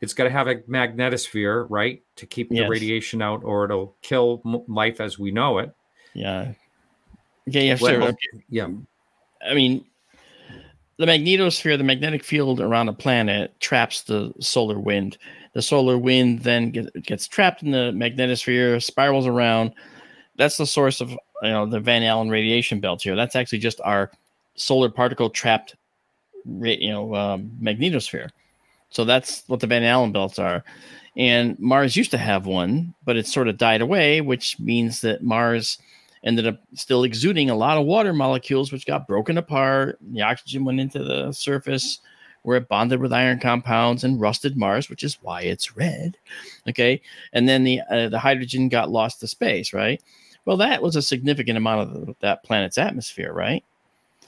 it's 0.00 0.14
got 0.14 0.24
to 0.24 0.30
have 0.30 0.48
a 0.48 0.56
magnetosphere, 0.56 1.66
right, 1.70 2.02
to 2.16 2.26
keep 2.26 2.50
the 2.50 2.56
radiation 2.70 3.22
out, 3.22 3.44
or 3.44 3.66
it'll 3.66 3.94
kill 4.02 4.42
m- 4.44 4.64
life 4.66 5.00
as 5.00 5.16
we 5.16 5.30
know 5.30 5.58
it. 5.58 5.72
Yeah. 6.12 6.54
Okay. 7.48 7.68
Yeah. 7.68 7.76
Well, 7.80 7.92
Sure. 7.92 8.02
Okay. 8.02 8.44
Yeah, 8.48 8.68
I 9.46 9.54
mean, 9.54 9.84
the 10.96 11.06
magnetosphere, 11.06 11.76
the 11.76 11.84
magnetic 11.84 12.24
field 12.24 12.60
around 12.60 12.88
a 12.88 12.92
planet, 12.92 13.58
traps 13.60 14.02
the 14.02 14.32
solar 14.40 14.78
wind. 14.78 15.18
The 15.52 15.62
solar 15.62 15.98
wind 15.98 16.40
then 16.40 16.70
get, 16.70 17.02
gets 17.04 17.28
trapped 17.28 17.62
in 17.62 17.70
the 17.70 17.92
magnetosphere, 17.92 18.82
spirals 18.82 19.26
around. 19.26 19.72
That's 20.36 20.56
the 20.56 20.66
source 20.66 21.00
of 21.00 21.10
you 21.10 21.50
know 21.50 21.66
the 21.66 21.80
Van 21.80 22.02
Allen 22.02 22.28
radiation 22.28 22.80
belt 22.80 23.02
here. 23.02 23.16
That's 23.16 23.36
actually 23.36 23.58
just 23.58 23.80
our 23.84 24.10
solar 24.56 24.88
particle 24.88 25.30
trapped, 25.30 25.76
you 26.44 26.90
know, 26.90 27.14
um, 27.14 27.50
magnetosphere. 27.60 28.30
So 28.90 29.04
that's 29.04 29.42
what 29.48 29.60
the 29.60 29.66
Van 29.66 29.82
Allen 29.82 30.12
belts 30.12 30.38
are. 30.38 30.64
And 31.16 31.58
Mars 31.58 31.96
used 31.96 32.10
to 32.12 32.18
have 32.18 32.46
one, 32.46 32.94
but 33.04 33.16
it 33.16 33.26
sort 33.26 33.48
of 33.48 33.58
died 33.58 33.80
away, 33.80 34.20
which 34.20 34.58
means 34.58 35.00
that 35.02 35.22
Mars 35.22 35.78
ended 36.24 36.46
up 36.46 36.58
still 36.74 37.04
exuding 37.04 37.50
a 37.50 37.56
lot 37.56 37.78
of 37.78 37.86
water 37.86 38.12
molecules, 38.12 38.72
which 38.72 38.86
got 38.86 39.06
broken 39.06 39.38
apart. 39.38 39.98
The 40.00 40.22
oxygen 40.22 40.64
went 40.64 40.80
into 40.80 41.04
the 41.04 41.32
surface 41.32 42.00
where 42.42 42.58
it 42.58 42.68
bonded 42.68 43.00
with 43.00 43.12
iron 43.12 43.40
compounds 43.40 44.04
and 44.04 44.20
rusted 44.20 44.56
Mars, 44.56 44.90
which 44.90 45.02
is 45.02 45.18
why 45.22 45.42
it's 45.42 45.76
red. 45.76 46.16
Okay, 46.68 47.00
and 47.32 47.48
then 47.48 47.64
the 47.64 47.80
uh, 47.90 48.08
the 48.08 48.18
hydrogen 48.18 48.68
got 48.68 48.90
lost 48.90 49.20
to 49.20 49.26
space, 49.26 49.72
right? 49.72 50.02
Well, 50.44 50.58
that 50.58 50.82
was 50.82 50.94
a 50.96 51.02
significant 51.02 51.56
amount 51.56 51.82
of 51.82 52.06
the, 52.06 52.14
that 52.20 52.44
planet's 52.44 52.78
atmosphere, 52.78 53.32
right? 53.32 53.64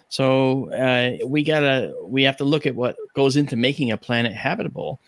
So 0.09 0.73
uh, 0.73 1.27
we 1.27 1.43
gotta 1.43 1.95
we 2.03 2.23
have 2.23 2.37
to 2.39 2.45
look 2.45 2.67
at 2.67 2.75
what 2.75 2.97
goes 3.15 3.37
into 3.37 3.57
making 3.57 3.91
a 3.91 3.97
planet 3.97 4.33
habitable, 4.33 5.01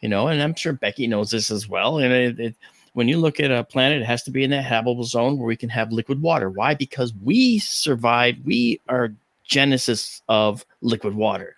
you 0.00 0.08
know. 0.08 0.28
And 0.28 0.42
I'm 0.42 0.54
sure 0.54 0.72
Becky 0.72 1.06
knows 1.06 1.30
this 1.30 1.50
as 1.50 1.68
well. 1.68 1.98
And 1.98 2.12
it, 2.12 2.40
it, 2.40 2.56
when 2.92 3.08
you 3.08 3.18
look 3.18 3.40
at 3.40 3.50
a 3.50 3.64
planet, 3.64 4.02
it 4.02 4.06
has 4.06 4.22
to 4.24 4.30
be 4.30 4.44
in 4.44 4.50
that 4.50 4.64
habitable 4.64 5.04
zone 5.04 5.38
where 5.38 5.46
we 5.46 5.56
can 5.56 5.68
have 5.68 5.92
liquid 5.92 6.20
water. 6.20 6.50
Why? 6.50 6.74
Because 6.74 7.12
we 7.22 7.58
survived. 7.58 8.44
We 8.44 8.80
are 8.88 9.14
genesis 9.44 10.22
of 10.28 10.64
liquid 10.80 11.14
water. 11.14 11.54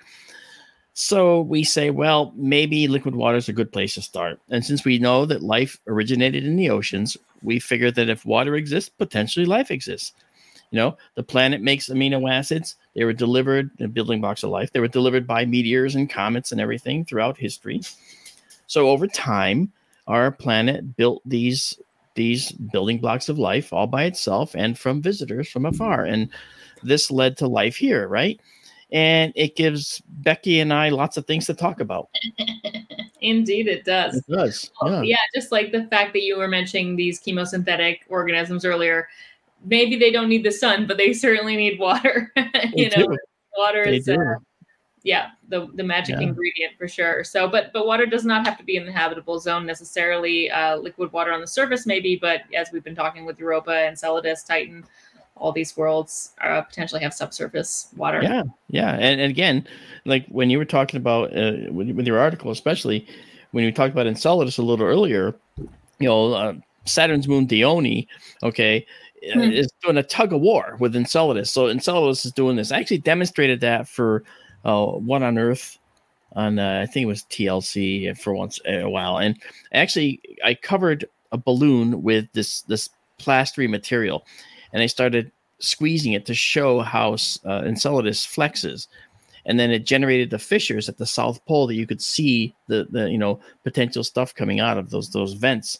So 0.95 1.41
we 1.41 1.65
say, 1.65 1.91
well, 1.91 2.33
maybe 2.37 2.89
liquid 2.89 3.15
water 3.15 3.39
is 3.39 3.49
a 3.49 3.55
good 3.55 3.73
place 3.73 3.95
to 3.95 4.03
start. 4.03 4.39
And 4.51 4.65
since 4.65 4.85
we 4.85 4.99
know 4.99 5.25
that 5.27 5.43
life 5.43 5.81
originated 5.87 6.45
in 6.45 6.57
the 6.57 6.71
oceans, 6.71 7.17
we 7.43 7.59
figure 7.59 7.91
that 7.91 8.09
if 8.09 8.27
water 8.27 8.55
exists, 8.57 8.91
potentially 8.91 9.47
life 9.47 9.71
exists. 9.71 10.13
You 10.71 10.77
know, 10.77 10.99
the 11.15 11.23
planet 11.23 11.63
makes 11.63 11.89
amino 11.89 12.31
acids. 12.31 12.77
They 12.95 13.05
were 13.05 13.13
delivered, 13.13 13.71
the 13.79 13.89
building 13.89 14.21
blocks 14.21 14.43
of 14.43 14.51
life, 14.51 14.73
they 14.73 14.81
were 14.81 14.89
delivered 14.89 15.27
by 15.27 15.45
meteors 15.45 15.95
and 15.95 16.09
comets 16.09 16.53
and 16.53 16.61
everything 16.61 17.05
throughout 17.05 17.39
history. 17.39 17.81
So 18.67 18.89
over 18.89 19.07
time, 19.09 19.73
our 20.07 20.31
planet 20.31 20.97
built 20.97 21.23
these 21.25 21.79
these 22.15 22.53
building 22.53 22.99
blocks 22.99 23.29
of 23.29 23.39
life 23.39 23.73
all 23.73 23.87
by 23.87 24.05
itself 24.05 24.55
and 24.55 24.79
from 24.79 25.01
visitors 25.01 25.49
from 25.49 25.65
afar. 25.65 26.05
And 26.05 26.29
this 26.83 27.11
led 27.11 27.37
to 27.39 27.47
life 27.47 27.77
here, 27.77 28.09
right? 28.09 28.41
And 28.93 29.33
it 29.37 29.55
gives 29.57 30.03
Becky 30.09 30.61
and 30.61 30.73
I 30.73 30.89
lots 30.89 31.17
of 31.17 31.27
things 31.27 31.47
to 31.47 31.55
talk 31.55 31.81
about. 31.81 32.09
Indeed, 33.21 33.69
it 33.69 33.85
does. 33.85 34.17
It 34.17 34.25
does. 34.29 34.71
Yeah. 34.85 35.03
Yeah. 35.03 35.17
just 35.35 35.53
like 35.53 35.73
the 35.73 35.85
fact 35.85 36.13
that 36.15 36.23
you 36.23 36.37
were 36.39 36.49
mentioning 36.49 36.97
these 36.97 37.21
chemosynthetic 37.21 37.99
organisms 38.09 38.65
earlier. 38.65 39.09
Maybe 39.65 39.97
they 39.97 40.11
don't 40.11 40.29
need 40.29 40.45
the 40.45 40.51
sun, 40.51 40.87
but 40.87 40.97
they 40.97 41.13
certainly 41.13 41.55
need 41.55 41.79
water. 41.79 42.33
you 42.75 42.89
They 42.91 42.97
know, 42.97 43.07
do. 43.09 43.19
water 43.57 43.85
They 43.85 43.97
is 43.99 44.09
uh. 44.09 44.17
Yeah 45.03 45.31
the 45.49 45.69
the 45.75 45.83
magic 45.83 46.17
Yeah. 46.17 46.29
ingredient 46.29 46.77
for 46.79 46.89
sure. 46.89 47.25
So, 47.25 47.49
but 47.49 47.73
but 47.73 47.87
water 47.87 48.07
does 48.07 48.25
not 48.25 48.47
have 48.47 48.59
to 48.59 48.65
be 48.65 48.77
in 48.77 48.87
the 48.87 48.93
habitable 48.93 49.39
zone 49.39 49.67
necessarily. 49.67 50.51
Uh, 50.51 50.77
liquid 50.77 51.13
water 51.13 51.33
on 51.33 51.41
the 51.41 51.47
surface, 51.47 51.87
maybe, 51.87 52.17
but 52.17 52.43
as 52.55 52.71
we've 52.73 52.85
been 52.85 52.95
talking 52.95 53.25
with 53.25 53.39
Europa, 53.39 53.87
Enceladus, 53.87 54.43
Titan, 54.43 54.85
all 55.37 55.53
these 55.53 55.77
worlds 55.77 56.33
uh, 56.43 56.61
potentially 56.63 57.01
have 57.01 57.15
subsurface 57.15 57.89
water. 57.97 58.23
Yeah, 58.23 58.43
yeah, 58.69 58.93
and, 58.93 59.21
and 59.21 59.31
again, 59.31 59.67
like 60.05 60.27
when 60.29 60.51
you 60.51 60.59
were 60.59 60.65
talking 60.67 60.99
about 60.99 61.37
uh, 61.37 61.71
with, 61.71 61.91
with 61.91 62.07
your 62.07 62.19
article, 62.19 62.51
especially 62.51 63.07
when 63.53 63.65
you 63.65 63.73
talked 63.73 63.93
about 63.93 64.07
Enceladus 64.07 64.59
a 64.59 64.63
little 64.63 64.87
earlier, 64.87 65.35
you 65.99 66.09
know, 66.09 66.33
uh, 66.35 66.55
Saturn's 66.85 67.27
moon 67.29 67.47
Dione, 67.47 68.07
okay, 68.43 68.87
uh, 69.35 69.39
Hmm. 69.39 69.51
is 69.51 69.71
doing 69.83 69.99
a 69.99 70.03
tug 70.03 70.33
of 70.33 70.41
war 70.41 70.77
with 70.81 70.97
Enceladus. 70.97 71.51
So 71.51 71.69
Enceladus 71.69 72.25
is 72.25 72.33
doing 72.33 72.57
this. 72.57 72.73
I 72.73 72.79
actually 72.79 72.99
demonstrated 72.99 73.61
that 73.61 73.87
for 73.89 74.25
uh, 74.65 74.87
One 74.87 75.23
on 75.23 75.39
Earth 75.39 75.79
on 76.33 76.59
uh, 76.59 76.81
I 76.83 76.87
think 76.87 77.05
it 77.05 77.07
was 77.07 77.25
TLC 77.25 78.17
for 78.19 78.35
once 78.35 78.61
a 78.67 78.85
while, 78.85 79.19
and 79.19 79.37
actually 79.73 80.21
I 80.45 80.55
covered 80.55 81.07
a 81.33 81.39
balloon 81.39 82.03
with 82.03 82.31
this 82.33 82.63
this 82.63 82.89
plastery 83.19 83.67
material, 83.67 84.25
and 84.73 84.83
I 84.83 84.87
started 84.87 85.31
squeezing 85.59 86.15
it 86.15 86.27
to 86.27 86.35
show 86.35 86.81
how 86.81 87.15
uh, 87.45 87.63
Enceladus 87.65 88.27
flexes. 88.27 88.87
And 89.47 89.59
then 89.59 89.71
it 89.71 89.87
generated 89.87 90.31
the 90.31 90.39
fissures 90.39 90.89
at 90.89 90.99
the 90.99 91.07
South 91.07 91.45
Pole 91.47 91.67
that 91.67 91.75
you 91.75 91.87
could 91.87 92.03
see 92.03 92.55
the, 92.67 92.87
the 92.91 93.11
you 93.11 93.19
know 93.19 93.41
potential 93.65 94.05
stuff 94.05 94.35
coming 94.35 94.61
out 94.61 94.79
of 94.79 94.91
those 94.91 95.11
those 95.11 95.33
vents. 95.35 95.79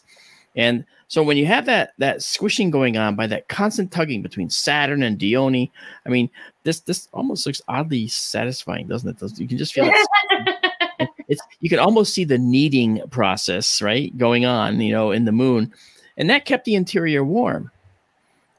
And 0.55 0.85
so 1.11 1.21
when 1.21 1.35
you 1.35 1.45
have 1.45 1.65
that 1.65 1.91
that 1.97 2.23
squishing 2.23 2.71
going 2.71 2.95
on 2.95 3.17
by 3.17 3.27
that 3.27 3.49
constant 3.49 3.91
tugging 3.91 4.21
between 4.21 4.49
Saturn 4.49 5.03
and 5.03 5.19
Dione, 5.19 5.69
I 6.05 6.09
mean, 6.09 6.29
this 6.63 6.79
this 6.79 7.09
almost 7.11 7.45
looks 7.45 7.61
oddly 7.67 8.07
satisfying, 8.07 8.87
doesn't 8.87 9.21
it? 9.21 9.37
You 9.37 9.45
can 9.45 9.57
just 9.57 9.73
feel 9.73 9.91
it. 10.99 11.09
it's 11.27 11.41
you 11.59 11.69
can 11.69 11.79
almost 11.79 12.13
see 12.13 12.23
the 12.23 12.37
kneading 12.37 13.01
process 13.09 13.81
right 13.81 14.17
going 14.17 14.45
on, 14.45 14.79
you 14.79 14.93
know, 14.93 15.11
in 15.11 15.25
the 15.25 15.33
moon, 15.33 15.73
and 16.15 16.29
that 16.29 16.45
kept 16.45 16.63
the 16.63 16.75
interior 16.75 17.25
warm. 17.25 17.69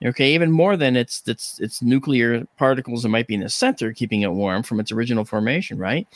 Okay, 0.04 0.34
even 0.34 0.50
more 0.50 0.76
than 0.76 0.94
its 0.94 1.22
its 1.26 1.58
its 1.58 1.80
nuclear 1.80 2.46
particles 2.58 3.02
that 3.02 3.08
might 3.08 3.28
be 3.28 3.34
in 3.34 3.40
the 3.40 3.48
center, 3.48 3.94
keeping 3.94 4.20
it 4.20 4.32
warm 4.32 4.62
from 4.62 4.78
its 4.78 4.92
original 4.92 5.24
formation, 5.24 5.78
right? 5.78 6.06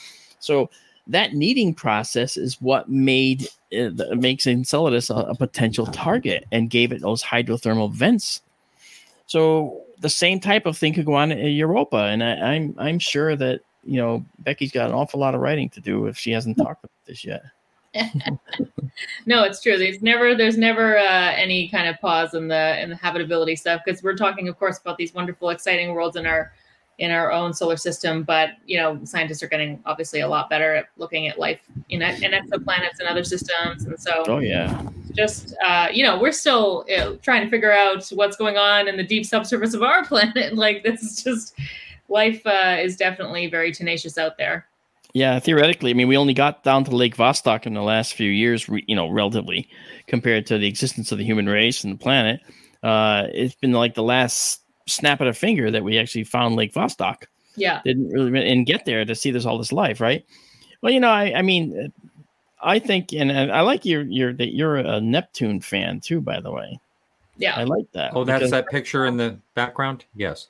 So 0.41 0.69
that 1.07 1.33
kneading 1.33 1.73
process 1.73 2.37
is 2.37 2.61
what 2.61 2.91
made 2.91 3.49
it, 3.71 4.19
makes 4.19 4.47
Enceladus 4.47 5.11
a, 5.11 5.15
a 5.15 5.35
potential 5.35 5.87
target 5.87 6.47
and 6.53 6.71
gave 6.71 6.93
it 6.93 7.01
those 7.01 7.23
hydrothermal 7.23 7.93
vents. 7.93 8.43
So 9.27 9.83
the 10.01 10.09
same 10.09 10.41
type 10.41 10.67
of 10.67 10.77
thing 10.77 10.95
could 10.95 11.07
go 11.07 11.15
on 11.15 11.33
in 11.33 11.53
Europa, 11.53 11.97
and 11.97 12.23
I, 12.23 12.55
I'm 12.55 12.75
I'm 12.79 12.99
sure 12.99 13.35
that 13.37 13.61
you 13.85 13.97
know 13.97 14.25
Becky's 14.41 14.73
got 14.73 14.89
an 14.89 14.95
awful 14.95 15.21
lot 15.21 15.35
of 15.35 15.41
writing 15.41 15.69
to 15.71 15.81
do 15.81 16.07
if 16.07 16.17
she 16.17 16.31
hasn't 16.31 16.59
talked 16.59 16.85
about 16.85 17.07
this 17.07 17.25
yet. 17.25 17.43
no, 19.27 19.43
it's 19.45 19.63
true. 19.63 19.79
There's 19.79 20.03
never 20.03 20.35
there's 20.35 20.59
never 20.59 20.99
uh, 20.99 21.33
any 21.35 21.69
kind 21.69 21.89
of 21.89 21.99
pause 22.01 22.35
in 22.35 22.49
the 22.49 22.81
in 22.81 22.91
the 22.91 22.97
habitability 22.97 23.57
stuff 23.57 23.83
because 23.85 24.03
we're 24.03 24.17
talking, 24.17 24.49
of 24.49 24.59
course, 24.59 24.79
about 24.79 24.99
these 24.99 25.15
wonderful, 25.15 25.51
exciting 25.51 25.93
worlds 25.93 26.17
in 26.17 26.27
our 26.27 26.53
in 26.99 27.11
our 27.11 27.31
own 27.31 27.53
solar 27.53 27.77
system. 27.77 28.23
But 28.23 28.51
you 28.67 28.79
know, 28.79 28.99
scientists 29.05 29.43
are 29.43 29.49
getting 29.49 29.81
obviously 29.87 30.21
a 30.21 30.29
lot 30.29 30.49
better 30.49 30.75
at 30.75 30.87
looking 30.97 31.29
at 31.29 31.39
life 31.39 31.61
in, 31.89 32.03
in 32.03 32.33
exoplanets 32.33 32.99
and 32.99 33.09
other 33.09 33.25
systems. 33.25 33.85
And 33.85 33.99
so, 34.01 34.25
oh 34.27 34.39
yeah, 34.39 34.83
just 35.13 35.55
uh, 35.65 35.89
you 35.93 36.03
know, 36.03 36.19
we're 36.19 36.33
still 36.33 36.85
you 36.89 36.97
know, 36.97 37.17
trying 37.17 37.43
to 37.45 37.51
figure 37.51 37.73
out 37.73 38.07
what's 38.13 38.37
going 38.37 38.57
on 38.57 38.89
in 38.89 38.97
the 38.97 39.05
deep 39.05 39.27
subsurface 39.27 39.75
of 39.75 39.83
our 39.83 40.05
planet. 40.07 40.55
Like 40.55 40.83
this 40.83 41.03
is 41.03 41.23
just 41.23 41.55
life 42.09 42.47
uh, 42.47 42.77
is 42.79 42.97
definitely 42.97 43.49
very 43.49 43.73
tenacious 43.73 44.19
out 44.19 44.39
there. 44.39 44.67
Yeah, 45.13 45.39
theoretically, 45.39 45.93
I 45.93 45.95
mean, 45.95 46.09
we 46.09 46.17
only 46.19 46.35
got 46.35 46.63
down 46.63 46.85
to 46.85 46.95
Lake 46.95 47.17
Vostok 47.17 47.65
in 47.65 47.73
the 47.73 47.81
last 47.81 48.13
few 48.13 48.31
years, 48.31 48.69
you 48.69 48.95
know, 48.95 49.09
relatively 49.09 49.67
compared 50.07 50.45
to 50.49 50.59
the 50.59 50.69
existence 50.69 51.11
of 51.11 51.17
the 51.17 51.25
human 51.25 51.49
race 51.49 51.85
and 51.85 51.95
the 51.95 51.99
planet. 51.99 52.41
Uh, 52.83 53.29
it's 53.33 53.55
been 53.55 53.73
like 53.73 53.95
the 53.95 54.03
last 54.03 54.61
snap 54.87 55.21
of 55.21 55.27
a 55.27 55.33
finger 55.33 55.71
that 55.71 55.85
we 55.85 55.99
actually 55.99 56.25
found 56.25 56.57
Lake 56.57 56.73
Vostok. 56.73 57.25
Yeah. 57.57 57.81
Didn't 57.85 58.11
really 58.11 58.51
and 58.51 58.67
get 58.67 58.85
there 58.85 59.05
to 59.05 59.15
see 59.15 59.31
this 59.31 59.47
all 59.47 59.59
this 59.59 59.73
life, 59.73 60.01
right? 60.01 60.25
Well, 60.83 60.93
you 60.93 61.01
know, 61.01 61.11
I, 61.11 61.39
I 61.39 61.43
mean, 61.43 61.79
uh, 61.79 62.09
I 62.63 62.79
think, 62.79 63.13
and, 63.13 63.31
and 63.31 63.53
I 63.53 63.61
like 63.63 63.85
your 63.85 64.03
your 64.03 64.33
that 64.35 64.55
you're 64.55 64.77
a 64.77 65.01
Neptune 65.01 65.61
fan 65.61 66.01
too, 66.01 66.21
by 66.21 66.41
the 66.41 66.51
way. 66.51 66.79
Yeah, 67.37 67.55
I 67.55 67.65
like 67.65 67.91
that. 67.93 68.13
Oh, 68.15 68.25
that's 68.25 68.51
that 68.51 68.69
picture 68.69 69.07
in 69.07 69.17
the 69.17 69.39
background. 69.55 70.05
Yes. 70.15 70.49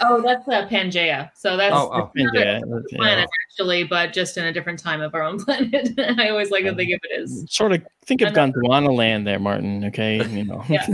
Oh, 0.00 0.22
that's 0.22 0.46
uh, 0.48 0.66
Pangea. 0.68 1.30
So 1.34 1.56
that's 1.56 1.74
oh, 1.74 1.90
oh. 1.92 2.10
Pangea. 2.16 2.60
planet 2.96 3.28
actually, 3.46 3.84
but 3.84 4.12
just 4.12 4.36
in 4.36 4.44
a 4.44 4.52
different 4.52 4.78
time 4.78 5.00
of 5.00 5.14
our 5.14 5.22
own 5.22 5.38
planet. 5.44 5.98
I 5.98 6.28
always 6.28 6.50
like 6.50 6.64
to 6.64 6.74
think 6.74 6.92
of 6.92 7.00
it 7.04 7.22
as 7.22 7.44
sort 7.48 7.72
of 7.72 7.82
think 8.04 8.22
of 8.22 8.32
Gondwana 8.32 8.94
land 8.94 9.26
there, 9.26 9.38
Martin. 9.38 9.84
Okay, 9.84 10.24
you 10.26 10.44
know. 10.44 10.64
yeah. 10.68 10.86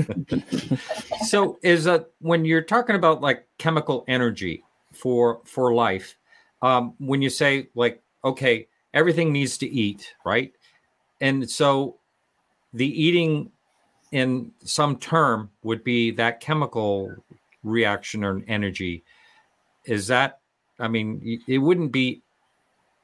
so 1.26 1.58
is 1.62 1.84
that 1.84 2.10
when 2.20 2.44
you're 2.44 2.62
talking 2.62 2.96
about 2.96 3.20
like 3.20 3.46
chemical 3.58 4.04
energy 4.08 4.62
for 4.92 5.40
for 5.44 5.74
life, 5.74 6.16
um, 6.62 6.94
when 6.98 7.22
you 7.22 7.30
say 7.30 7.68
like 7.74 8.02
okay, 8.24 8.68
everything 8.94 9.32
needs 9.32 9.58
to 9.58 9.68
eat, 9.68 10.14
right? 10.24 10.52
And 11.20 11.48
so 11.48 11.96
the 12.72 12.86
eating 12.86 13.50
in 14.12 14.52
some 14.64 14.96
term 14.96 15.50
would 15.62 15.84
be 15.84 16.10
that 16.12 16.40
chemical 16.40 17.14
reaction 17.62 18.24
or 18.24 18.42
energy 18.48 19.02
is 19.84 20.06
that 20.06 20.40
i 20.78 20.88
mean 20.88 21.40
it 21.46 21.58
wouldn't 21.58 21.92
be 21.92 22.22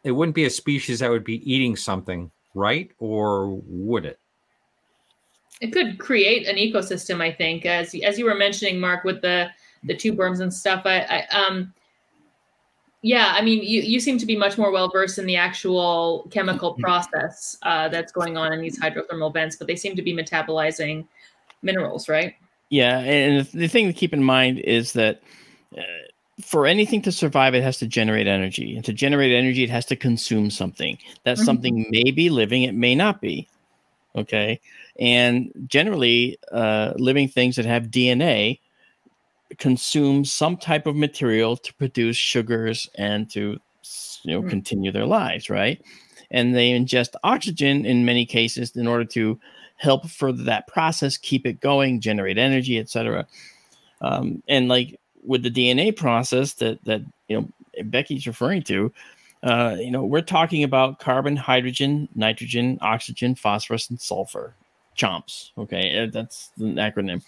it 0.05 0.12
wouldn't 0.12 0.35
be 0.35 0.45
a 0.45 0.51
species 0.51 1.01
that 1.01 1.11
would 1.11 1.25
be 1.25 1.53
eating 1.53 1.75
something 1.77 2.31
right? 2.57 2.90
Or 2.99 3.61
would 3.69 4.07
it? 4.07 4.19
It 5.61 5.73
could 5.73 5.99
create 5.99 6.47
an 6.47 6.57
ecosystem 6.57 7.23
i 7.23 7.33
think 7.33 7.64
as 7.64 7.95
as 8.05 8.19
you 8.19 8.27
were 8.27 8.35
mentioning 8.35 8.79
mark 8.79 9.05
with 9.05 9.23
the 9.23 9.49
the 9.85 9.97
tube 9.97 10.19
worms 10.19 10.40
and 10.40 10.53
stuff 10.53 10.83
i, 10.85 10.99
I 10.99 11.27
um 11.35 11.73
yeah 13.01 13.33
i 13.35 13.40
mean 13.40 13.62
you, 13.62 13.81
you 13.81 13.99
seem 13.99 14.19
to 14.19 14.27
be 14.27 14.37
much 14.37 14.59
more 14.59 14.71
well 14.71 14.90
versed 14.90 15.19
in 15.19 15.25
the 15.25 15.37
actual 15.37 16.29
chemical 16.31 16.73
mm-hmm. 16.73 16.83
process 16.83 17.57
uh, 17.62 17.88
that's 17.88 18.12
going 18.12 18.37
on 18.37 18.53
in 18.53 18.61
these 18.61 18.79
hydrothermal 18.79 19.33
vents 19.33 19.57
but 19.57 19.66
they 19.66 19.77
seem 19.77 19.97
to 19.97 20.03
be 20.03 20.12
metabolizing 20.14 21.07
minerals 21.62 22.07
right 22.07 22.35
yeah, 22.71 22.99
and 22.99 23.47
the 23.47 23.69
thing 23.69 23.87
to 23.87 23.93
keep 23.93 24.13
in 24.13 24.23
mind 24.23 24.59
is 24.61 24.93
that 24.95 25.23
uh, 25.77 25.83
for 26.41 26.67
anything 26.67 27.01
to 27.03 27.13
survive, 27.13 27.55
it 27.55 27.63
has 27.63 27.79
to 27.79 27.87
generate 27.87 28.27
energy, 28.27 28.77
and 28.77 28.85
to 28.85 28.93
generate 28.93 29.33
energy, 29.33 29.63
it 29.63 29.71
has 29.71 29.87
to 29.87 29.97
consume 29.97 30.51
something. 30.51 30.99
That 31.25 31.37
mm-hmm. 31.37 31.45
something 31.45 31.87
may 31.91 32.11
be 32.11 32.29
living, 32.29 32.63
it 32.63 32.75
may 32.75 32.95
not 32.95 33.21
be. 33.21 33.49
Okay, 34.17 34.61
and 34.99 35.53
generally, 35.67 36.39
uh, 36.51 36.95
living 36.97 37.29
things 37.29 37.57
that 37.57 37.67
have 37.67 37.85
DNA 37.85 38.61
consume 39.59 40.25
some 40.25 40.57
type 40.57 40.87
of 40.87 40.97
material 40.97 41.57
to 41.57 41.73
produce 41.75 42.17
sugars 42.17 42.89
and 42.97 43.31
to 43.31 43.59
you 44.23 44.33
know 44.33 44.41
mm-hmm. 44.41 44.51
continue 44.51 44.91
their 44.91 45.07
lives, 45.07 45.49
right? 45.49 45.81
And 46.31 46.57
they 46.57 46.71
ingest 46.71 47.15
oxygen 47.23 47.87
in 47.87 48.05
many 48.05 48.27
cases 48.27 48.75
in 48.75 48.89
order 48.89 49.05
to 49.05 49.39
help 49.77 50.09
further 50.09 50.45
that 50.45 50.67
process, 50.67 51.17
keep 51.17 51.47
it 51.47 51.61
going, 51.61 52.01
generate 52.01 52.39
energy, 52.39 52.79
etc. 52.79 53.27
Um, 54.01 54.43
and 54.49 54.69
like 54.69 54.99
with 55.23 55.43
the 55.43 55.51
DNA 55.51 55.95
process 55.95 56.55
that 56.55 56.83
that 56.85 57.03
you 57.29 57.41
know 57.41 57.83
Becky's 57.85 58.27
referring 58.27 58.62
to, 58.65 58.93
uh, 59.43 59.77
you 59.79 59.91
know, 59.91 60.05
we're 60.05 60.23
talking 60.23 60.65
about 60.65 60.99
carbon, 60.99 61.37
hydrogen, 61.37 62.09
nitrogen, 62.15 62.79
oxygen, 62.81 63.35
phosphorus, 63.35 63.91
and 63.91 64.01
sulfur. 64.01 64.55
CHOMPS. 64.97 65.53
Okay, 65.59 66.05
uh, 66.05 66.11
that's 66.11 66.51
the 66.57 66.65
acronym, 66.65 67.23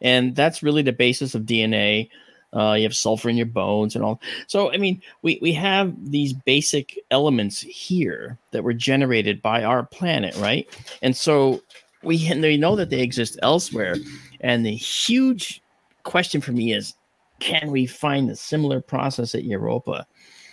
and 0.00 0.34
that's 0.34 0.62
really 0.62 0.82
the 0.82 0.92
basis 0.92 1.34
of 1.34 1.42
DNA. 1.42 2.10
Uh, 2.52 2.74
you 2.74 2.84
have 2.84 2.94
sulfur 2.94 3.28
in 3.28 3.36
your 3.36 3.46
bones 3.46 3.96
and 3.96 4.04
all. 4.04 4.20
So, 4.46 4.72
I 4.72 4.76
mean, 4.76 5.02
we, 5.22 5.38
we 5.42 5.52
have 5.54 5.92
these 6.10 6.32
basic 6.32 6.98
elements 7.10 7.60
here 7.60 8.38
that 8.52 8.62
were 8.62 8.72
generated 8.72 9.42
by 9.42 9.64
our 9.64 9.84
planet, 9.84 10.36
right? 10.36 10.68
And 11.02 11.16
so 11.16 11.62
we, 12.04 12.32
we 12.34 12.56
know 12.56 12.76
that 12.76 12.90
they 12.90 13.00
exist 13.00 13.38
elsewhere. 13.42 13.96
And 14.40 14.64
the 14.64 14.74
huge 14.74 15.62
question 16.02 16.40
for 16.40 16.52
me 16.52 16.72
is 16.72 16.94
can 17.40 17.70
we 17.70 17.86
find 17.86 18.30
a 18.30 18.36
similar 18.36 18.80
process 18.80 19.34
at 19.34 19.44
Europa? 19.44 20.06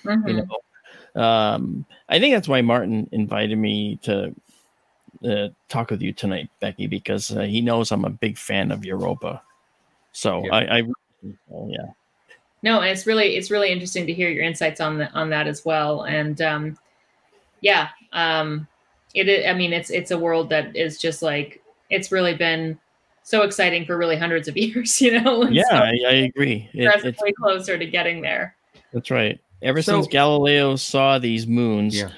Mm-hmm. 0.04 0.28
You 0.28 0.48
know, 1.16 1.22
um, 1.22 1.86
I 2.10 2.20
think 2.20 2.34
that's 2.34 2.48
why 2.48 2.62
Martin 2.62 3.08
invited 3.12 3.58
me 3.58 3.98
to 4.04 4.36
uh, 5.26 5.50
talk 5.70 5.92
with 5.92 6.02
you 6.02 6.14
tonight, 6.14 6.50
Becky, 6.60 6.88
because 6.88 7.32
uh, 7.36 7.42
he 7.42 7.62
knows 7.62 7.92
I'm 7.92 8.06
a 8.06 8.10
big 8.10 8.38
fan 8.38 8.72
of 8.72 8.86
Europa. 8.86 9.42
So 10.12 10.44
yeah. 10.46 10.56
I, 10.56 10.78
I 10.80 10.84
oh, 11.54 11.70
yeah. 11.70 11.88
No, 12.64 12.82
it's 12.82 13.08
really 13.08 13.36
it's 13.36 13.50
really 13.50 13.72
interesting 13.72 14.06
to 14.06 14.14
hear 14.14 14.30
your 14.30 14.44
insights 14.44 14.82
on 14.82 14.98
the, 14.98 15.12
on 15.12 15.30
that 15.30 15.48
as 15.48 15.66
well. 15.66 16.04
And 16.04 16.42
um, 16.42 16.78
yeah, 17.62 17.90
um, 18.14 18.68
it 19.14 19.48
I 19.48 19.54
mean, 19.54 19.74
it's 19.74 19.90
it's 19.90 20.12
a 20.12 20.18
world 20.18 20.50
that 20.50 20.76
is 20.76 21.00
just 21.00 21.22
like 21.22 21.62
it's 21.90 22.12
really 22.12 22.36
been 22.36 22.80
so 23.24 23.44
exciting 23.44 23.86
for 23.86 23.98
really 23.98 24.18
hundreds 24.18 24.48
of 24.48 24.58
years, 24.58 25.02
you 25.02 25.20
know. 25.22 25.48
yeah, 25.50 25.64
so 25.70 25.76
I, 25.76 25.94
I, 26.08 26.14
agree. 26.14 26.70
It, 26.74 27.06
it's 27.06 27.22
way 27.22 27.32
closer 27.34 27.78
to 27.78 27.86
getting 27.86 28.22
there. 28.22 28.56
That's 28.94 29.12
right. 29.12 29.40
Ever 29.62 29.82
so, 29.82 29.94
since 29.94 30.08
Galileo 30.08 30.76
saw 30.76 31.20
these 31.20 31.46
moons, 31.46 31.98
yeah. 31.98 32.10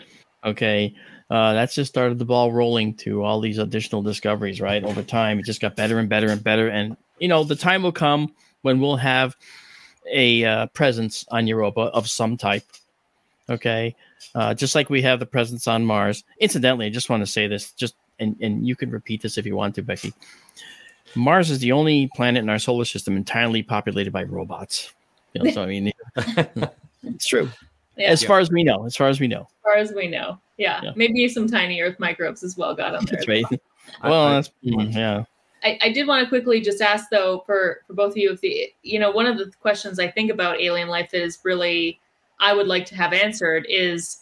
okay, 0.45 0.95
uh, 1.29 1.53
that's 1.53 1.75
just 1.75 1.89
started 1.89 2.19
the 2.19 2.25
ball 2.25 2.51
rolling 2.51 2.93
to 2.95 3.23
all 3.23 3.41
these 3.41 3.57
additional 3.57 4.01
discoveries. 4.01 4.61
Right 4.61 4.83
over 4.83 5.03
time, 5.03 5.39
it 5.39 5.45
just 5.45 5.61
got 5.61 5.75
better 5.75 5.99
and 5.99 6.07
better 6.07 6.29
and 6.29 6.43
better. 6.43 6.69
And 6.69 6.95
you 7.19 7.27
know, 7.27 7.43
the 7.43 7.55
time 7.55 7.83
will 7.83 7.91
come 7.91 8.33
when 8.61 8.79
we'll 8.79 8.95
have 8.95 9.35
a 10.11 10.45
uh, 10.45 10.67
presence 10.67 11.25
on 11.31 11.47
Europa 11.47 11.81
of 11.81 12.09
some 12.09 12.37
type. 12.37 12.63
Okay, 13.49 13.95
uh, 14.35 14.53
just 14.53 14.75
like 14.75 14.89
we 14.89 15.01
have 15.01 15.19
the 15.19 15.25
presence 15.25 15.67
on 15.67 15.85
Mars. 15.85 16.23
Incidentally, 16.39 16.85
I 16.85 16.89
just 16.89 17.09
want 17.09 17.21
to 17.21 17.27
say 17.27 17.47
this, 17.47 17.71
just 17.71 17.95
and 18.19 18.35
and 18.41 18.67
you 18.67 18.75
can 18.75 18.89
repeat 18.89 19.21
this 19.21 19.37
if 19.37 19.45
you 19.45 19.55
want 19.55 19.75
to, 19.75 19.83
Becky. 19.83 20.13
Mars 21.15 21.51
is 21.51 21.59
the 21.59 21.71
only 21.71 22.09
planet 22.15 22.41
in 22.41 22.49
our 22.49 22.59
solar 22.59 22.85
system 22.85 23.17
entirely 23.17 23.61
populated 23.61 24.11
by 24.11 24.23
robots. 24.23 24.93
You 25.33 25.43
know, 25.43 25.51
so 25.51 25.63
I 25.63 25.65
mean, 25.65 25.91
it's 27.03 27.27
true. 27.27 27.49
Yeah. 27.97 28.09
As 28.09 28.23
far 28.23 28.39
as 28.39 28.49
we 28.49 28.63
know, 28.63 28.85
as 28.85 28.95
far 28.95 29.07
as 29.07 29.19
we 29.19 29.27
know. 29.27 29.41
As 29.41 29.63
far 29.63 29.75
as 29.75 29.91
we 29.93 30.07
know, 30.07 30.39
yeah. 30.57 30.81
yeah. 30.83 30.91
Maybe 30.95 31.27
some 31.27 31.47
tiny 31.47 31.81
Earth 31.81 31.99
microbes 31.99 32.43
as 32.43 32.57
well 32.57 32.73
got 32.73 32.95
on 32.95 33.05
there. 33.05 33.17
That's 33.17 33.27
right. 33.27 33.45
Well, 34.01 34.11
well 34.11 34.29
that's 34.29 34.51
mm, 34.65 34.93
yeah. 34.93 35.25
I, 35.63 35.77
I 35.81 35.91
did 35.91 36.07
want 36.07 36.23
to 36.23 36.29
quickly 36.29 36.61
just 36.61 36.81
ask 36.81 37.09
though 37.09 37.43
for 37.45 37.81
for 37.87 37.93
both 37.93 38.11
of 38.11 38.17
you 38.17 38.31
if 38.31 38.41
the 38.41 38.71
you 38.81 38.99
know 38.99 39.11
one 39.11 39.25
of 39.25 39.37
the 39.37 39.51
questions 39.61 39.99
I 39.99 40.09
think 40.09 40.31
about 40.31 40.59
alien 40.61 40.87
life 40.87 41.11
that 41.11 41.21
is 41.21 41.39
really 41.43 41.99
I 42.43 42.53
would 42.53 42.67
like 42.67 42.85
to 42.87 42.95
have 42.95 43.13
answered 43.13 43.65
is 43.69 44.19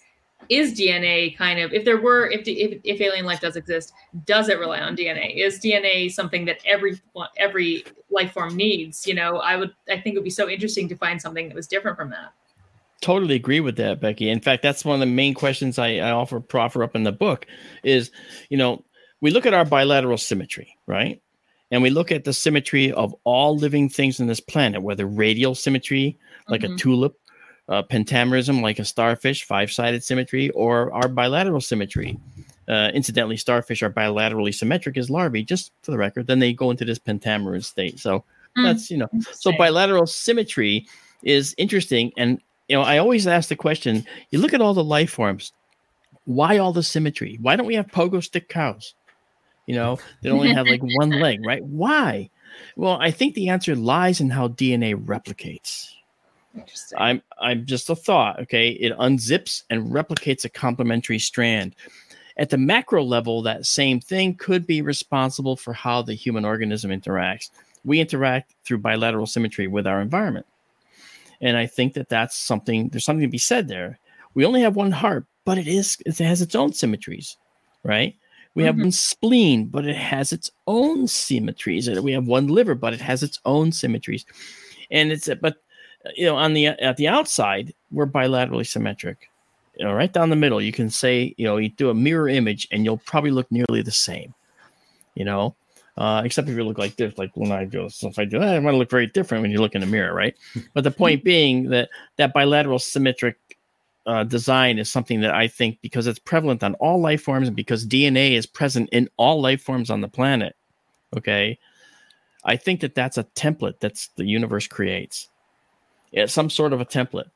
is 0.49 0.73
DNA 0.73 1.35
kind 1.37 1.59
of 1.59 1.73
if 1.73 1.85
there 1.85 1.99
were 1.99 2.29
if 2.29 2.47
if, 2.47 2.79
if 2.83 3.01
alien 3.01 3.25
life 3.25 3.41
does 3.41 3.55
exist, 3.55 3.93
does 4.25 4.47
it 4.47 4.59
rely 4.59 4.79
on 4.79 4.95
DNA? 4.95 5.35
Is 5.35 5.59
DNA 5.59 6.11
something 6.11 6.45
that 6.45 6.59
every 6.65 7.01
every 7.37 7.83
life 8.11 8.31
form 8.31 8.55
needs? 8.55 9.07
You 9.07 9.15
know, 9.15 9.37
I 9.37 9.55
would 9.55 9.73
I 9.89 9.99
think 9.99 10.15
it 10.15 10.19
would 10.19 10.23
be 10.23 10.29
so 10.29 10.47
interesting 10.47 10.87
to 10.89 10.95
find 10.95 11.19
something 11.19 11.47
that 11.47 11.55
was 11.55 11.67
different 11.67 11.97
from 11.97 12.11
that. 12.11 12.31
Totally 13.01 13.33
agree 13.33 13.59
with 13.59 13.77
that, 13.77 13.99
Becky. 13.99 14.29
In 14.29 14.39
fact, 14.39 14.61
that's 14.61 14.85
one 14.85 14.93
of 14.93 14.99
the 14.99 15.07
main 15.07 15.33
questions 15.33 15.79
I, 15.79 15.95
I 15.95 16.11
offer 16.11 16.39
proffer 16.39 16.83
up 16.83 16.95
in 16.95 17.01
the 17.01 17.11
book 17.11 17.47
is, 17.83 18.11
you 18.49 18.57
know, 18.57 18.85
we 19.21 19.31
look 19.31 19.47
at 19.47 19.55
our 19.55 19.65
bilateral 19.65 20.19
symmetry, 20.19 20.77
right? 20.85 21.19
And 21.71 21.81
we 21.81 21.89
look 21.89 22.11
at 22.11 22.25
the 22.25 22.33
symmetry 22.33 22.91
of 22.91 23.15
all 23.23 23.55
living 23.55 23.89
things 23.89 24.19
in 24.19 24.27
this 24.27 24.41
planet, 24.41 24.83
whether 24.83 25.07
radial 25.07 25.55
symmetry, 25.55 26.19
like 26.49 26.61
mm-hmm. 26.61 26.73
a 26.73 26.77
tulip, 26.77 27.17
uh, 27.71 27.81
pentamerism, 27.81 28.61
like 28.61 28.79
a 28.79 28.85
starfish, 28.85 29.45
five 29.45 29.71
sided 29.71 30.03
symmetry, 30.03 30.49
or 30.49 30.91
our 30.93 31.07
bilateral 31.07 31.61
symmetry. 31.61 32.19
Uh, 32.67 32.91
incidentally, 32.93 33.37
starfish 33.37 33.81
are 33.81 33.89
bilaterally 33.89 34.53
symmetric 34.53 34.97
as 34.97 35.09
larvae, 35.09 35.41
just 35.41 35.71
for 35.81 35.91
the 35.91 35.97
record. 35.97 36.27
Then 36.27 36.39
they 36.39 36.53
go 36.53 36.69
into 36.69 36.85
this 36.85 36.99
pentamerous 36.99 37.67
state. 37.67 37.99
So 37.99 38.23
mm, 38.57 38.63
that's, 38.63 38.91
you 38.91 38.97
know, 38.97 39.07
so 39.31 39.51
bilateral 39.57 40.05
symmetry 40.05 40.85
is 41.23 41.55
interesting. 41.57 42.11
And, 42.17 42.41
you 42.67 42.75
know, 42.75 42.83
I 42.83 42.97
always 42.97 43.25
ask 43.25 43.47
the 43.47 43.55
question 43.55 44.05
you 44.31 44.39
look 44.39 44.53
at 44.53 44.61
all 44.61 44.73
the 44.73 44.83
life 44.83 45.09
forms, 45.09 45.53
why 46.25 46.57
all 46.57 46.73
the 46.73 46.83
symmetry? 46.83 47.39
Why 47.41 47.55
don't 47.55 47.67
we 47.67 47.75
have 47.75 47.87
pogo 47.87 48.21
stick 48.21 48.49
cows? 48.49 48.93
You 49.65 49.75
know, 49.75 49.99
they 50.21 50.29
only 50.29 50.53
have 50.53 50.67
like 50.67 50.81
one 50.81 51.09
leg, 51.21 51.45
right? 51.45 51.63
Why? 51.63 52.29
Well, 52.75 52.97
I 52.99 53.11
think 53.11 53.33
the 53.33 53.49
answer 53.49 53.75
lies 53.75 54.19
in 54.19 54.29
how 54.29 54.49
DNA 54.49 54.93
replicates. 54.93 55.93
I'm 56.97 57.21
I'm 57.39 57.65
just 57.65 57.89
a 57.89 57.95
thought. 57.95 58.39
Okay, 58.41 58.69
it 58.69 58.97
unzips 58.97 59.63
and 59.69 59.91
replicates 59.91 60.45
a 60.45 60.49
complementary 60.49 61.19
strand. 61.19 61.75
At 62.37 62.49
the 62.49 62.57
macro 62.57 63.03
level, 63.03 63.41
that 63.43 63.65
same 63.65 63.99
thing 63.99 64.35
could 64.35 64.65
be 64.65 64.81
responsible 64.81 65.55
for 65.55 65.73
how 65.73 66.01
the 66.01 66.13
human 66.13 66.45
organism 66.45 66.91
interacts. 66.91 67.49
We 67.83 67.99
interact 67.99 68.53
through 68.63 68.79
bilateral 68.79 69.25
symmetry 69.25 69.67
with 69.67 69.87
our 69.87 70.01
environment, 70.01 70.45
and 71.41 71.57
I 71.57 71.65
think 71.65 71.93
that 71.93 72.09
that's 72.09 72.35
something. 72.35 72.89
There's 72.89 73.05
something 73.05 73.25
to 73.25 73.31
be 73.31 73.37
said 73.37 73.67
there. 73.67 73.99
We 74.33 74.45
only 74.45 74.61
have 74.61 74.75
one 74.75 74.91
heart, 74.91 75.25
but 75.45 75.57
it 75.57 75.67
is 75.67 75.97
it 76.05 76.17
has 76.19 76.41
its 76.41 76.55
own 76.55 76.73
symmetries, 76.73 77.37
right? 77.83 78.15
We 78.53 78.63
have 78.63 78.75
mm-hmm. 78.75 78.83
one 78.83 78.91
spleen, 78.91 79.65
but 79.67 79.85
it 79.85 79.95
has 79.95 80.33
its 80.33 80.51
own 80.67 81.07
symmetries. 81.07 81.89
We 81.89 82.11
have 82.11 82.27
one 82.27 82.47
liver, 82.47 82.75
but 82.75 82.93
it 82.93 82.99
has 82.99 83.23
its 83.23 83.39
own 83.45 83.71
symmetries. 83.71 84.25
And 84.89 85.11
it's 85.11 85.29
but 85.41 85.57
you 86.15 86.25
know, 86.25 86.35
on 86.35 86.53
the 86.53 86.67
at 86.67 86.97
the 86.97 87.07
outside, 87.07 87.73
we're 87.91 88.07
bilaterally 88.07 88.67
symmetric. 88.67 89.29
You 89.77 89.85
know, 89.85 89.93
right 89.93 90.11
down 90.11 90.29
the 90.29 90.35
middle, 90.35 90.61
you 90.61 90.71
can 90.71 90.89
say, 90.89 91.33
you 91.37 91.45
know, 91.45 91.57
you 91.57 91.69
do 91.69 91.89
a 91.89 91.93
mirror 91.93 92.27
image 92.27 92.67
and 92.71 92.83
you'll 92.83 92.97
probably 92.97 93.31
look 93.31 93.51
nearly 93.51 93.81
the 93.81 93.91
same. 93.91 94.33
You 95.15 95.25
know, 95.25 95.55
uh, 95.97 96.21
except 96.23 96.49
if 96.49 96.55
you 96.55 96.63
look 96.63 96.77
like 96.77 96.95
this, 96.95 97.17
like 97.17 97.31
when 97.35 97.51
I 97.51 97.65
do 97.65 97.89
stuff 97.89 98.17
I 98.17 98.25
do, 98.25 98.39
that, 98.39 98.55
I'm 98.55 98.63
going 98.63 98.73
to 98.73 98.79
look 98.79 98.89
very 98.89 99.07
different 99.07 99.41
when 99.41 99.51
you 99.51 99.59
look 99.59 99.75
in 99.75 99.81
the 99.81 99.87
mirror, 99.87 100.13
right? 100.13 100.35
but 100.73 100.83
the 100.83 100.91
point 100.91 101.23
being 101.23 101.69
that 101.69 101.89
that 102.17 102.33
bilateral 102.33 102.79
symmetric 102.79 103.37
uh, 104.05 104.23
design 104.23 104.79
is 104.79 104.91
something 104.91 105.21
that 105.21 105.33
I 105.33 105.47
think 105.47 105.79
because 105.81 106.07
it's 106.07 106.19
prevalent 106.19 106.63
on 106.63 106.73
all 106.75 106.99
life 106.99 107.21
forms 107.21 107.47
and 107.47 107.55
because 107.55 107.85
DNA 107.85 108.31
is 108.31 108.45
present 108.45 108.89
in 108.91 109.09
all 109.17 109.41
life 109.41 109.61
forms 109.61 109.89
on 109.89 110.01
the 110.01 110.07
planet. 110.07 110.55
Okay, 111.15 111.59
I 112.45 112.55
think 112.55 112.81
that 112.81 112.95
that's 112.95 113.17
a 113.17 113.25
template 113.35 113.79
that's 113.79 114.09
the 114.15 114.25
universe 114.25 114.67
creates. 114.67 115.29
It's 116.11 116.33
some 116.33 116.49
sort 116.49 116.73
of 116.73 116.81
a 116.81 116.85
template, 116.85 117.29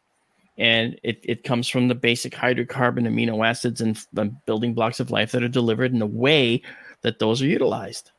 and 0.57 0.99
it 1.03 1.19
it 1.23 1.43
comes 1.43 1.69
from 1.69 1.87
the 1.87 1.95
basic 1.95 2.33
hydrocarbon 2.33 3.07
amino 3.07 3.45
acids 3.45 3.81
and 3.81 3.97
the 4.13 4.25
building 4.45 4.73
blocks 4.73 4.99
of 4.99 5.11
life 5.11 5.31
that 5.31 5.43
are 5.43 5.47
delivered 5.47 5.91
in 5.93 5.99
the 5.99 6.05
way 6.05 6.61
that 7.01 7.19
those 7.19 7.41
are 7.41 7.47
utilized. 7.47 8.11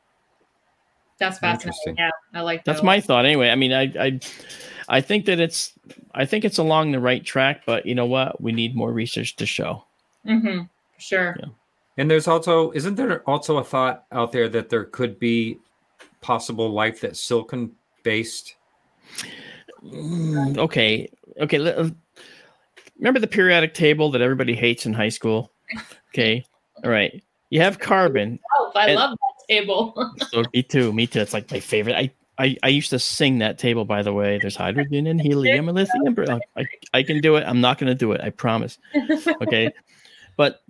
That's 1.19 1.39
fascinating. 1.39 1.97
Yeah, 1.97 2.11
I 2.35 2.43
like 2.43 2.65
that. 2.65 2.73
That's 2.73 2.85
my 2.85 3.01
thought. 3.01 3.25
Anyway, 3.25 3.49
I 3.49 3.55
mean, 3.55 3.73
I, 3.73 3.93
I, 3.99 4.21
I 4.89 5.01
think 5.01 5.25
that 5.25 5.41
it's, 5.41 5.73
I 6.15 6.27
think 6.27 6.45
it's 6.45 6.59
along 6.59 6.93
the 6.93 7.01
right 7.01 7.25
track, 7.25 7.63
but 7.65 7.87
you 7.87 7.95
know 7.95 8.05
what? 8.05 8.39
We 8.39 8.53
need 8.53 8.77
more 8.77 8.93
research 8.93 9.35
to 9.37 9.47
show. 9.47 9.85
Mm-hmm. 10.27 10.65
Sure. 10.99 11.37
Yeah. 11.41 11.47
And 11.97 12.11
there's 12.11 12.29
also, 12.29 12.71
isn't 12.73 12.97
there 12.97 13.23
also 13.23 13.57
a 13.57 13.65
thought 13.65 14.05
out 14.13 14.31
there 14.31 14.49
that 14.51 14.69
there 14.69 14.85
could 14.85 15.19
be 15.19 15.59
possible 16.21 16.69
life 16.69 17.01
that's 17.01 17.19
silicon 17.19 17.73
based? 18.03 18.57
Mm, 19.85 20.59
okay. 20.59 21.09
Okay. 21.41 21.59
Uh, 21.59 21.91
remember 22.99 23.21
the 23.21 23.27
periodic 23.27 23.75
table 23.75 24.11
that 24.11 24.23
everybody 24.23 24.55
hates 24.55 24.87
in 24.87 24.93
high 24.93 25.09
school? 25.09 25.53
Okay. 26.11 26.45
All 26.85 26.91
right. 26.91 27.23
You 27.51 27.61
have 27.61 27.79
carbon. 27.79 28.39
Oh, 28.59 28.73
I 28.75 28.89
and, 28.89 28.97
love 28.97 29.11
that 29.11 29.55
table. 29.55 30.13
so 30.31 30.45
me 30.53 30.63
too. 30.63 30.93
Me 30.93 31.07
too. 31.07 31.21
It's 31.21 31.33
like 31.33 31.51
my 31.51 31.61
favorite. 31.61 31.97
I, 31.97 32.11
I 32.39 32.57
I 32.63 32.69
used 32.69 32.91
to 32.91 32.99
sing 32.99 33.39
that 33.39 33.59
table. 33.59 33.85
By 33.85 34.03
the 34.03 34.13
way, 34.13 34.39
there's 34.41 34.57
hydrogen 34.57 35.07
and 35.07 35.21
helium 35.21 35.69
and 35.69 35.77
lithium. 35.77 36.41
I 36.57 36.65
I 36.93 37.03
can 37.03 37.21
do 37.21 37.37
it. 37.37 37.45
I'm 37.47 37.61
not 37.61 37.79
going 37.79 37.89
to 37.89 37.95
do 37.95 38.13
it. 38.13 38.21
I 38.21 38.31
promise. 38.31 38.79
Okay, 39.43 39.73
but 40.37 40.63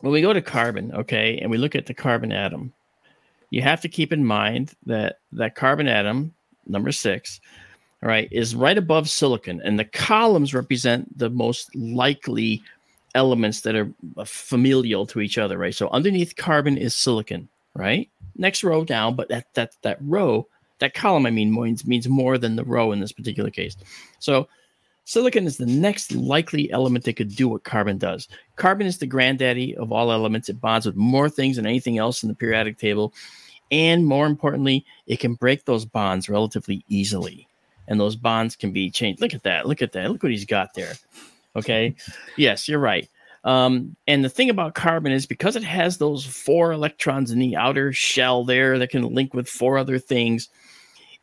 when 0.00 0.12
we 0.12 0.20
go 0.20 0.32
to 0.32 0.42
carbon, 0.42 0.92
okay, 0.92 1.38
and 1.38 1.50
we 1.50 1.58
look 1.58 1.74
at 1.74 1.86
the 1.86 1.94
carbon 1.94 2.32
atom, 2.32 2.72
you 3.50 3.62
have 3.62 3.80
to 3.82 3.88
keep 3.88 4.12
in 4.12 4.24
mind 4.24 4.74
that 4.86 5.20
that 5.32 5.54
carbon 5.54 5.88
atom 5.88 6.34
number 6.66 6.92
six 6.92 7.40
all 8.02 8.08
right, 8.08 8.28
is 8.30 8.54
right 8.54 8.78
above 8.78 9.10
silicon, 9.10 9.60
and 9.62 9.78
the 9.78 9.84
columns 9.84 10.54
represent 10.54 11.18
the 11.18 11.28
most 11.28 11.74
likely 11.76 12.62
elements 13.14 13.60
that 13.62 13.74
are 13.74 13.92
uh, 14.16 14.24
familial 14.24 15.06
to 15.06 15.20
each 15.20 15.36
other, 15.36 15.58
right? 15.58 15.74
So 15.74 15.88
underneath 15.90 16.36
carbon 16.36 16.78
is 16.78 16.94
silicon, 16.94 17.48
right? 17.74 18.08
Next 18.36 18.64
row 18.64 18.84
down, 18.84 19.16
but 19.16 19.28
that 19.28 19.52
that 19.54 19.72
that 19.82 19.98
row, 20.00 20.46
that 20.78 20.94
column, 20.94 21.26
I 21.26 21.30
mean, 21.30 21.52
means 21.52 21.86
means 21.86 22.08
more 22.08 22.38
than 22.38 22.56
the 22.56 22.64
row 22.64 22.92
in 22.92 23.00
this 23.00 23.12
particular 23.12 23.50
case. 23.50 23.76
So 24.18 24.48
silicon 25.04 25.44
is 25.44 25.58
the 25.58 25.66
next 25.66 26.14
likely 26.14 26.70
element 26.72 27.04
that 27.04 27.16
could 27.16 27.36
do 27.36 27.48
what 27.48 27.64
carbon 27.64 27.98
does. 27.98 28.28
Carbon 28.56 28.86
is 28.86 28.96
the 28.96 29.06
granddaddy 29.06 29.76
of 29.76 29.92
all 29.92 30.10
elements. 30.10 30.48
It 30.48 30.60
bonds 30.60 30.86
with 30.86 30.96
more 30.96 31.28
things 31.28 31.56
than 31.56 31.66
anything 31.66 31.98
else 31.98 32.22
in 32.22 32.30
the 32.30 32.34
periodic 32.34 32.78
table. 32.78 33.12
And 33.70 34.06
more 34.06 34.26
importantly, 34.26 34.84
it 35.06 35.20
can 35.20 35.34
break 35.34 35.64
those 35.64 35.84
bonds 35.84 36.28
relatively 36.28 36.84
easily. 36.88 37.46
And 37.90 38.00
those 38.00 38.16
bonds 38.16 38.56
can 38.56 38.72
be 38.72 38.90
changed. 38.90 39.20
Look 39.20 39.34
at 39.34 39.42
that. 39.42 39.66
Look 39.66 39.82
at 39.82 39.92
that. 39.92 40.10
Look 40.10 40.22
what 40.22 40.32
he's 40.32 40.46
got 40.46 40.72
there. 40.72 40.94
Okay. 41.56 41.94
yes, 42.36 42.68
you're 42.68 42.78
right. 42.78 43.06
Um, 43.44 43.96
and 44.06 44.24
the 44.24 44.28
thing 44.28 44.50
about 44.50 44.74
carbon 44.74 45.12
is 45.12 45.26
because 45.26 45.56
it 45.56 45.64
has 45.64 45.98
those 45.98 46.24
four 46.24 46.72
electrons 46.72 47.30
in 47.30 47.38
the 47.38 47.56
outer 47.56 47.92
shell 47.92 48.44
there 48.44 48.78
that 48.78 48.90
can 48.90 49.14
link 49.14 49.34
with 49.34 49.48
four 49.48 49.78
other 49.78 49.98
things, 49.98 50.48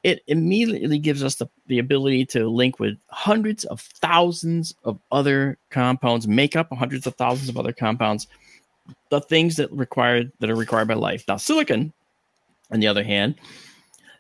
it 0.04 0.24
immediately 0.28 1.00
gives 1.00 1.24
us 1.24 1.36
the, 1.36 1.48
the 1.68 1.80
ability 1.80 2.26
to 2.26 2.48
link 2.48 2.80
with 2.80 2.98
hundreds 3.08 3.66
of 3.66 3.82
thousands 3.82 4.74
of 4.84 5.00
other 5.12 5.58
compounds, 5.70 6.28
make 6.28 6.56
up 6.56 6.72
hundreds 6.74 7.06
of 7.06 7.16
thousands 7.16 7.50
of 7.50 7.58
other 7.58 7.74
compounds, 7.74 8.28
the 9.10 9.22
things 9.22 9.56
that 9.58 9.72
required 9.72 10.32
that 10.40 10.50
are 10.50 10.56
required 10.56 10.88
by 10.88 10.94
life. 10.94 11.24
Now, 11.28 11.38
silicon, 11.38 11.94
on 12.72 12.80
the 12.80 12.88
other 12.88 13.04
hand, 13.04 13.36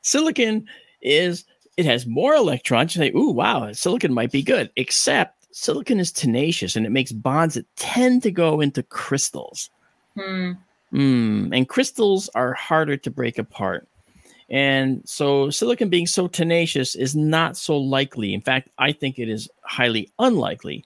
silicon 0.02 0.68
is 1.02 1.46
it 1.78 1.86
has 1.86 2.08
more 2.08 2.36
electrons. 2.36 2.96
You 2.96 3.04
say, 3.04 3.12
"Ooh, 3.16 3.32
wow, 3.32 3.72
silicon 3.72 4.14
might 4.14 4.32
be 4.32 4.42
good," 4.42 4.72
except 4.76 5.48
silicon 5.52 6.00
is 6.00 6.12
tenacious 6.12 6.76
and 6.76 6.86
it 6.86 6.92
makes 6.92 7.12
bonds 7.12 7.56
that 7.56 7.66
tend 7.76 8.24
to 8.24 8.32
go 8.32 8.62
into 8.62 8.84
crystals. 8.84 9.70
Hmm. 10.16 10.54
Mm, 10.94 11.56
and 11.56 11.68
crystals 11.68 12.30
are 12.36 12.54
harder 12.54 12.96
to 12.98 13.12
break 13.12 13.38
apart. 13.38 13.88
And 14.50 15.02
so 15.06 15.50
silicon 15.50 15.90
being 15.90 16.08
so 16.08 16.28
tenacious 16.28 16.96
is 16.96 17.16
not 17.16 17.58
so 17.58 17.78
likely. 17.78 18.34
In 18.34 18.42
fact, 18.42 18.70
I 18.78 18.94
think 18.94 19.20
it 19.20 19.28
is 19.28 19.50
highly 19.64 20.10
unlikely. 20.20 20.86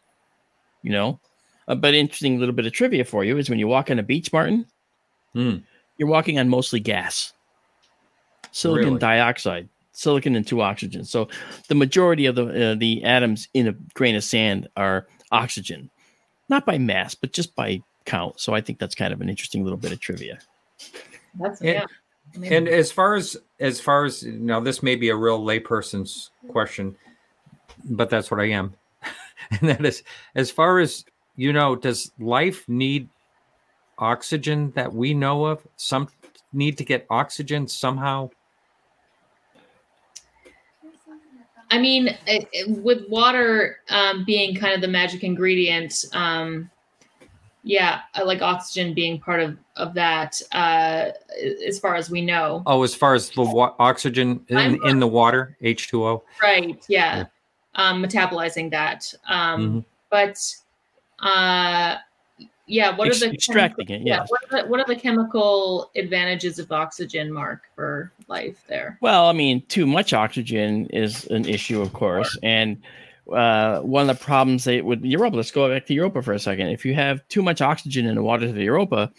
You 0.81 0.91
know, 0.91 1.19
uh, 1.67 1.75
but 1.75 1.93
interesting 1.93 2.39
little 2.39 2.55
bit 2.55 2.65
of 2.65 2.73
trivia 2.73 3.05
for 3.05 3.23
you 3.23 3.37
is 3.37 3.49
when 3.49 3.59
you 3.59 3.67
walk 3.67 3.91
on 3.91 3.99
a 3.99 4.03
beach, 4.03 4.33
Martin, 4.33 4.65
mm. 5.35 5.61
you're 5.97 6.09
walking 6.09 6.39
on 6.39 6.49
mostly 6.49 6.79
gas, 6.79 7.33
silicon 8.51 8.87
really? 8.87 8.99
dioxide 8.99 9.69
silicon 9.93 10.35
and 10.35 10.45
two 10.45 10.61
oxygen. 10.61 11.05
So 11.05 11.27
the 11.67 11.75
majority 11.75 12.25
of 12.25 12.35
the 12.35 12.71
uh, 12.71 12.75
the 12.75 13.03
atoms 13.03 13.47
in 13.53 13.67
a 13.67 13.73
grain 13.93 14.15
of 14.15 14.23
sand 14.23 14.67
are 14.77 15.07
oxygen, 15.31 15.89
not 16.49 16.65
by 16.65 16.77
mass, 16.77 17.15
but 17.15 17.33
just 17.33 17.55
by 17.55 17.81
count. 18.05 18.39
So 18.39 18.53
I 18.53 18.61
think 18.61 18.79
that's 18.79 18.95
kind 18.95 19.13
of 19.13 19.21
an 19.21 19.29
interesting 19.29 19.63
little 19.63 19.77
bit 19.77 19.91
of 19.91 19.99
trivia. 19.99 20.39
That's 21.39 21.61
and, 21.61 21.69
yeah. 21.69 21.85
And 22.43 22.67
as 22.67 22.91
far 22.91 23.15
as 23.15 23.37
as 23.59 23.79
far 23.79 24.05
as 24.05 24.23
now, 24.23 24.59
this 24.59 24.81
may 24.81 24.95
be 24.95 25.09
a 25.09 25.15
real 25.15 25.41
layperson's 25.41 26.31
question, 26.49 26.95
but 27.83 28.09
that's 28.09 28.31
what 28.31 28.39
I 28.39 28.49
am. 28.49 28.75
and 29.51 29.69
that 29.69 29.85
is 29.85 30.03
as 30.35 30.51
far 30.51 30.79
as 30.79 31.05
you 31.35 31.53
know, 31.53 31.75
does 31.75 32.11
life 32.19 32.67
need 32.67 33.09
oxygen 33.97 34.71
that 34.75 34.93
we 34.93 35.13
know 35.13 35.45
of? 35.45 35.65
Some 35.75 36.09
need 36.53 36.77
to 36.77 36.85
get 36.85 37.05
oxygen 37.09 37.67
somehow? 37.67 38.29
I 41.71 41.79
mean, 41.79 42.09
it, 42.27 42.49
it, 42.51 42.69
with 42.83 43.07
water 43.09 43.77
um, 43.89 44.25
being 44.25 44.55
kind 44.55 44.73
of 44.73 44.81
the 44.81 44.89
magic 44.89 45.23
ingredient, 45.23 46.05
um, 46.13 46.69
yeah, 47.63 48.01
I 48.13 48.23
like 48.23 48.41
oxygen 48.41 48.93
being 48.93 49.19
part 49.19 49.39
of 49.39 49.57
of 49.77 49.93
that. 49.93 50.41
Uh, 50.51 51.11
as 51.65 51.79
far 51.79 51.95
as 51.95 52.09
we 52.09 52.21
know. 52.21 52.61
Oh, 52.65 52.83
as 52.83 52.93
far 52.93 53.13
as 53.13 53.29
the 53.29 53.43
wa- 53.43 53.73
oxygen 53.79 54.45
in, 54.49 54.79
in 54.85 54.99
the 54.99 55.07
water, 55.07 55.55
H 55.61 55.87
two 55.87 56.03
O. 56.05 56.23
Right. 56.41 56.83
Yeah. 56.89 57.17
yeah. 57.17 57.25
Um, 57.75 58.03
metabolizing 58.03 58.69
that. 58.71 59.13
Um, 59.27 59.61
mm-hmm. 59.61 59.79
But 60.09 60.55
uh, 61.19 61.97
yeah, 62.71 62.95
what 62.95 63.07
are 63.09 63.13
the 63.13 63.33
extracting 63.33 63.87
chemical, 63.87 64.07
it? 64.07 64.09
Yeah. 64.09 64.25
What 64.27 64.41
are, 64.43 64.63
the, 64.63 64.69
what 64.69 64.79
are 64.79 64.85
the 64.85 64.95
chemical 64.95 65.91
advantages 65.95 66.57
of 66.57 66.71
oxygen, 66.71 67.31
Mark, 67.31 67.63
for 67.75 68.11
life 68.27 68.63
there? 68.67 68.97
Well, 69.01 69.27
I 69.27 69.33
mean, 69.33 69.65
too 69.67 69.85
much 69.85 70.13
oxygen 70.13 70.85
is 70.87 71.25
an 71.27 71.45
issue, 71.45 71.81
of 71.81 71.91
course, 71.93 72.37
and 72.41 72.81
uh, 73.31 73.81
one 73.81 74.09
of 74.09 74.17
the 74.17 74.23
problems 74.23 74.63
they 74.63 74.81
with 74.81 75.03
Europa. 75.03 75.35
Let's 75.35 75.51
go 75.51 75.69
back 75.69 75.85
to 75.87 75.93
Europa 75.93 76.21
for 76.21 76.33
a 76.33 76.39
second. 76.39 76.67
If 76.67 76.85
you 76.85 76.93
have 76.95 77.27
too 77.27 77.43
much 77.43 77.61
oxygen 77.61 78.05
in 78.05 78.15
the 78.15 78.23
waters 78.23 78.51
of 78.51 78.57
Europa, 78.57 79.11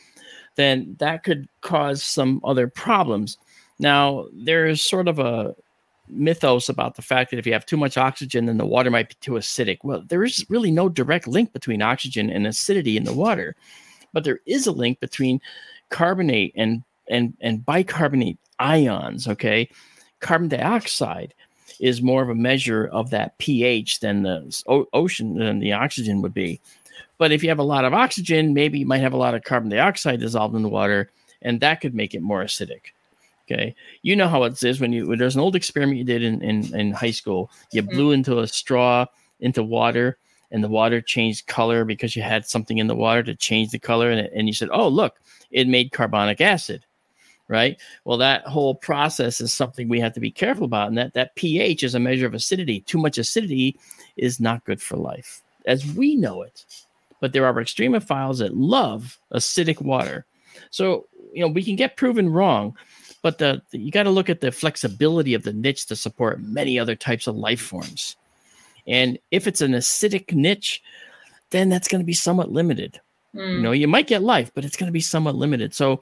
then 0.56 0.96
that 0.98 1.22
could 1.22 1.48
cause 1.60 2.02
some 2.02 2.40
other 2.44 2.68
problems. 2.68 3.38
Now, 3.78 4.26
there's 4.32 4.82
sort 4.82 5.08
of 5.08 5.18
a 5.18 5.54
mythos 6.08 6.68
about 6.68 6.96
the 6.96 7.02
fact 7.02 7.30
that 7.30 7.38
if 7.38 7.46
you 7.46 7.52
have 7.52 7.66
too 7.66 7.76
much 7.76 7.96
oxygen, 7.96 8.46
then 8.46 8.58
the 8.58 8.66
water 8.66 8.90
might 8.90 9.08
be 9.08 9.16
too 9.20 9.32
acidic. 9.32 9.78
Well, 9.82 10.02
there 10.06 10.24
is 10.24 10.44
really 10.48 10.70
no 10.70 10.88
direct 10.88 11.26
link 11.26 11.52
between 11.52 11.82
oxygen 11.82 12.30
and 12.30 12.46
acidity 12.46 12.96
in 12.96 13.04
the 13.04 13.12
water, 13.12 13.56
but 14.12 14.24
there 14.24 14.40
is 14.46 14.66
a 14.66 14.72
link 14.72 15.00
between 15.00 15.40
carbonate 15.90 16.52
and 16.56 16.82
and 17.08 17.34
and 17.40 17.64
bicarbonate 17.64 18.38
ions. 18.58 19.28
Okay, 19.28 19.68
carbon 20.20 20.48
dioxide 20.48 21.34
is 21.80 22.02
more 22.02 22.22
of 22.22 22.28
a 22.28 22.34
measure 22.34 22.86
of 22.86 23.10
that 23.10 23.36
pH 23.38 24.00
than 24.00 24.22
the 24.22 24.62
o- 24.68 24.86
ocean 24.92 25.36
than 25.36 25.58
the 25.58 25.72
oxygen 25.72 26.22
would 26.22 26.34
be. 26.34 26.60
But 27.18 27.32
if 27.32 27.42
you 27.42 27.48
have 27.48 27.58
a 27.58 27.64
lot 27.64 27.84
of 27.84 27.94
oxygen, 27.94 28.54
maybe 28.54 28.80
you 28.80 28.86
might 28.86 28.98
have 29.00 29.12
a 29.12 29.18
lot 29.18 29.34
of 29.34 29.42
carbon 29.44 29.70
dioxide 29.70 30.20
dissolved 30.20 30.54
in 30.54 30.62
the 30.62 30.68
water, 30.68 31.10
and 31.40 31.60
that 31.60 31.80
could 31.80 31.94
make 31.94 32.14
it 32.14 32.22
more 32.22 32.42
acidic. 32.42 32.92
Okay, 33.52 33.74
you 34.02 34.16
know 34.16 34.28
how 34.28 34.44
it 34.44 34.62
is 34.62 34.80
when 34.80 34.92
you 34.92 35.06
when 35.06 35.18
there's 35.18 35.34
an 35.34 35.40
old 35.40 35.56
experiment 35.56 35.98
you 35.98 36.04
did 36.04 36.22
in 36.22 36.42
in, 36.42 36.74
in 36.74 36.92
high 36.92 37.10
school. 37.10 37.50
You 37.72 37.82
mm-hmm. 37.82 37.94
blew 37.94 38.12
into 38.12 38.40
a 38.40 38.46
straw 38.46 39.06
into 39.40 39.62
water, 39.62 40.18
and 40.50 40.62
the 40.62 40.68
water 40.68 41.00
changed 41.00 41.46
color 41.46 41.84
because 41.84 42.16
you 42.16 42.22
had 42.22 42.46
something 42.46 42.78
in 42.78 42.86
the 42.86 42.94
water 42.94 43.22
to 43.24 43.34
change 43.34 43.70
the 43.70 43.78
color, 43.78 44.10
and, 44.10 44.28
and 44.28 44.48
you 44.48 44.54
said, 44.54 44.68
"Oh, 44.72 44.88
look, 44.88 45.20
it 45.50 45.68
made 45.68 45.92
carbonic 45.92 46.40
acid." 46.40 46.84
Right. 47.48 47.78
Well, 48.04 48.16
that 48.18 48.46
whole 48.46 48.74
process 48.74 49.40
is 49.40 49.52
something 49.52 49.88
we 49.88 50.00
have 50.00 50.14
to 50.14 50.20
be 50.20 50.30
careful 50.30 50.64
about, 50.64 50.88
and 50.88 50.96
that 50.96 51.12
that 51.14 51.34
pH 51.34 51.82
is 51.82 51.94
a 51.94 52.00
measure 52.00 52.26
of 52.26 52.34
acidity. 52.34 52.80
Too 52.80 52.98
much 52.98 53.18
acidity 53.18 53.78
is 54.16 54.40
not 54.40 54.64
good 54.64 54.80
for 54.80 54.96
life, 54.96 55.42
as 55.66 55.84
we 55.94 56.16
know 56.16 56.42
it. 56.42 56.64
But 57.20 57.32
there 57.32 57.44
are 57.44 57.54
extremophiles 57.54 58.38
that 58.38 58.56
love 58.56 59.18
acidic 59.32 59.82
water. 59.82 60.24
So 60.70 61.06
you 61.32 61.40
know 61.40 61.48
we 61.48 61.62
can 61.62 61.76
get 61.76 61.96
proven 61.96 62.30
wrong 62.30 62.76
but 63.22 63.38
the, 63.38 63.62
the 63.70 63.78
you 63.78 63.90
got 63.90 64.02
to 64.02 64.10
look 64.10 64.28
at 64.28 64.40
the 64.40 64.52
flexibility 64.52 65.34
of 65.34 65.44
the 65.44 65.52
niche 65.52 65.86
to 65.86 65.96
support 65.96 66.40
many 66.40 66.78
other 66.78 66.94
types 66.94 67.26
of 67.26 67.36
life 67.36 67.60
forms. 67.60 68.16
And 68.86 69.18
if 69.30 69.46
it's 69.46 69.60
an 69.60 69.72
acidic 69.72 70.34
niche, 70.34 70.82
then 71.50 71.68
that's 71.68 71.88
going 71.88 72.00
to 72.00 72.06
be 72.06 72.12
somewhat 72.12 72.50
limited. 72.50 73.00
Mm. 73.34 73.54
You 73.54 73.62
know, 73.62 73.72
you 73.72 73.88
might 73.88 74.08
get 74.08 74.22
life, 74.22 74.50
but 74.54 74.64
it's 74.64 74.76
going 74.76 74.88
to 74.88 74.92
be 74.92 75.00
somewhat 75.00 75.36
limited. 75.36 75.72
So 75.72 76.00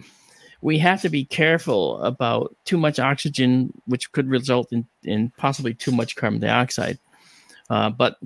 we 0.63 0.79
have 0.79 1.01
to 1.03 1.09
be 1.09 1.25
careful 1.25 2.03
about 2.03 2.55
too 2.65 2.79
much 2.79 2.99
oxygen, 2.99 3.73
which 3.87 4.13
could 4.13 4.29
result 4.29 4.73
in, 4.73 4.87
in 5.05 5.33
possibly 5.37 5.75
too 5.75 5.93
much 5.93 6.17
carbon 6.17 6.41
dioxide. 6.41 6.99
Uh, 7.69 7.91
but 7.91 8.19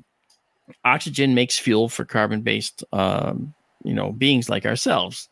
oxygen 0.85 1.35
makes 1.35 1.59
fuel 1.59 1.89
for 1.89 2.05
carbon-based, 2.05 2.85
um, 2.93 3.55
you 3.85 3.95
know, 3.95 4.13
beings 4.13 4.49
like 4.49 4.67
ourselves, 4.67 5.29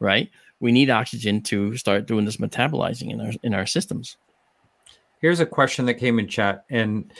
right? 0.00 0.30
We 0.60 0.72
need 0.72 0.90
oxygen 0.90 1.42
to 1.42 1.76
start 1.76 2.06
doing 2.06 2.24
this 2.24 2.38
metabolizing 2.38 3.10
in 3.12 3.20
our 3.20 3.32
in 3.42 3.54
our 3.54 3.66
systems. 3.66 4.16
Here's 5.20 5.40
a 5.40 5.46
question 5.46 5.86
that 5.86 5.94
came 5.94 6.18
in 6.18 6.28
chat, 6.28 6.64
and 6.70 7.12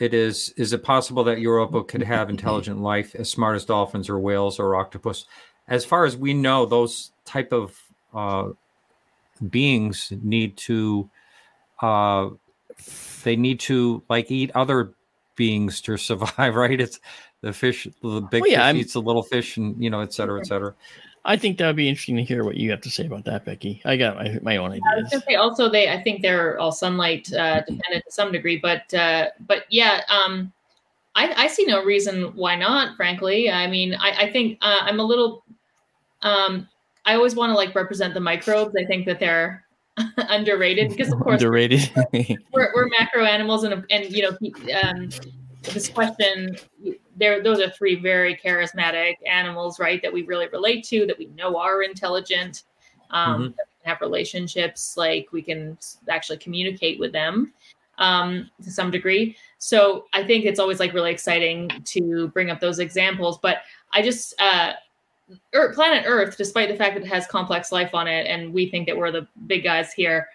it 0.00 0.14
is: 0.14 0.52
Is 0.56 0.72
it 0.72 0.82
possible 0.82 1.24
that 1.24 1.40
Europa 1.40 1.84
could 1.84 2.02
have 2.02 2.30
intelligent 2.30 2.80
life 2.80 3.14
as 3.14 3.30
smart 3.30 3.56
as 3.56 3.64
dolphins 3.64 4.08
or 4.08 4.18
whales 4.18 4.58
or 4.58 4.76
octopus? 4.76 5.26
As 5.68 5.84
far 5.84 6.04
as 6.04 6.16
we 6.16 6.32
know, 6.32 6.66
those 6.66 7.12
type 7.24 7.52
of 7.52 7.80
uh, 8.14 8.50
beings 9.50 10.12
need 10.22 10.56
to 10.58 11.10
uh, 11.80 12.30
they 13.24 13.36
need 13.36 13.60
to 13.60 14.02
like 14.08 14.30
eat 14.30 14.50
other 14.54 14.92
beings 15.34 15.80
to 15.82 15.96
survive, 15.96 16.54
right? 16.54 16.80
It's 16.80 17.00
the 17.40 17.52
fish, 17.52 17.86
the 18.02 18.20
big 18.20 18.42
well, 18.42 18.50
yeah, 18.50 18.58
fish 18.58 18.64
I'm, 18.64 18.76
eats 18.76 18.92
the 18.94 19.02
little 19.02 19.22
fish, 19.22 19.56
and 19.56 19.82
you 19.82 19.90
know, 19.90 20.00
et 20.00 20.12
cetera, 20.12 20.40
et 20.40 20.46
cetera. 20.46 20.74
I 21.26 21.36
think 21.36 21.58
that 21.58 21.66
would 21.66 21.76
be 21.76 21.88
interesting 21.88 22.16
to 22.16 22.22
hear 22.22 22.44
what 22.44 22.56
you 22.56 22.70
have 22.70 22.80
to 22.82 22.90
say 22.90 23.04
about 23.04 23.24
that, 23.24 23.44
Becky. 23.44 23.82
I 23.84 23.96
got 23.96 24.16
my, 24.16 24.38
my 24.42 24.56
own 24.58 24.70
ideas. 24.70 25.22
I 25.28 25.34
also, 25.34 25.68
they 25.68 25.90
I 25.90 26.00
think 26.00 26.22
they're 26.22 26.56
all 26.58 26.70
sunlight 26.70 27.32
uh, 27.32 27.62
dependent 27.62 28.04
to 28.04 28.12
some 28.12 28.30
degree, 28.30 28.58
but 28.58 28.92
uh, 28.94 29.30
but 29.46 29.64
yeah, 29.68 30.02
um, 30.08 30.52
I, 31.16 31.32
I 31.44 31.46
see 31.48 31.64
no 31.66 31.82
reason 31.82 32.34
why 32.36 32.54
not. 32.54 32.96
Frankly, 32.96 33.50
I 33.50 33.66
mean, 33.66 33.94
I, 33.94 34.26
I 34.26 34.32
think 34.32 34.58
uh, 34.62 34.80
I'm 34.82 35.00
a 35.00 35.04
little. 35.04 35.44
Um, 36.22 36.68
I 37.04 37.14
always 37.14 37.34
want 37.34 37.50
to 37.50 37.54
like 37.54 37.74
represent 37.74 38.14
the 38.14 38.20
microbes. 38.20 38.74
I 38.80 38.84
think 38.84 39.04
that 39.06 39.18
they're 39.18 39.64
underrated 40.16 40.90
because 40.90 41.12
of 41.12 41.18
course 41.18 41.42
underrated. 41.42 41.90
we're, 42.52 42.72
we're 42.72 42.88
macro 42.98 43.24
animals 43.24 43.64
and 43.64 43.84
and 43.90 44.12
you 44.12 44.22
know 44.22 44.38
um, 44.82 45.08
this 45.62 45.88
question 45.88 46.56
there 47.16 47.42
those 47.42 47.60
are 47.60 47.70
three 47.70 47.96
very 47.96 48.36
charismatic 48.36 49.14
animals 49.26 49.80
right 49.80 50.00
that 50.02 50.12
we 50.12 50.22
really 50.22 50.48
relate 50.48 50.84
to 50.84 51.06
that 51.06 51.18
we 51.18 51.26
know 51.26 51.56
are 51.56 51.82
intelligent 51.82 52.64
um, 53.10 53.42
mm-hmm. 53.42 53.88
have 53.88 54.00
relationships 54.00 54.96
like 54.96 55.26
we 55.32 55.42
can 55.42 55.76
actually 56.08 56.38
communicate 56.38 57.00
with 57.00 57.12
them 57.12 57.52
um, 57.98 58.50
to 58.62 58.70
some 58.70 58.90
degree 58.90 59.36
so 59.58 60.04
i 60.12 60.22
think 60.22 60.44
it's 60.44 60.60
always 60.60 60.78
like 60.78 60.92
really 60.92 61.10
exciting 61.10 61.70
to 61.84 62.28
bring 62.28 62.50
up 62.50 62.60
those 62.60 62.78
examples 62.78 63.38
but 63.42 63.58
i 63.92 64.02
just 64.02 64.34
uh, 64.40 64.72
Earth, 65.54 65.74
planet 65.74 66.04
earth 66.06 66.36
despite 66.36 66.68
the 66.68 66.76
fact 66.76 66.94
that 66.94 67.02
it 67.02 67.08
has 67.08 67.26
complex 67.26 67.72
life 67.72 67.94
on 67.94 68.06
it 68.06 68.26
and 68.26 68.52
we 68.52 68.68
think 68.68 68.86
that 68.86 68.96
we're 68.96 69.10
the 69.10 69.26
big 69.46 69.64
guys 69.64 69.92
here 69.92 70.28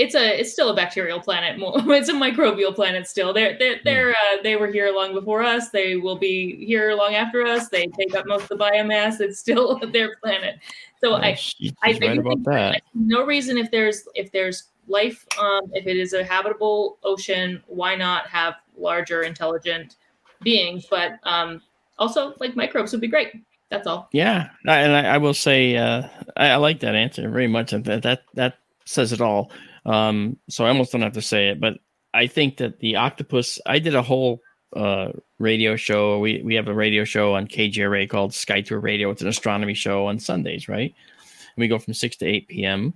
it's 0.00 0.14
a 0.14 0.40
it's 0.40 0.52
still 0.52 0.70
a 0.70 0.74
bacterial 0.74 1.20
planet. 1.20 1.60
It's 2.00 2.08
a 2.08 2.14
microbial 2.14 2.74
planet 2.74 3.06
still. 3.06 3.34
They're 3.34 3.58
they're, 3.58 3.76
hmm. 3.76 3.80
they're 3.84 4.10
uh, 4.10 4.42
they 4.42 4.56
were 4.56 4.68
here 4.68 4.92
long 4.92 5.12
before 5.12 5.42
us. 5.42 5.70
They 5.70 5.96
will 5.96 6.16
be 6.16 6.64
here 6.64 6.94
long 6.94 7.14
after 7.14 7.44
us. 7.44 7.68
They 7.68 7.86
take 7.86 8.14
up 8.14 8.26
most 8.26 8.50
of 8.50 8.58
the 8.58 8.64
biomass. 8.64 9.20
It's 9.20 9.38
still 9.38 9.78
their 9.92 10.16
planet. 10.16 10.58
So 11.00 11.12
oh, 11.12 11.16
I 11.16 11.38
I, 11.82 11.98
right 12.00 12.18
about 12.18 12.42
that. 12.44 12.82
no 12.94 13.24
reason 13.24 13.58
if 13.58 13.70
there's 13.70 14.08
if 14.14 14.32
there's 14.32 14.64
life 14.88 15.24
um 15.40 15.70
if 15.72 15.86
it 15.86 15.96
is 15.96 16.14
a 16.14 16.24
habitable 16.24 16.98
ocean, 17.04 17.62
why 17.66 17.94
not 17.94 18.26
have 18.28 18.54
larger 18.76 19.22
intelligent 19.22 19.96
beings? 20.42 20.86
But 20.88 21.18
um 21.24 21.60
also 21.98 22.34
like 22.40 22.56
microbes 22.56 22.92
would 22.92 23.00
be 23.02 23.08
great. 23.08 23.32
That's 23.70 23.86
all. 23.86 24.08
Yeah, 24.10 24.48
and 24.66 24.96
I, 24.96 25.14
I 25.14 25.18
will 25.18 25.34
say 25.34 25.76
uh, 25.76 26.02
I, 26.36 26.48
I, 26.48 26.56
like 26.56 26.80
that 26.80 26.96
answer 26.96 27.30
very 27.30 27.46
much. 27.46 27.70
That 27.70 28.02
that 28.02 28.22
that 28.34 28.58
says 28.84 29.12
it 29.12 29.20
all. 29.20 29.52
Um, 29.86 30.36
so 30.48 30.64
I 30.64 30.68
almost 30.68 30.92
don't 30.92 31.02
have 31.02 31.12
to 31.14 31.22
say 31.22 31.48
it, 31.48 31.60
but 31.60 31.78
I 32.12 32.26
think 32.26 32.58
that 32.58 32.80
the 32.80 32.96
octopus. 32.96 33.58
I 33.66 33.78
did 33.78 33.94
a 33.94 34.02
whole 34.02 34.40
uh, 34.74 35.12
radio 35.38 35.76
show. 35.76 36.18
We 36.18 36.42
we 36.42 36.54
have 36.54 36.68
a 36.68 36.74
radio 36.74 37.04
show 37.04 37.34
on 37.34 37.46
KGRA 37.46 38.08
called 38.08 38.34
Sky 38.34 38.60
Tour 38.60 38.80
Radio. 38.80 39.10
It's 39.10 39.22
an 39.22 39.28
astronomy 39.28 39.74
show 39.74 40.06
on 40.06 40.18
Sundays, 40.18 40.68
right? 40.68 40.94
And 41.20 41.56
we 41.56 41.68
go 41.68 41.78
from 41.78 41.94
six 41.94 42.16
to 42.16 42.26
eight 42.26 42.48
p.m. 42.48 42.94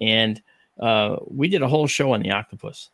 And 0.00 0.40
uh, 0.78 1.16
we 1.26 1.48
did 1.48 1.62
a 1.62 1.68
whole 1.68 1.86
show 1.86 2.12
on 2.12 2.22
the 2.22 2.30
octopus. 2.30 2.90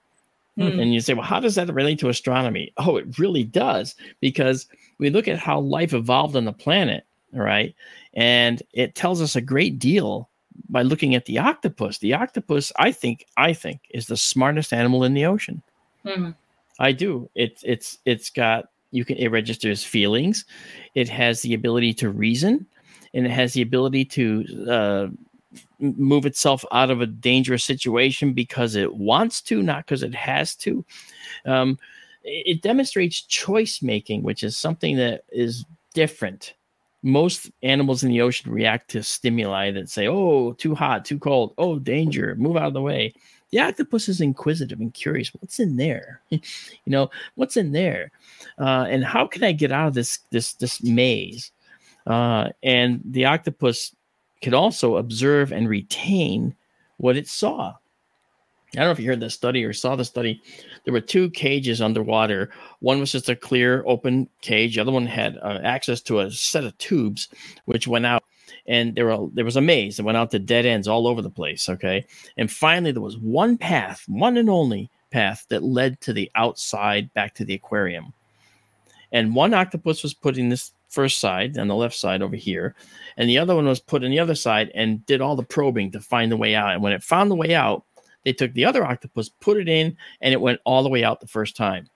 Hmm. 0.57 0.81
And 0.81 0.95
you 0.95 1.01
say, 1.01 1.13
well, 1.13 1.23
how 1.23 1.39
does 1.39 1.55
that 1.57 1.73
relate 1.73 1.99
to 2.01 2.09
astronomy? 2.09 2.73
Oh, 2.79 2.97
it 2.97 3.19
really 3.19 3.45
does 3.45 3.95
because 4.21 4.67
we 4.99 5.11
look 5.11 5.29
at 5.29 5.39
how 5.39 5.61
life 5.61 5.93
evolved 5.93 6.35
on 6.35 6.47
the 6.47 6.53
planet, 6.53 7.05
right? 7.33 7.75
And 8.15 8.63
it 8.73 8.95
tells 8.95 9.21
us 9.21 9.37
a 9.37 9.43
great 9.43 9.79
deal 9.79 10.31
by 10.69 10.83
looking 10.83 11.15
at 11.15 11.25
the 11.27 11.39
octopus. 11.39 11.99
The 11.99 12.15
octopus, 12.15 12.73
I 12.79 12.93
think, 12.93 13.27
I 13.37 13.53
think, 13.53 13.81
is 13.91 14.07
the 14.07 14.17
smartest 14.17 14.73
animal 14.73 15.05
in 15.05 15.15
the 15.15 15.27
ocean. 15.27 15.63
Mm-hmm. 16.05 16.31
I 16.79 16.93
do. 16.93 17.29
It's 17.35 17.63
it's 17.65 17.99
it's 18.05 18.31
got 18.31 18.69
you 18.91 19.05
can 19.05 19.17
it 19.17 19.29
registers 19.29 19.83
feelings. 19.83 20.45
It 20.95 21.09
has 21.09 21.43
the 21.43 21.55
ability 21.55 21.95
to 21.95 22.11
reason, 22.11 22.67
and 23.15 23.27
it 23.27 23.31
has 23.31 23.55
the 23.55 23.63
ability 23.63 24.05
to 24.07 24.67
uh, 24.71 25.07
move 25.79 26.27
itself 26.27 26.65
out 26.73 26.91
of 26.91 27.01
a 27.01 27.07
dangerous 27.07 27.65
situation 27.65 28.33
because 28.33 28.75
it 28.75 28.95
wants 28.95 29.41
to, 29.43 29.63
not 29.63 29.87
because 29.87 30.03
it 30.03 30.15
has 30.15 30.55
to. 30.57 30.85
Um, 31.45 31.79
it 32.23 32.63
demonstrates 32.63 33.23
choice 33.23 33.81
making, 33.83 34.23
which 34.23 34.43
is 34.43 34.57
something 34.57 34.97
that 34.97 35.23
is 35.31 35.65
different 35.95 36.55
most 37.07 37.53
animals 37.63 38.03
in 38.03 38.11
the 38.11 38.21
ocean 38.21 38.51
react 38.51 38.91
to 38.91 39.03
stimuli 39.03 39.71
that 39.71 39.89
say, 39.89 40.09
"Oh, 40.09 40.55
too 40.55 40.75
hot, 40.75 41.05
too 41.05 41.21
cold, 41.21 41.55
oh, 41.57 41.79
danger, 41.79 42.35
move 42.37 42.57
out 42.57 42.67
of 42.67 42.75
the 42.75 42.83
way." 42.83 43.15
The 43.51 43.61
octopus 43.61 44.09
is 44.09 44.21
inquisitive 44.21 44.81
and 44.81 44.93
curious. 44.93 45.33
What's 45.35 45.61
in 45.61 45.77
there? 45.77 46.21
you 46.31 46.41
know, 46.87 47.09
what's 47.37 47.57
in 47.57 47.71
there, 47.71 48.11
uh, 48.59 48.87
and 48.89 49.05
how 49.05 49.25
can 49.29 49.45
I 49.45 49.53
get 49.53 49.71
out 49.71 49.87
of 49.87 49.95
this 49.95 50.19
this 50.31 50.55
this 50.55 50.83
maze? 50.83 51.53
Uh, 52.09 52.49
and 52.65 53.01
the 53.05 53.25
octopus 53.25 53.95
could 54.43 54.55
also 54.55 54.97
observe 54.97 55.53
and 55.53 55.69
retain 55.69 56.57
what 56.97 57.17
it 57.17 57.29
saw. 57.29 57.75
I 58.77 58.81
don't 58.81 58.89
know 58.89 58.93
if 58.93 59.01
you 59.01 59.07
heard 59.07 59.21
the 59.21 59.31
study 59.31 59.65
or 59.65 59.73
saw 59.73 59.97
the 59.97 60.05
study. 60.05 60.43
There 60.85 60.93
were 60.93 61.01
two 61.01 61.31
cages 61.31 61.81
underwater. 61.81 62.51
One 62.81 63.01
was 63.01 63.13
just 63.13 63.31
a 63.31 63.37
clear, 63.37 63.83
open 63.87 64.29
cage. 64.43 64.75
The 64.75 64.83
other 64.83 64.93
one 64.93 65.07
had 65.07 65.39
uh, 65.39 65.61
access 65.63 66.03
to 66.03 66.21
a 66.21 66.31
set 66.31 66.65
of 66.65 66.77
tubes, 66.77 67.29
which 67.65 67.89
went 67.89 68.05
out, 68.05 68.25
and 68.67 68.95
there 68.95 69.07
were 69.07 69.29
there 69.33 69.45
was 69.47 69.57
a 69.57 69.63
maze 69.63 69.97
that 69.97 70.05
went 70.05 70.19
out 70.19 70.31
to 70.33 70.39
dead 70.39 70.67
ends 70.67 70.89
all 70.89 71.07
over 71.07 71.23
the 71.23 71.31
place. 71.31 71.69
Okay, 71.69 72.05
and 72.37 72.53
finally 72.53 72.93
there 72.93 73.03
was 73.03 73.17
one 73.17 73.57
path, 73.57 74.05
one 74.09 74.37
and 74.37 74.51
only 74.51 74.91
path 75.11 75.47
that 75.49 75.63
led 75.63 75.99
to 76.03 76.13
the 76.13 76.31
outside, 76.35 77.13
back 77.15 77.35
to 77.37 77.45
the 77.45 77.55
aquarium. 77.55 78.13
And 79.11 79.35
one 79.35 79.55
octopus 79.55 80.03
was 80.03 80.13
put 80.13 80.37
in 80.37 80.51
this 80.51 80.73
first 80.89 81.19
side 81.19 81.57
on 81.57 81.69
the 81.69 81.75
left 81.75 81.95
side 81.95 82.21
over 82.21 82.37
here, 82.37 82.75
and 83.17 83.27
the 83.27 83.39
other 83.39 83.55
one 83.55 83.67
was 83.67 83.81
put 83.81 84.05
in 84.05 84.11
the 84.11 84.19
other 84.19 84.35
side 84.35 84.71
and 84.75 85.07
did 85.07 85.23
all 85.23 85.35
the 85.35 85.43
probing 85.43 85.93
to 85.93 86.01
find 86.01 86.31
the 86.31 86.37
way 86.37 86.55
out. 86.55 86.75
And 86.75 86.83
when 86.83 86.93
it 86.93 87.03
found 87.03 87.31
the 87.31 87.37
way 87.37 87.55
out, 87.55 87.85
they 88.27 88.33
took 88.33 88.53
the 88.55 88.65
other 88.65 88.85
octopus, 88.85 89.29
put 89.29 89.57
it 89.57 89.69
in, 89.69 89.97
and 90.21 90.35
it 90.35 90.41
went 90.41 90.59
all 90.65 90.83
the 90.83 90.89
way 90.89 91.05
out 91.05 91.21
the 91.21 91.29
first 91.29 91.57
time. 91.57 91.89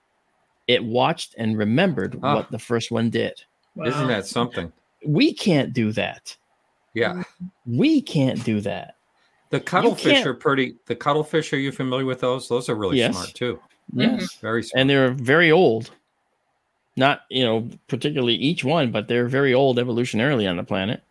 It 0.65 0.81
watched 0.81 1.35
and 1.37 1.57
remembered 1.57 2.17
oh. 2.23 2.35
what 2.35 2.49
the 2.49 2.57
first 2.57 2.89
one 2.89 3.09
did. 3.09 3.43
Wow. 3.75 3.87
Isn't 3.87 4.07
that 4.07 4.25
something? 4.25 4.71
We 5.05 5.33
can't 5.33 5.73
do 5.73 5.91
that. 5.91 6.37
Yeah. 6.93 7.23
We 7.65 8.01
can't 8.01 8.41
do 8.45 8.61
that. 8.61 8.95
The 9.49 9.59
cuttlefish 9.59 10.25
are 10.25 10.33
pretty. 10.33 10.77
The 10.85 10.95
cuttlefish, 10.95 11.51
are 11.51 11.59
you 11.59 11.73
familiar 11.73 12.05
with 12.05 12.21
those? 12.21 12.47
Those 12.47 12.69
are 12.69 12.75
really 12.75 12.99
yes. 12.99 13.13
smart 13.13 13.33
too. 13.33 13.59
Yes. 13.93 14.09
Mm-hmm. 14.09 14.25
Very 14.39 14.63
smart. 14.63 14.79
And 14.79 14.89
they're 14.89 15.11
very 15.11 15.51
old. 15.51 15.91
Not, 16.95 17.23
you 17.29 17.43
know, 17.43 17.67
particularly 17.89 18.35
each 18.35 18.63
one, 18.63 18.89
but 18.89 19.09
they're 19.09 19.27
very 19.27 19.53
old 19.53 19.79
evolutionarily 19.79 20.49
on 20.49 20.55
the 20.55 20.63
planet. 20.63 21.03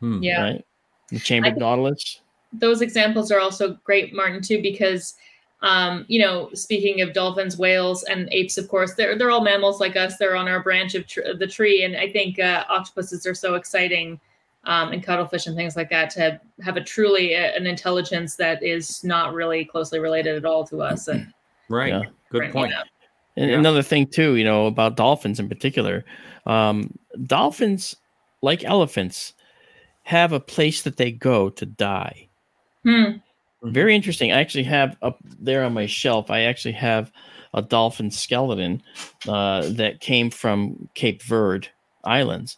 Hmm. 0.00 0.20
Yeah. 0.20 0.42
Right? 0.42 0.64
The 1.10 1.20
chambered 1.20 1.58
nautilus 1.58 2.22
those 2.52 2.80
examples 2.80 3.30
are 3.30 3.40
also 3.40 3.78
great, 3.84 4.14
Martin, 4.14 4.42
too, 4.42 4.60
because 4.62 5.14
um, 5.60 6.04
you 6.08 6.20
know, 6.20 6.50
speaking 6.54 7.00
of 7.00 7.12
dolphins, 7.12 7.58
whales, 7.58 8.04
and 8.04 8.28
apes, 8.30 8.58
of 8.58 8.68
course, 8.68 8.94
they're 8.94 9.18
they're 9.18 9.30
all 9.30 9.42
mammals 9.42 9.80
like 9.80 9.96
us. 9.96 10.16
They're 10.16 10.36
on 10.36 10.46
our 10.46 10.62
branch 10.62 10.94
of 10.94 11.06
tr- 11.06 11.32
the 11.36 11.46
tree, 11.48 11.82
and 11.82 11.96
I 11.96 12.10
think 12.12 12.38
uh, 12.38 12.64
octopuses 12.68 13.26
are 13.26 13.34
so 13.34 13.54
exciting, 13.54 14.20
um, 14.64 14.92
and 14.92 15.02
cuttlefish 15.02 15.46
and 15.46 15.56
things 15.56 15.74
like 15.74 15.90
that 15.90 16.10
to 16.10 16.20
have, 16.20 16.40
have 16.62 16.76
a 16.76 16.84
truly 16.84 17.34
uh, 17.34 17.56
an 17.56 17.66
intelligence 17.66 18.36
that 18.36 18.62
is 18.62 19.02
not 19.02 19.34
really 19.34 19.64
closely 19.64 19.98
related 19.98 20.36
at 20.36 20.44
all 20.44 20.64
to 20.68 20.80
us. 20.80 21.08
And, 21.08 21.32
right, 21.68 21.92
yeah. 21.92 22.02
good 22.30 22.52
point. 22.52 22.72
And 23.36 23.50
yeah. 23.50 23.58
another 23.58 23.82
thing 23.82 24.06
too, 24.06 24.36
you 24.36 24.44
know, 24.44 24.66
about 24.66 24.96
dolphins 24.96 25.40
in 25.40 25.48
particular, 25.48 26.04
um, 26.46 26.96
dolphins, 27.24 27.96
like 28.42 28.64
elephants, 28.64 29.34
have 30.04 30.32
a 30.32 30.40
place 30.40 30.82
that 30.82 30.96
they 30.96 31.10
go 31.10 31.50
to 31.50 31.66
die 31.66 32.27
Hmm. 32.88 33.16
Very 33.62 33.94
interesting. 33.94 34.32
I 34.32 34.40
actually 34.40 34.64
have 34.64 34.96
up 35.02 35.18
there 35.22 35.62
on 35.62 35.74
my 35.74 35.84
shelf. 35.84 36.30
I 36.30 36.42
actually 36.42 36.72
have 36.72 37.12
a 37.52 37.60
dolphin 37.60 38.10
skeleton 38.10 38.82
uh, 39.28 39.68
that 39.70 40.00
came 40.00 40.30
from 40.30 40.88
Cape 40.94 41.22
Verde 41.22 41.68
Islands, 42.04 42.56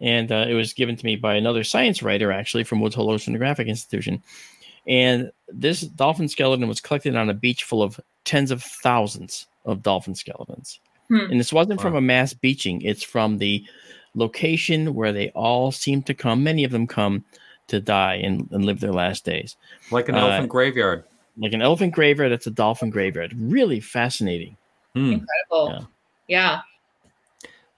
and 0.00 0.32
uh, 0.32 0.46
it 0.48 0.54
was 0.54 0.72
given 0.72 0.96
to 0.96 1.06
me 1.06 1.14
by 1.14 1.34
another 1.34 1.62
science 1.62 2.02
writer, 2.02 2.32
actually 2.32 2.64
from 2.64 2.80
Woods 2.80 2.96
Hole 2.96 3.08
Oceanographic 3.08 3.66
Institution. 3.66 4.20
And 4.88 5.30
this 5.48 5.82
dolphin 5.82 6.28
skeleton 6.28 6.66
was 6.66 6.80
collected 6.80 7.14
on 7.14 7.30
a 7.30 7.34
beach 7.34 7.62
full 7.62 7.82
of 7.82 8.00
tens 8.24 8.50
of 8.50 8.62
thousands 8.62 9.46
of 9.64 9.82
dolphin 9.82 10.14
skeletons. 10.14 10.80
Hmm. 11.08 11.30
And 11.30 11.38
this 11.38 11.52
wasn't 11.52 11.78
wow. 11.78 11.82
from 11.84 11.94
a 11.94 12.00
mass 12.00 12.32
beaching; 12.32 12.82
it's 12.82 13.04
from 13.04 13.38
the 13.38 13.64
location 14.14 14.94
where 14.94 15.12
they 15.12 15.28
all 15.30 15.70
seem 15.70 16.02
to 16.02 16.14
come. 16.14 16.42
Many 16.42 16.64
of 16.64 16.72
them 16.72 16.88
come 16.88 17.24
to 17.68 17.80
die 17.80 18.16
and, 18.16 18.48
and 18.50 18.64
live 18.64 18.80
their 18.80 18.92
last 18.92 19.24
days. 19.24 19.56
Like 19.90 20.08
an 20.08 20.16
uh, 20.16 20.18
elephant 20.18 20.48
graveyard. 20.48 21.04
Like 21.36 21.52
an 21.52 21.62
elephant 21.62 21.94
graveyard, 21.94 22.32
it's 22.32 22.46
a 22.46 22.50
dolphin 22.50 22.90
graveyard. 22.90 23.32
Really 23.36 23.80
fascinating. 23.80 24.56
Hmm. 24.94 25.12
Incredible. 25.12 25.86
Yeah. 26.28 26.50
yeah. 26.52 26.60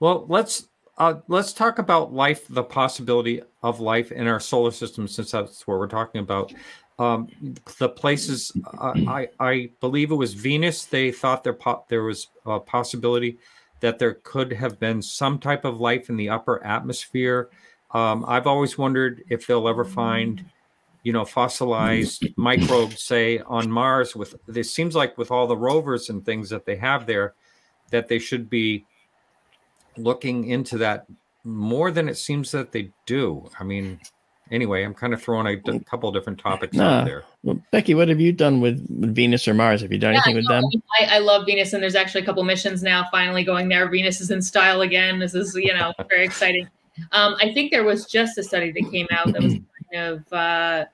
Well, 0.01 0.24
let's 0.28 0.66
uh, 0.97 1.20
let's 1.28 1.53
talk 1.53 1.78
about 1.78 2.12
life, 2.12 2.47
the 2.49 2.62
possibility 2.62 3.43
of 3.62 3.80
life 3.80 4.12
in 4.12 4.26
our 4.26 4.41
solar 4.41 4.70
system, 4.70 5.09
since 5.09 5.30
that's 5.30 5.66
what 5.66 5.78
we're 5.78 5.88
talking 5.88 6.20
about. 6.20 6.53
Um, 6.99 7.28
the 7.78 7.88
places 7.88 8.53
uh, 8.78 8.93
I 9.09 9.28
I 9.38 9.70
believe 9.80 10.11
it 10.11 10.16
was 10.16 10.34
Venus. 10.34 10.84
They 10.84 11.11
thought 11.11 11.45
there 11.45 11.55
po- 11.55 11.84
there 11.88 12.03
was 12.03 12.28
a 12.45 12.61
possibility 12.61 13.38
that 13.80 13.99
there 13.99 14.14
could 14.22 14.53
have 14.53 14.78
been 14.78 15.01
some 15.01 15.38
type 15.38 15.64
of 15.64 15.80
life 15.80 16.11
in 16.11 16.16
the 16.16 16.28
upper 16.28 16.62
atmosphere 16.64 17.49
um, 17.93 18.24
I've 18.26 18.47
always 18.47 18.78
wondered 18.78 19.24
if 19.28 19.47
they'll 19.47 19.68
ever 19.68 19.84
find, 19.84 20.45
you 21.03 21.12
know, 21.12 21.24
fossilized 21.24 22.26
microbes, 22.36 23.03
say 23.03 23.38
on 23.41 23.70
Mars. 23.70 24.14
With 24.14 24.34
it 24.55 24.64
seems 24.64 24.95
like 24.95 25.18
with 25.18 25.30
all 25.30 25.47
the 25.47 25.57
rovers 25.57 26.09
and 26.09 26.24
things 26.24 26.51
that 26.51 26.66
they 26.66 26.76
have 26.76 27.07
there, 27.07 27.34
that 27.91 28.09
they 28.09 28.18
should 28.18 28.49
be 28.49 28.84
looking 29.97 30.49
into 30.49 30.78
that 30.78 31.07
more 31.45 31.91
than 31.91 32.09
it 32.09 32.16
seems 32.16 32.51
that 32.53 32.70
they 32.70 32.91
do. 33.07 33.49
I 33.59 33.64
mean, 33.64 33.99
anyway, 34.51 34.84
I'm 34.84 34.95
kind 34.95 35.12
of 35.12 35.22
throwing 35.22 35.47
a 35.47 35.57
d- 35.57 35.80
couple 35.80 36.12
different 36.12 36.38
topics 36.38 36.78
out 36.78 37.07
there. 37.07 37.24
Well, 37.43 37.61
Becky, 37.72 37.95
what 37.95 38.09
have 38.09 38.20
you 38.20 38.32
done 38.32 38.61
with, 38.61 38.86
with 38.88 39.14
Venus 39.14 39.49
or 39.49 39.55
Mars? 39.55 39.80
Have 39.80 39.91
you 39.91 39.99
done 39.99 40.12
yeah, 40.12 40.20
anything 40.24 40.36
with 40.36 40.49
them? 40.49 40.62
I, 41.01 41.16
I, 41.16 41.18
love 41.18 41.47
Venus, 41.47 41.72
and 41.72 41.82
there's 41.82 41.95
actually 41.95 42.22
a 42.22 42.24
couple 42.26 42.45
missions 42.45 42.82
now 42.82 43.07
finally 43.11 43.43
going 43.43 43.68
there. 43.68 43.88
Venus 43.88 44.20
is 44.20 44.30
in 44.30 44.43
style 44.43 44.82
again. 44.82 45.18
This 45.18 45.34
is, 45.34 45.55
you 45.55 45.72
know, 45.72 45.93
very 46.09 46.24
exciting. 46.24 46.68
Um, 47.12 47.36
I 47.41 47.53
think 47.53 47.70
there 47.70 47.84
was 47.84 48.07
just 48.07 48.38
a 48.38 48.43
study 48.43 48.72
that 48.72 48.91
came 48.91 49.07
out 49.11 49.32
that 49.32 49.43
was 49.43 49.53
kind 49.93 50.07
of 50.07 50.32
uh, 50.32 50.84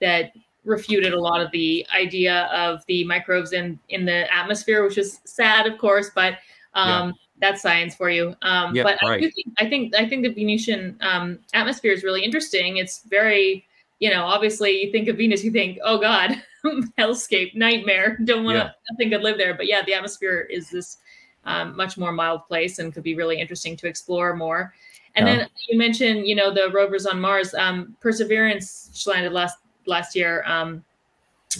that 0.00 0.32
refuted 0.64 1.12
a 1.12 1.20
lot 1.20 1.40
of 1.40 1.50
the 1.52 1.86
idea 1.96 2.44
of 2.46 2.84
the 2.86 3.04
microbes 3.04 3.52
in 3.52 3.78
in 3.88 4.04
the 4.04 4.32
atmosphere, 4.34 4.84
which 4.84 4.98
is 4.98 5.20
sad, 5.24 5.66
of 5.66 5.78
course, 5.78 6.10
but 6.14 6.34
um, 6.74 7.08
yeah. 7.08 7.12
that's 7.40 7.62
science 7.62 7.94
for 7.94 8.10
you. 8.10 8.34
Um, 8.42 8.74
yeah, 8.74 8.82
but 8.82 8.98
right. 9.02 9.18
I, 9.24 9.30
think, 9.30 9.34
I 9.58 9.68
think 9.68 9.94
I 9.94 10.08
think 10.08 10.22
the 10.22 10.32
Venusian 10.32 10.96
um, 11.00 11.38
atmosphere 11.54 11.92
is 11.92 12.02
really 12.02 12.24
interesting. 12.24 12.76
It's 12.76 13.02
very 13.04 13.66
you 13.98 14.10
know, 14.10 14.24
obviously 14.24 14.84
you 14.84 14.92
think 14.92 15.08
of 15.08 15.16
Venus, 15.16 15.42
you 15.42 15.50
think, 15.50 15.78
oh 15.82 15.98
God, 15.98 16.42
hellscape, 16.98 17.54
nightmare. 17.54 18.18
Don't 18.24 18.44
want 18.44 18.56
to, 18.56 18.64
yeah. 18.64 18.70
nothing 18.90 19.10
could 19.10 19.22
live 19.22 19.38
there. 19.38 19.54
But 19.54 19.66
yeah, 19.66 19.82
the 19.84 19.94
atmosphere 19.94 20.46
is 20.50 20.70
this 20.70 20.98
um, 21.44 21.76
much 21.76 21.96
more 21.96 22.12
mild 22.12 22.46
place 22.46 22.78
and 22.78 22.92
could 22.92 23.02
be 23.02 23.14
really 23.14 23.40
interesting 23.40 23.76
to 23.78 23.86
explore 23.86 24.34
more. 24.36 24.74
And 25.16 25.26
yeah. 25.26 25.36
then 25.36 25.48
you 25.68 25.78
mentioned, 25.78 26.26
you 26.26 26.34
know, 26.34 26.52
the 26.52 26.70
rovers 26.70 27.06
on 27.06 27.20
Mars. 27.20 27.54
Um, 27.54 27.96
Perseverance 28.00 29.04
landed 29.06 29.32
last 29.32 29.58
last 29.86 30.14
year. 30.14 30.44
Um, 30.46 30.84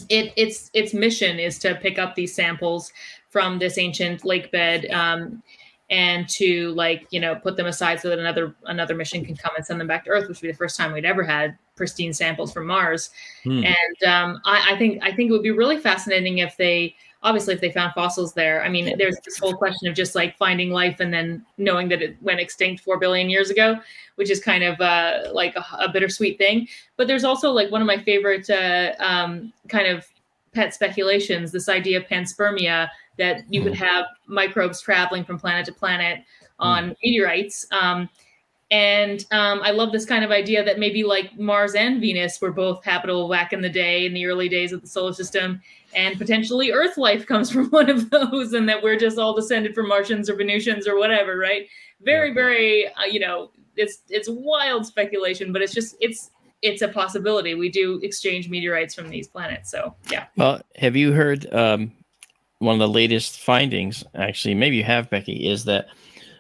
it, 0.09 0.33
its 0.37 0.71
its 0.75 0.93
mission 0.93 1.39
is 1.39 1.59
to 1.61 1.75
pick 1.77 1.99
up 1.99 2.15
these 2.15 2.35
samples 2.35 2.93
from 3.31 3.59
this 3.59 3.79
ancient 3.79 4.25
lake 4.25 4.51
bed 4.53 4.87
um, 4.91 5.43
and 5.89 6.29
to 6.29 6.71
like 6.73 7.07
you 7.11 7.21
know 7.21 7.35
put 7.35 7.57
them 7.57 7.67
aside 7.67 8.01
so 8.01 8.11
that 8.11 8.19
another 8.19 8.55
another 8.65 8.95
mission 8.95 9.25
can 9.25 9.37
come 9.37 9.53
and 9.57 9.65
send 9.65 9.81
them 9.81 9.87
back 9.87 10.05
to 10.05 10.11
Earth, 10.11 10.29
which 10.29 10.43
would 10.43 10.49
be 10.49 10.53
the 10.53 10.59
first 10.59 10.77
time 10.77 10.93
we'd 10.93 11.05
ever 11.05 11.23
had 11.23 11.57
pristine 11.77 12.13
samples 12.13 12.53
from 12.53 12.67
Mars. 12.67 13.11
Hmm. 13.45 13.65
And 13.65 14.03
um, 14.07 14.41
I, 14.45 14.73
I 14.75 14.79
think 14.79 15.03
I 15.03 15.13
think 15.13 15.31
it 15.31 15.33
would 15.33 15.43
be 15.43 15.51
really 15.51 15.79
fascinating 15.79 16.39
if 16.39 16.57
they 16.57 16.95
obviously 17.27 17.53
if 17.53 17.61
they 17.61 17.73
found 17.73 17.93
fossils 17.93 18.33
there 18.35 18.63
i 18.65 18.69
mean 18.69 18.97
there's 18.97 19.19
this 19.25 19.37
whole 19.37 19.55
question 19.55 19.89
of 19.89 19.95
just 19.95 20.15
like 20.15 20.39
finding 20.39 20.71
life 20.71 21.01
and 21.01 21.13
then 21.13 21.45
knowing 21.59 21.89
that 21.89 22.01
it 22.01 22.17
went 22.23 22.39
extinct 22.39 22.83
4 22.83 22.99
billion 22.99 23.29
years 23.29 23.51
ago 23.51 23.77
which 24.15 24.31
is 24.31 24.41
kind 24.41 24.63
of 24.63 24.81
uh, 24.81 25.25
like 25.33 25.55
a, 25.57 25.65
a, 25.81 25.89
bittersweet 25.91 26.39
thing 26.39 26.69
but 26.97 27.09
there's 27.09 27.25
also 27.25 27.51
like 27.51 27.71
one 27.71 27.83
of 27.83 27.87
my 27.87 27.99
favorite 27.99 28.49
uh, 28.49 28.93
um, 29.01 29.53
kind 29.69 29.89
of 29.89 30.07
pet 30.55 30.73
speculations 30.73 31.51
this 31.51 31.69
idea 31.69 31.99
of 31.99 32.05
panspermia 32.05 32.89
that 33.19 33.43
you 33.51 33.61
could 33.63 33.73
mm-hmm. 33.73 33.85
have 33.85 34.07
microbes 34.29 34.81
traveling 34.81 35.25
from 35.25 35.39
planet 35.39 35.67
to 35.67 35.73
planet 35.73 36.21
on 36.61 36.91
mm. 36.91 36.97
meteorites 37.03 37.67
um, 37.73 38.09
and 38.71 39.25
um, 39.31 39.61
I 39.63 39.71
love 39.71 39.93
this 39.93 40.05
kind 40.05 40.25
of 40.25 40.31
idea 40.33 40.65
that 40.65 40.79
maybe 40.79 41.05
like 41.05 41.39
Mars 41.39 41.75
and 41.75 42.01
Venus 42.01 42.41
were 42.41 42.51
both 42.51 42.85
habitable 42.85 43.29
back 43.29 43.53
in 43.53 43.61
the 43.61 43.69
day, 43.69 44.07
in 44.07 44.13
the 44.13 44.27
early 44.27 44.49
days 44.49 44.73
of 44.73 44.81
the 44.81 44.89
solar 44.89 45.13
system, 45.13 45.61
and 45.97 46.19
potentially 46.19 46.71
Earth 46.71 46.97
life 46.97 47.27
comes 47.27 47.51
from 47.53 47.69
one 47.71 47.91
of 47.91 48.11
those, 48.11 48.53
and 48.53 48.69
that 48.69 48.83
we're 48.83 48.99
just 48.99 49.19
all 49.19 49.35
descended 49.35 49.75
from 49.75 49.89
Martians 49.89 50.31
or 50.31 50.37
Venusians 50.37 50.87
or 50.87 50.97
whatever, 50.97 51.37
right? 51.37 51.67
Very, 52.03 52.33
very, 52.33 52.87
uh, 52.87 53.05
you 53.11 53.19
know, 53.19 53.51
it's 53.77 54.03
it's 54.09 54.29
wild 54.31 54.87
speculation, 54.87 55.53
but 55.53 55.63
it's 55.63 55.75
just 55.75 55.97
it's 56.01 56.31
it's 56.63 56.83
a 56.83 56.89
possibility. 56.89 57.55
We 57.55 57.71
do 57.71 58.01
exchange 58.03 58.49
meteorites 58.49 58.95
from 58.95 59.09
these 59.09 59.27
planets, 59.27 59.71
so 59.71 59.95
yeah. 60.11 60.27
Well, 60.37 60.61
have 60.77 60.95
you 60.95 61.13
heard 61.13 61.53
um, 61.53 61.93
one 62.59 62.75
of 62.75 62.79
the 62.79 62.89
latest 62.89 63.41
findings? 63.41 64.05
Actually, 64.15 64.55
maybe 64.55 64.77
you 64.77 64.85
have, 64.85 65.11
Becky, 65.11 65.49
is 65.49 65.65
that 65.65 65.87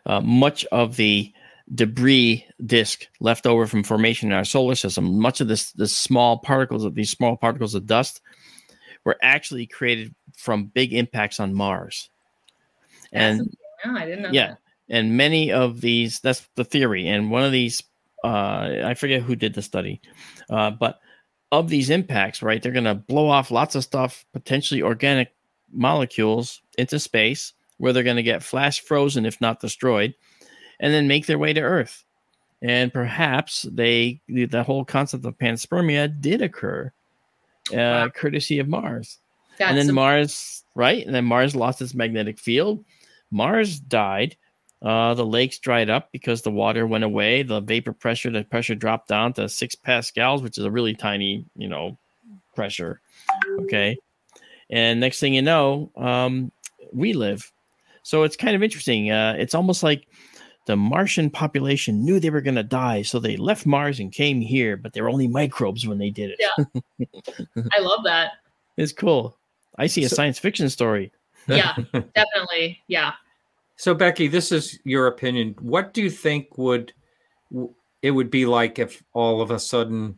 uh, 0.04 0.20
much 0.20 0.64
of 0.66 0.96
the 0.96 1.32
debris 1.74 2.46
disk 2.64 3.06
left 3.18 3.46
over 3.46 3.66
from 3.66 3.82
formation 3.82 4.30
in 4.30 4.34
our 4.36 4.44
solar 4.44 4.76
system. 4.76 5.18
Much 5.18 5.40
of 5.40 5.48
this, 5.48 5.72
the 5.72 5.88
small 5.88 6.38
particles 6.38 6.84
of 6.84 6.94
these 6.94 7.10
small 7.10 7.36
particles 7.36 7.74
of 7.74 7.86
dust 7.86 8.20
were 9.06 9.16
actually 9.22 9.66
created 9.66 10.12
from 10.36 10.66
big 10.66 10.92
impacts 10.92 11.38
on 11.38 11.54
Mars. 11.54 12.10
And 13.12 13.56
oh, 13.84 13.96
I 13.96 14.04
didn't 14.04 14.22
know 14.22 14.30
yeah, 14.32 14.48
that. 14.48 14.58
and 14.90 15.16
many 15.16 15.52
of 15.52 15.80
these 15.80 16.18
that's 16.18 16.46
the 16.56 16.64
theory. 16.64 17.06
And 17.06 17.30
one 17.30 17.44
of 17.44 17.52
these, 17.52 17.82
uh, 18.24 18.82
I 18.84 18.94
forget 18.94 19.22
who 19.22 19.36
did 19.36 19.54
the 19.54 19.62
study, 19.62 20.00
uh, 20.50 20.72
but 20.72 20.98
of 21.52 21.68
these 21.68 21.88
impacts, 21.88 22.42
right, 22.42 22.60
they're 22.60 22.72
going 22.72 22.84
to 22.84 22.96
blow 22.96 23.28
off 23.28 23.52
lots 23.52 23.76
of 23.76 23.84
stuff, 23.84 24.26
potentially 24.32 24.82
organic 24.82 25.32
molecules 25.72 26.60
into 26.76 26.98
space, 26.98 27.52
where 27.78 27.92
they're 27.92 28.02
going 28.02 28.16
to 28.16 28.24
get 28.24 28.42
flash 28.42 28.80
frozen, 28.80 29.24
if 29.24 29.40
not 29.40 29.60
destroyed, 29.60 30.14
and 30.80 30.92
then 30.92 31.06
make 31.06 31.26
their 31.26 31.38
way 31.38 31.52
to 31.52 31.60
Earth. 31.60 32.04
And 32.60 32.92
perhaps 32.92 33.62
they, 33.70 34.20
the 34.26 34.64
whole 34.64 34.84
concept 34.84 35.24
of 35.24 35.38
panspermia 35.38 36.20
did 36.20 36.42
occur, 36.42 36.92
uh, 37.72 37.76
Wow. 37.76 38.08
courtesy 38.08 38.58
of 38.58 38.68
Mars. 38.68 39.18
That's 39.58 39.70
and 39.70 39.78
then 39.78 39.94
Mars, 39.94 40.64
right? 40.74 41.04
And 41.04 41.14
then 41.14 41.24
Mars 41.24 41.56
lost 41.56 41.80
its 41.80 41.94
magnetic 41.94 42.38
field. 42.38 42.84
Mars 43.30 43.80
died. 43.80 44.36
Uh, 44.82 45.14
the 45.14 45.24
lakes 45.24 45.58
dried 45.58 45.88
up 45.88 46.12
because 46.12 46.42
the 46.42 46.50
water 46.50 46.86
went 46.86 47.02
away. 47.02 47.42
The 47.42 47.60
vapor 47.60 47.92
pressure, 47.92 48.30
the 48.30 48.44
pressure 48.44 48.74
dropped 48.74 49.08
down 49.08 49.32
to 49.34 49.48
six 49.48 49.74
pascals, 49.74 50.42
which 50.42 50.58
is 50.58 50.64
a 50.64 50.70
really 50.70 50.94
tiny, 50.94 51.46
you 51.56 51.68
know, 51.68 51.96
pressure. 52.54 53.00
Okay. 53.60 53.98
And 54.68 55.00
next 55.00 55.18
thing 55.18 55.34
you 55.34 55.42
know, 55.42 55.90
um, 55.96 56.52
we 56.92 57.14
live. 57.14 57.50
So 58.02 58.22
it's 58.24 58.36
kind 58.36 58.54
of 58.54 58.62
interesting. 58.62 59.10
Uh, 59.10 59.34
it's 59.38 59.54
almost 59.54 59.82
like 59.82 60.06
the 60.66 60.76
Martian 60.76 61.30
population 61.30 62.04
knew 62.04 62.20
they 62.20 62.30
were 62.30 62.40
going 62.40 62.56
to 62.56 62.62
die. 62.62 63.02
So 63.02 63.18
they 63.18 63.36
left 63.36 63.66
Mars 63.66 63.98
and 64.00 64.12
came 64.12 64.40
here, 64.40 64.76
but 64.76 64.92
they 64.92 65.00
were 65.00 65.08
only 65.08 65.28
microbes 65.28 65.86
when 65.86 65.98
they 65.98 66.10
did 66.10 66.30
it. 66.36 66.40
Yeah. 66.98 67.06
I 67.72 67.80
love 67.80 68.04
that. 68.04 68.32
It's 68.76 68.92
cool. 68.92 69.36
I 69.78 69.86
see 69.86 70.04
a 70.04 70.08
So- 70.08 70.16
science 70.16 70.38
fiction 70.38 70.68
story. 70.68 71.12
Yeah, 71.48 71.76
definitely. 72.14 72.80
Yeah. 72.88 73.12
So 73.76 73.94
Becky, 73.94 74.26
this 74.26 74.50
is 74.52 74.78
your 74.84 75.06
opinion. 75.06 75.54
What 75.60 75.94
do 75.94 76.02
you 76.02 76.10
think 76.10 76.58
would 76.58 76.92
it 78.02 78.10
would 78.10 78.30
be 78.30 78.46
like 78.46 78.78
if 78.80 79.02
all 79.12 79.40
of 79.40 79.50
a 79.52 79.58
sudden 79.58 80.16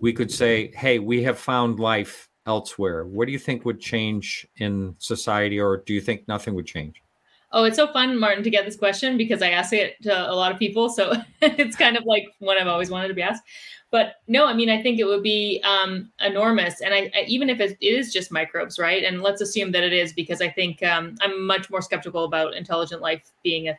we 0.00 0.12
could 0.14 0.30
say, 0.32 0.70
"Hey, 0.74 0.98
we 1.00 1.22
have 1.24 1.38
found 1.38 1.78
life 1.80 2.28
elsewhere." 2.46 3.04
What 3.04 3.26
do 3.26 3.32
you 3.32 3.38
think 3.38 3.64
would 3.66 3.80
change 3.80 4.46
in 4.56 4.94
society, 4.98 5.60
or 5.60 5.78
do 5.78 5.92
you 5.92 6.00
think 6.00 6.26
nothing 6.28 6.54
would 6.54 6.66
change? 6.66 7.02
Oh, 7.56 7.62
it's 7.62 7.76
so 7.76 7.86
fun, 7.86 8.18
Martin, 8.18 8.42
to 8.42 8.50
get 8.50 8.64
this 8.64 8.74
question 8.74 9.16
because 9.16 9.40
I 9.40 9.50
ask 9.50 9.72
it 9.72 10.02
to 10.02 10.30
a 10.30 10.34
lot 10.34 10.50
of 10.50 10.58
people. 10.58 10.90
So 10.90 11.12
it's 11.40 11.76
kind 11.76 11.96
of 11.96 12.02
like 12.04 12.26
one 12.40 12.58
I've 12.60 12.66
always 12.66 12.90
wanted 12.90 13.08
to 13.08 13.14
be 13.14 13.22
asked. 13.22 13.44
But 13.92 14.16
no, 14.26 14.44
I 14.46 14.54
mean, 14.54 14.68
I 14.68 14.82
think 14.82 14.98
it 14.98 15.04
would 15.04 15.22
be 15.22 15.62
um, 15.62 16.10
enormous. 16.20 16.80
And 16.80 16.92
I, 16.92 17.12
I 17.14 17.24
even 17.28 17.48
if 17.48 17.60
it 17.60 17.78
is 17.80 18.12
just 18.12 18.32
microbes, 18.32 18.76
right? 18.76 19.04
And 19.04 19.22
let's 19.22 19.40
assume 19.40 19.70
that 19.70 19.84
it 19.84 19.92
is 19.92 20.12
because 20.12 20.40
I 20.40 20.50
think 20.50 20.82
um, 20.82 21.14
I'm 21.20 21.46
much 21.46 21.70
more 21.70 21.80
skeptical 21.80 22.24
about 22.24 22.54
intelligent 22.54 23.00
life 23.00 23.30
being 23.44 23.68
a 23.68 23.78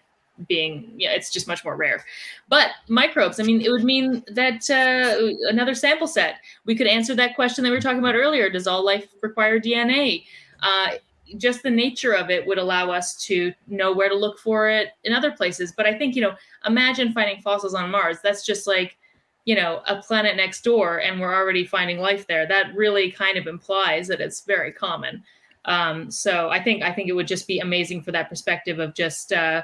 being 0.49 0.91
yeah 0.97 1.11
it's 1.11 1.31
just 1.31 1.47
much 1.47 1.63
more 1.63 1.77
rare 1.77 2.03
but 2.49 2.71
microbes 2.89 3.39
i 3.39 3.43
mean 3.43 3.61
it 3.61 3.71
would 3.71 3.85
mean 3.85 4.21
that 4.27 4.69
uh, 4.69 5.47
another 5.47 5.73
sample 5.73 6.07
set 6.07 6.41
we 6.65 6.75
could 6.75 6.87
answer 6.87 7.15
that 7.15 7.35
question 7.35 7.63
that 7.63 7.69
we 7.69 7.77
were 7.77 7.81
talking 7.81 7.99
about 7.99 8.15
earlier 8.15 8.49
does 8.49 8.67
all 8.67 8.83
life 8.83 9.07
require 9.21 9.61
dna 9.61 10.25
uh, 10.61 10.89
just 11.37 11.63
the 11.63 11.69
nature 11.69 12.13
of 12.13 12.29
it 12.29 12.45
would 12.45 12.57
allow 12.57 12.91
us 12.91 13.15
to 13.25 13.53
know 13.67 13.91
where 13.93 14.09
to 14.09 14.15
look 14.15 14.39
for 14.39 14.69
it 14.69 14.89
in 15.03 15.13
other 15.13 15.31
places. 15.31 15.73
But 15.75 15.85
I 15.85 15.97
think, 15.97 16.15
you 16.15 16.21
know, 16.21 16.35
imagine 16.65 17.13
finding 17.13 17.41
fossils 17.41 17.73
on 17.73 17.91
Mars. 17.91 18.17
That's 18.23 18.45
just 18.45 18.67
like, 18.67 18.97
you 19.45 19.55
know, 19.55 19.81
a 19.87 20.01
planet 20.01 20.35
next 20.35 20.63
door 20.63 20.99
and 20.99 21.19
we're 21.19 21.33
already 21.33 21.65
finding 21.65 21.99
life 21.99 22.27
there. 22.27 22.47
That 22.47 22.75
really 22.75 23.11
kind 23.11 23.37
of 23.37 23.47
implies 23.47 24.07
that 24.07 24.21
it's 24.21 24.41
very 24.41 24.71
common. 24.71 25.23
Um, 25.65 26.11
so 26.11 26.49
I 26.49 26.61
think 26.61 26.83
I 26.83 26.91
think 26.91 27.09
it 27.09 27.13
would 27.13 27.27
just 27.27 27.47
be 27.47 27.59
amazing 27.59 28.03
for 28.03 28.11
that 28.11 28.29
perspective 28.29 28.79
of 28.79 28.93
just 28.93 29.33
uh, 29.33 29.63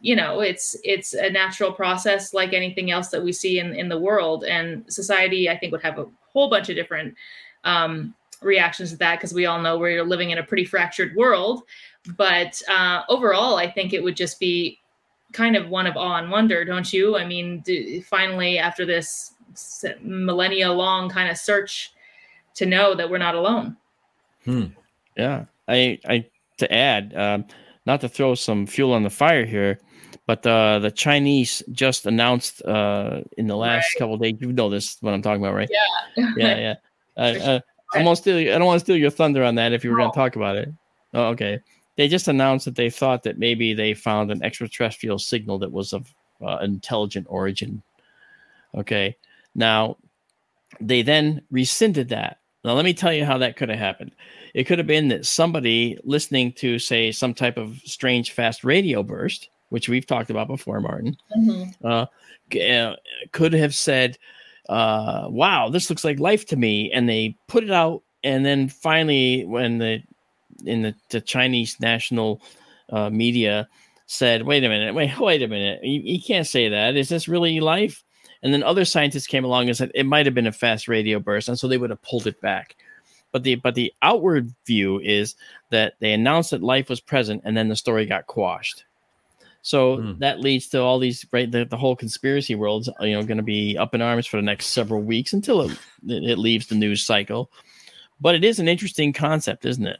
you 0.00 0.16
know, 0.16 0.40
it's 0.40 0.76
it's 0.82 1.14
a 1.14 1.30
natural 1.30 1.72
process 1.72 2.34
like 2.34 2.52
anything 2.52 2.90
else 2.90 3.08
that 3.08 3.22
we 3.22 3.32
see 3.32 3.58
in, 3.58 3.74
in 3.74 3.88
the 3.88 3.98
world. 3.98 4.44
And 4.44 4.84
society, 4.92 5.48
I 5.48 5.56
think, 5.56 5.72
would 5.72 5.82
have 5.82 5.98
a 5.98 6.06
whole 6.32 6.50
bunch 6.50 6.68
of 6.68 6.76
different 6.76 7.14
um 7.64 8.14
reactions 8.42 8.90
to 8.90 8.96
that 8.98 9.16
because 9.18 9.34
we 9.34 9.46
all 9.46 9.60
know 9.60 9.78
we're 9.78 10.04
living 10.04 10.30
in 10.30 10.38
a 10.38 10.42
pretty 10.42 10.64
fractured 10.64 11.14
world. 11.16 11.62
But 12.16 12.60
uh, 12.68 13.02
overall, 13.08 13.56
I 13.56 13.70
think 13.70 13.92
it 13.92 14.02
would 14.02 14.16
just 14.16 14.40
be 14.40 14.78
kind 15.32 15.56
of 15.56 15.68
one 15.68 15.86
of 15.86 15.96
awe 15.96 16.16
and 16.16 16.30
wonder, 16.30 16.64
don't 16.64 16.92
you? 16.92 17.16
I 17.16 17.24
mean, 17.24 17.60
d- 17.60 18.00
finally, 18.00 18.58
after 18.58 18.84
this 18.84 19.34
millennia 20.00 20.70
long 20.72 21.08
kind 21.08 21.30
of 21.30 21.36
search, 21.36 21.92
to 22.54 22.66
know 22.66 22.94
that 22.94 23.08
we're 23.08 23.18
not 23.18 23.34
alone. 23.34 23.76
Hmm. 24.44 24.66
Yeah, 25.16 25.44
I, 25.68 25.98
I 26.06 26.26
to 26.58 26.72
add, 26.72 27.14
um, 27.16 27.46
not 27.86 28.00
to 28.02 28.08
throw 28.08 28.34
some 28.34 28.66
fuel 28.66 28.92
on 28.92 29.02
the 29.02 29.10
fire 29.10 29.44
here, 29.44 29.78
but 30.26 30.46
uh, 30.46 30.78
the 30.78 30.90
Chinese 30.90 31.62
just 31.72 32.06
announced 32.06 32.62
uh, 32.62 33.22
in 33.36 33.46
the 33.46 33.56
last 33.56 33.94
couple 33.98 34.14
of 34.14 34.20
days. 34.20 34.36
You 34.40 34.52
know 34.52 34.70
this 34.70 34.98
what 35.00 35.14
I'm 35.14 35.22
talking 35.22 35.42
about, 35.42 35.54
right? 35.54 35.70
Yeah. 35.70 36.32
yeah, 36.36 36.58
yeah. 36.58 36.74
Uh, 37.16 37.60
uh, 37.94 37.98
I 37.98 38.04
won't 38.04 38.18
steal. 38.18 38.38
I 38.38 38.44
don't 38.58 38.64
want 38.64 38.78
to 38.80 38.84
steal 38.84 38.96
your 38.96 39.10
thunder 39.10 39.42
on 39.44 39.54
that. 39.56 39.72
If 39.72 39.84
you 39.84 39.90
were 39.90 39.96
going 39.96 40.10
to 40.10 40.16
talk 40.16 40.36
about 40.36 40.56
it, 40.56 40.68
oh, 41.14 41.26
okay. 41.28 41.60
They 41.96 42.08
just 42.08 42.28
announced 42.28 42.64
that 42.64 42.74
they 42.74 42.88
thought 42.88 43.22
that 43.24 43.38
maybe 43.38 43.74
they 43.74 43.92
found 43.92 44.30
an 44.30 44.42
extraterrestrial 44.42 45.18
signal 45.18 45.58
that 45.58 45.70
was 45.70 45.92
of 45.92 46.12
uh, 46.40 46.58
intelligent 46.62 47.26
origin. 47.28 47.82
Okay, 48.74 49.16
now 49.54 49.98
they 50.80 51.02
then 51.02 51.42
rescinded 51.50 52.08
that. 52.08 52.38
Now 52.64 52.72
let 52.72 52.84
me 52.86 52.94
tell 52.94 53.12
you 53.12 53.24
how 53.26 53.36
that 53.38 53.56
could 53.56 53.68
have 53.68 53.78
happened. 53.78 54.12
It 54.54 54.64
could 54.64 54.78
have 54.78 54.86
been 54.86 55.08
that 55.08 55.26
somebody 55.26 55.98
listening 56.04 56.52
to, 56.54 56.78
say, 56.78 57.12
some 57.12 57.34
type 57.34 57.58
of 57.58 57.78
strange 57.84 58.30
fast 58.30 58.64
radio 58.64 59.02
burst, 59.02 59.50
which 59.68 59.88
we've 59.88 60.06
talked 60.06 60.30
about 60.30 60.48
before, 60.48 60.80
Martin, 60.80 61.16
Mhm. 61.36 61.74
uh, 61.84 62.06
uh, 62.58 62.96
could 63.32 63.52
have 63.52 63.74
said, 63.74 64.16
uh, 64.68 65.26
"Wow, 65.28 65.68
this 65.68 65.90
looks 65.90 66.04
like 66.04 66.18
life 66.18 66.46
to 66.46 66.56
me," 66.56 66.90
and 66.92 67.08
they 67.08 67.36
put 67.48 67.64
it 67.64 67.70
out, 67.70 68.02
and 68.22 68.44
then 68.44 68.68
finally, 68.68 69.44
when 69.44 69.78
the 69.78 70.02
in 70.64 70.82
the, 70.82 70.94
the 71.10 71.20
Chinese 71.20 71.78
national 71.80 72.40
uh, 72.90 73.10
media 73.10 73.68
said, 74.06 74.44
"Wait 74.44 74.64
a 74.64 74.68
minute, 74.68 74.94
wait, 74.94 75.18
wait 75.18 75.42
a 75.42 75.48
minute, 75.48 75.82
you, 75.82 76.00
you 76.00 76.20
can't 76.20 76.46
say 76.46 76.68
that. 76.68 76.96
Is 76.96 77.08
this 77.08 77.28
really 77.28 77.60
life?" 77.60 78.04
And 78.42 78.52
then 78.52 78.62
other 78.62 78.84
scientists 78.84 79.28
came 79.28 79.44
along 79.44 79.68
and 79.68 79.76
said 79.76 79.92
it 79.94 80.06
might 80.06 80.26
have 80.26 80.34
been 80.34 80.46
a 80.46 80.52
fast 80.52 80.88
radio 80.88 81.18
burst, 81.20 81.48
and 81.48 81.58
so 81.58 81.68
they 81.68 81.78
would 81.78 81.90
have 81.90 82.02
pulled 82.02 82.26
it 82.26 82.40
back. 82.40 82.76
But 83.30 83.44
the 83.44 83.54
but 83.56 83.74
the 83.74 83.92
outward 84.02 84.52
view 84.66 85.00
is 85.00 85.34
that 85.70 85.94
they 86.00 86.12
announced 86.12 86.50
that 86.50 86.62
life 86.62 86.88
was 86.88 87.00
present, 87.00 87.42
and 87.44 87.56
then 87.56 87.68
the 87.68 87.76
story 87.76 88.06
got 88.06 88.26
quashed. 88.26 88.84
So 89.62 89.98
Hmm. 89.98 90.18
that 90.18 90.40
leads 90.40 90.68
to 90.68 90.80
all 90.82 90.98
these 90.98 91.24
right. 91.32 91.50
The, 91.50 91.64
the 91.64 91.76
whole 91.76 91.96
conspiracy 91.96 92.54
world's 92.54 92.90
you 93.00 93.12
know 93.12 93.22
going 93.22 93.36
to 93.36 93.42
be 93.44 93.78
up 93.78 93.94
in 93.94 94.02
arms 94.02 94.26
for 94.26 94.36
the 94.36 94.42
next 94.42 94.66
several 94.66 95.00
weeks 95.00 95.32
until 95.32 95.62
it, 95.62 95.78
it 96.08 96.38
leaves 96.38 96.66
the 96.66 96.74
news 96.74 97.04
cycle. 97.04 97.50
But 98.20 98.34
it 98.34 98.44
is 98.44 98.58
an 98.58 98.68
interesting 98.68 99.12
concept, 99.12 99.64
isn't 99.64 99.86
it? 99.86 99.98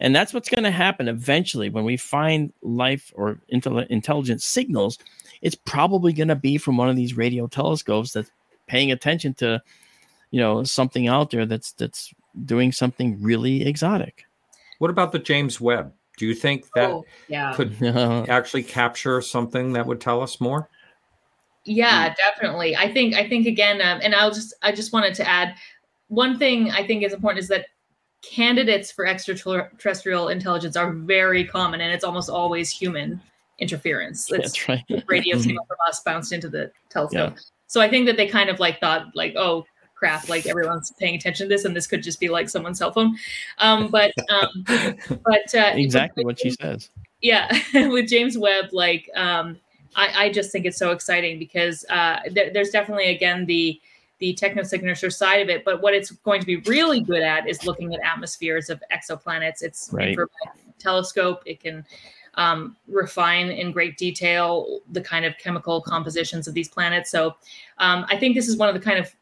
And 0.00 0.14
that's 0.14 0.32
what's 0.34 0.48
going 0.48 0.64
to 0.64 0.70
happen 0.70 1.06
eventually 1.08 1.68
when 1.68 1.84
we 1.84 1.96
find 1.96 2.52
life 2.62 3.12
or 3.14 3.38
intel- 3.52 3.86
intelligent 3.86 4.42
signals. 4.42 4.98
It's 5.42 5.54
probably 5.54 6.12
going 6.12 6.28
to 6.28 6.34
be 6.36 6.58
from 6.58 6.76
one 6.76 6.88
of 6.88 6.96
these 6.96 7.16
radio 7.16 7.46
telescopes 7.46 8.12
that's 8.12 8.30
paying 8.66 8.92
attention 8.92 9.34
to, 9.34 9.62
you 10.30 10.40
know, 10.40 10.64
something 10.64 11.08
out 11.08 11.30
there 11.30 11.46
that's 11.46 11.72
that's 11.72 12.12
doing 12.46 12.72
something 12.72 13.20
really 13.20 13.66
exotic. 13.66 14.24
What 14.78 14.90
about 14.90 15.12
the 15.12 15.18
James 15.18 15.60
Webb? 15.60 15.92
Do 16.16 16.26
you 16.26 16.34
think 16.34 16.66
that 16.74 16.90
Oh, 16.90 17.04
yeah. 17.28 17.52
could 17.54 17.76
actually 18.28 18.62
capture 18.62 19.20
something 19.20 19.72
that 19.72 19.86
would 19.86 20.00
tell 20.00 20.22
us 20.22 20.40
more? 20.40 20.68
Yeah, 21.64 22.14
definitely. 22.14 22.76
I 22.76 22.92
think 22.92 23.14
I 23.14 23.28
think 23.28 23.46
again, 23.46 23.80
um, 23.80 24.00
and 24.02 24.14
I'll 24.14 24.32
just 24.32 24.54
I 24.62 24.72
just 24.72 24.92
wanted 24.92 25.14
to 25.14 25.28
add 25.28 25.54
one 26.08 26.38
thing 26.38 26.70
I 26.70 26.86
think 26.86 27.04
is 27.04 27.12
important 27.12 27.40
is 27.42 27.48
that 27.48 27.66
candidates 28.22 28.90
for 28.90 29.06
extraterrestrial 29.06 30.28
intelligence 30.28 30.76
are 30.76 30.92
very 30.92 31.44
common, 31.44 31.80
and 31.80 31.92
it's 31.92 32.04
almost 32.04 32.28
always 32.28 32.70
human 32.70 33.20
interference. 33.58 34.30
It's 34.30 34.52
that's 34.52 34.68
right. 34.68 35.04
radio 35.06 35.38
signal 35.38 35.64
from 35.68 35.76
us 35.88 36.00
bounced 36.04 36.32
into 36.32 36.48
the 36.48 36.70
telescope. 36.90 37.36
So 37.68 37.80
I 37.80 37.88
think 37.88 38.06
that 38.06 38.16
they 38.16 38.26
kind 38.26 38.50
of 38.50 38.58
like 38.60 38.80
thought 38.80 39.06
like, 39.14 39.34
oh 39.36 39.64
crap, 40.02 40.28
like 40.28 40.46
everyone's 40.46 40.90
paying 40.98 41.14
attention 41.14 41.44
to 41.44 41.48
this, 41.48 41.64
and 41.64 41.76
this 41.76 41.86
could 41.86 42.02
just 42.02 42.18
be 42.18 42.28
like 42.28 42.48
someone's 42.50 42.78
cell 42.78 42.90
phone. 42.90 43.16
Um, 43.58 43.88
but 43.88 44.12
um, 44.30 44.64
but 44.66 45.54
uh, 45.54 45.70
Exactly 45.76 46.24
what 46.24 46.40
she 46.40 46.50
says. 46.50 46.90
yeah 47.20 47.46
with 47.94 48.08
james 48.08 48.36
webb 48.36 48.66
like 48.72 49.08
um 49.14 49.56
i 49.94 50.24
i 50.24 50.32
just 50.32 50.50
think 50.50 50.66
it's 50.66 50.76
so 50.78 50.90
exciting 50.90 51.38
because 51.38 51.84
uh 51.88 52.18
there, 52.32 52.50
there's 52.52 52.70
definitely 52.70 53.10
again 53.14 53.46
the 53.46 53.80
the 54.18 54.34
technosignature 54.34 55.12
side 55.12 55.40
of 55.40 55.48
it 55.48 55.64
but 55.64 55.80
what 55.82 55.94
it's 55.94 56.10
going 56.10 56.40
to 56.40 56.46
be 56.46 56.56
really 56.74 57.00
good 57.00 57.22
at 57.22 57.48
is 57.48 57.64
looking 57.64 57.94
at 57.94 58.00
atmospheres 58.00 58.70
of 58.70 58.82
exoplanets 58.92 59.62
it's 59.62 59.88
Right. 59.92 60.18
telescope 60.80 61.42
it 61.46 61.60
can 61.60 61.84
um, 62.34 62.76
refine 62.88 63.50
in 63.50 63.72
great 63.72 63.96
detail 63.98 64.80
the 64.90 65.00
kind 65.00 65.24
of 65.24 65.36
chemical 65.38 65.82
compositions 65.82 66.48
of 66.48 66.54
these 66.54 66.68
planets. 66.68 67.10
So 67.10 67.36
um, 67.78 68.06
I 68.08 68.16
think 68.16 68.34
this 68.34 68.48
is 68.48 68.56
one 68.56 68.70
of 68.70 68.74
the 68.74 68.80
kind 68.80 68.98
of 68.98 69.14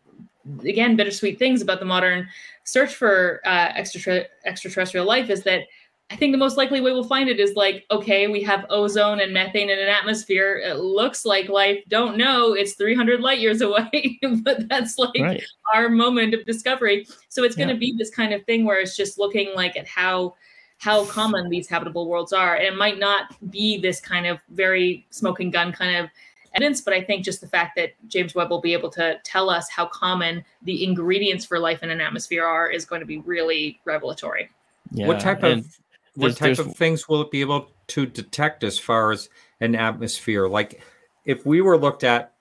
again 0.62 0.96
bittersweet 0.96 1.38
things 1.38 1.62
about 1.62 1.80
the 1.80 1.86
modern 1.86 2.26
search 2.64 2.94
for 2.94 3.40
uh, 3.44 3.72
extra 3.74 4.24
extraterrestrial 4.44 5.06
life 5.06 5.30
is 5.30 5.42
that 5.42 5.62
I 6.10 6.16
think 6.16 6.32
the 6.32 6.38
most 6.38 6.56
likely 6.56 6.80
way 6.80 6.92
we'll 6.92 7.04
find 7.04 7.28
it 7.28 7.38
is 7.38 7.54
like, 7.54 7.86
okay, 7.92 8.26
we 8.26 8.42
have 8.42 8.66
ozone 8.68 9.20
and 9.20 9.32
methane 9.32 9.70
in 9.70 9.78
an 9.78 9.88
atmosphere. 9.88 10.58
It 10.58 10.74
looks 10.74 11.24
like 11.24 11.48
life. 11.48 11.78
Don't 11.86 12.16
know. 12.16 12.52
It's 12.52 12.74
300 12.74 13.20
light 13.20 13.38
years 13.38 13.60
away, 13.60 14.18
but 14.42 14.68
that's 14.68 14.98
like 14.98 15.12
right. 15.20 15.44
our 15.72 15.88
moment 15.88 16.34
of 16.34 16.44
discovery. 16.44 17.06
So 17.28 17.44
it's 17.44 17.54
going 17.54 17.68
to 17.68 17.76
be 17.76 17.94
this 17.96 18.10
kind 18.10 18.34
of 18.34 18.44
thing 18.44 18.64
where 18.64 18.80
it's 18.80 18.96
just 18.96 19.18
looking 19.18 19.54
like 19.54 19.76
at 19.76 19.86
how 19.86 20.34
how 20.78 21.04
common 21.04 21.50
these 21.50 21.68
habitable 21.68 22.08
worlds 22.08 22.32
are, 22.32 22.56
and 22.56 22.64
it 22.64 22.74
might 22.74 22.98
not 22.98 23.36
be 23.50 23.78
this 23.78 24.00
kind 24.00 24.26
of 24.26 24.38
very 24.48 25.06
smoking 25.10 25.50
gun 25.50 25.72
kind 25.72 25.94
of 25.94 26.10
evidence, 26.54 26.80
but 26.80 26.94
I 26.94 27.02
think 27.02 27.24
just 27.24 27.40
the 27.40 27.46
fact 27.46 27.76
that 27.76 27.92
James 28.08 28.34
Webb 28.34 28.50
will 28.50 28.60
be 28.60 28.72
able 28.72 28.90
to 28.90 29.18
tell 29.24 29.50
us 29.50 29.68
how 29.68 29.86
common 29.86 30.44
the 30.62 30.84
ingredients 30.84 31.44
for 31.44 31.58
life 31.58 31.82
in 31.82 31.90
an 31.90 32.00
atmosphere 32.00 32.44
are 32.44 32.68
is 32.68 32.84
going 32.84 33.00
to 33.00 33.06
be 33.06 33.18
really 33.18 33.80
revelatory. 33.84 34.50
Yeah, 34.92 35.06
what 35.06 35.20
type 35.20 35.42
of 35.42 35.66
what 36.14 36.36
type 36.36 36.58
of 36.58 36.74
things 36.76 37.08
will 37.08 37.22
it 37.22 37.30
be 37.30 37.40
able 37.40 37.70
to 37.88 38.06
detect 38.06 38.64
as 38.64 38.78
far 38.78 39.12
as 39.12 39.28
an 39.60 39.74
atmosphere? 39.74 40.48
Like 40.48 40.82
if 41.24 41.46
we 41.46 41.60
were 41.60 41.78
looked 41.78 42.04
at, 42.04 42.32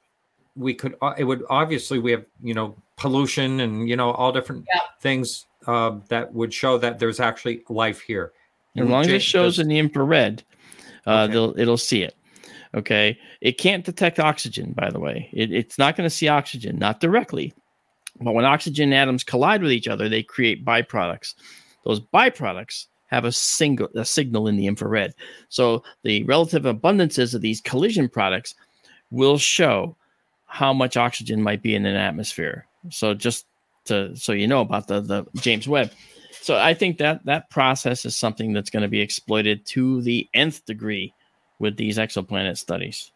we 0.55 0.73
could 0.73 0.95
uh, 1.01 1.13
it 1.17 1.23
would 1.23 1.43
obviously 1.49 1.99
we 1.99 2.11
have 2.11 2.25
you 2.41 2.53
know 2.53 2.75
pollution 2.95 3.59
and 3.61 3.87
you 3.87 3.95
know 3.95 4.11
all 4.11 4.31
different 4.31 4.65
yeah. 4.73 4.81
things 4.99 5.45
uh, 5.67 5.97
that 6.09 6.33
would 6.33 6.53
show 6.53 6.77
that 6.77 6.99
there's 6.99 7.19
actually 7.19 7.63
life 7.69 8.01
here. 8.01 8.33
As 8.77 8.87
long 8.87 9.01
as 9.01 9.07
it 9.09 9.21
shows 9.21 9.55
does, 9.55 9.59
in 9.59 9.67
the 9.67 9.77
infrared, 9.77 10.43
uh, 11.05 11.27
okay. 11.29 11.61
it'll 11.61 11.77
see 11.77 12.03
it. 12.03 12.15
Okay, 12.75 13.17
it 13.41 13.57
can't 13.57 13.83
detect 13.83 14.19
oxygen. 14.19 14.73
By 14.73 14.91
the 14.91 14.99
way, 14.99 15.29
it, 15.33 15.51
it's 15.51 15.77
not 15.79 15.95
going 15.95 16.07
to 16.07 16.15
see 16.15 16.27
oxygen, 16.27 16.77
not 16.77 16.99
directly, 16.99 17.53
but 18.21 18.33
when 18.33 18.45
oxygen 18.45 18.93
atoms 18.93 19.23
collide 19.23 19.63
with 19.63 19.71
each 19.71 19.87
other, 19.87 20.07
they 20.07 20.21
create 20.21 20.65
byproducts. 20.65 21.33
Those 21.83 21.99
byproducts 21.99 22.85
have 23.07 23.25
a 23.25 23.31
single 23.31 23.89
a 23.95 24.05
signal 24.05 24.47
in 24.47 24.55
the 24.55 24.67
infrared. 24.67 25.13
So 25.49 25.83
the 26.03 26.23
relative 26.23 26.63
abundances 26.63 27.33
of 27.33 27.41
these 27.41 27.61
collision 27.61 28.07
products 28.07 28.53
will 29.09 29.39
show 29.39 29.95
how 30.45 30.73
much 30.73 30.97
oxygen 30.97 31.41
might 31.41 31.63
be 31.63 31.73
in 31.73 31.85
an 31.85 31.95
atmosphere. 31.95 32.67
So 32.89 33.15
just 33.15 33.45
to 33.85 34.15
so 34.15 34.31
you 34.31 34.47
know 34.47 34.61
about 34.61 34.87
the 34.87 35.01
the 35.01 35.25
James 35.41 35.67
Webb. 35.67 35.91
So 36.41 36.57
I 36.57 36.75
think 36.75 36.99
that 36.99 37.25
that 37.25 37.49
process 37.49 38.05
is 38.05 38.15
something 38.15 38.53
that's 38.53 38.69
going 38.69 38.83
to 38.83 38.87
be 38.89 39.01
exploited 39.01 39.65
to 39.67 40.01
the 40.01 40.29
nth 40.33 40.63
degree 40.65 41.13
with 41.59 41.77
these 41.77 41.97
exoplanet 41.97 42.57
studies. 42.57 43.11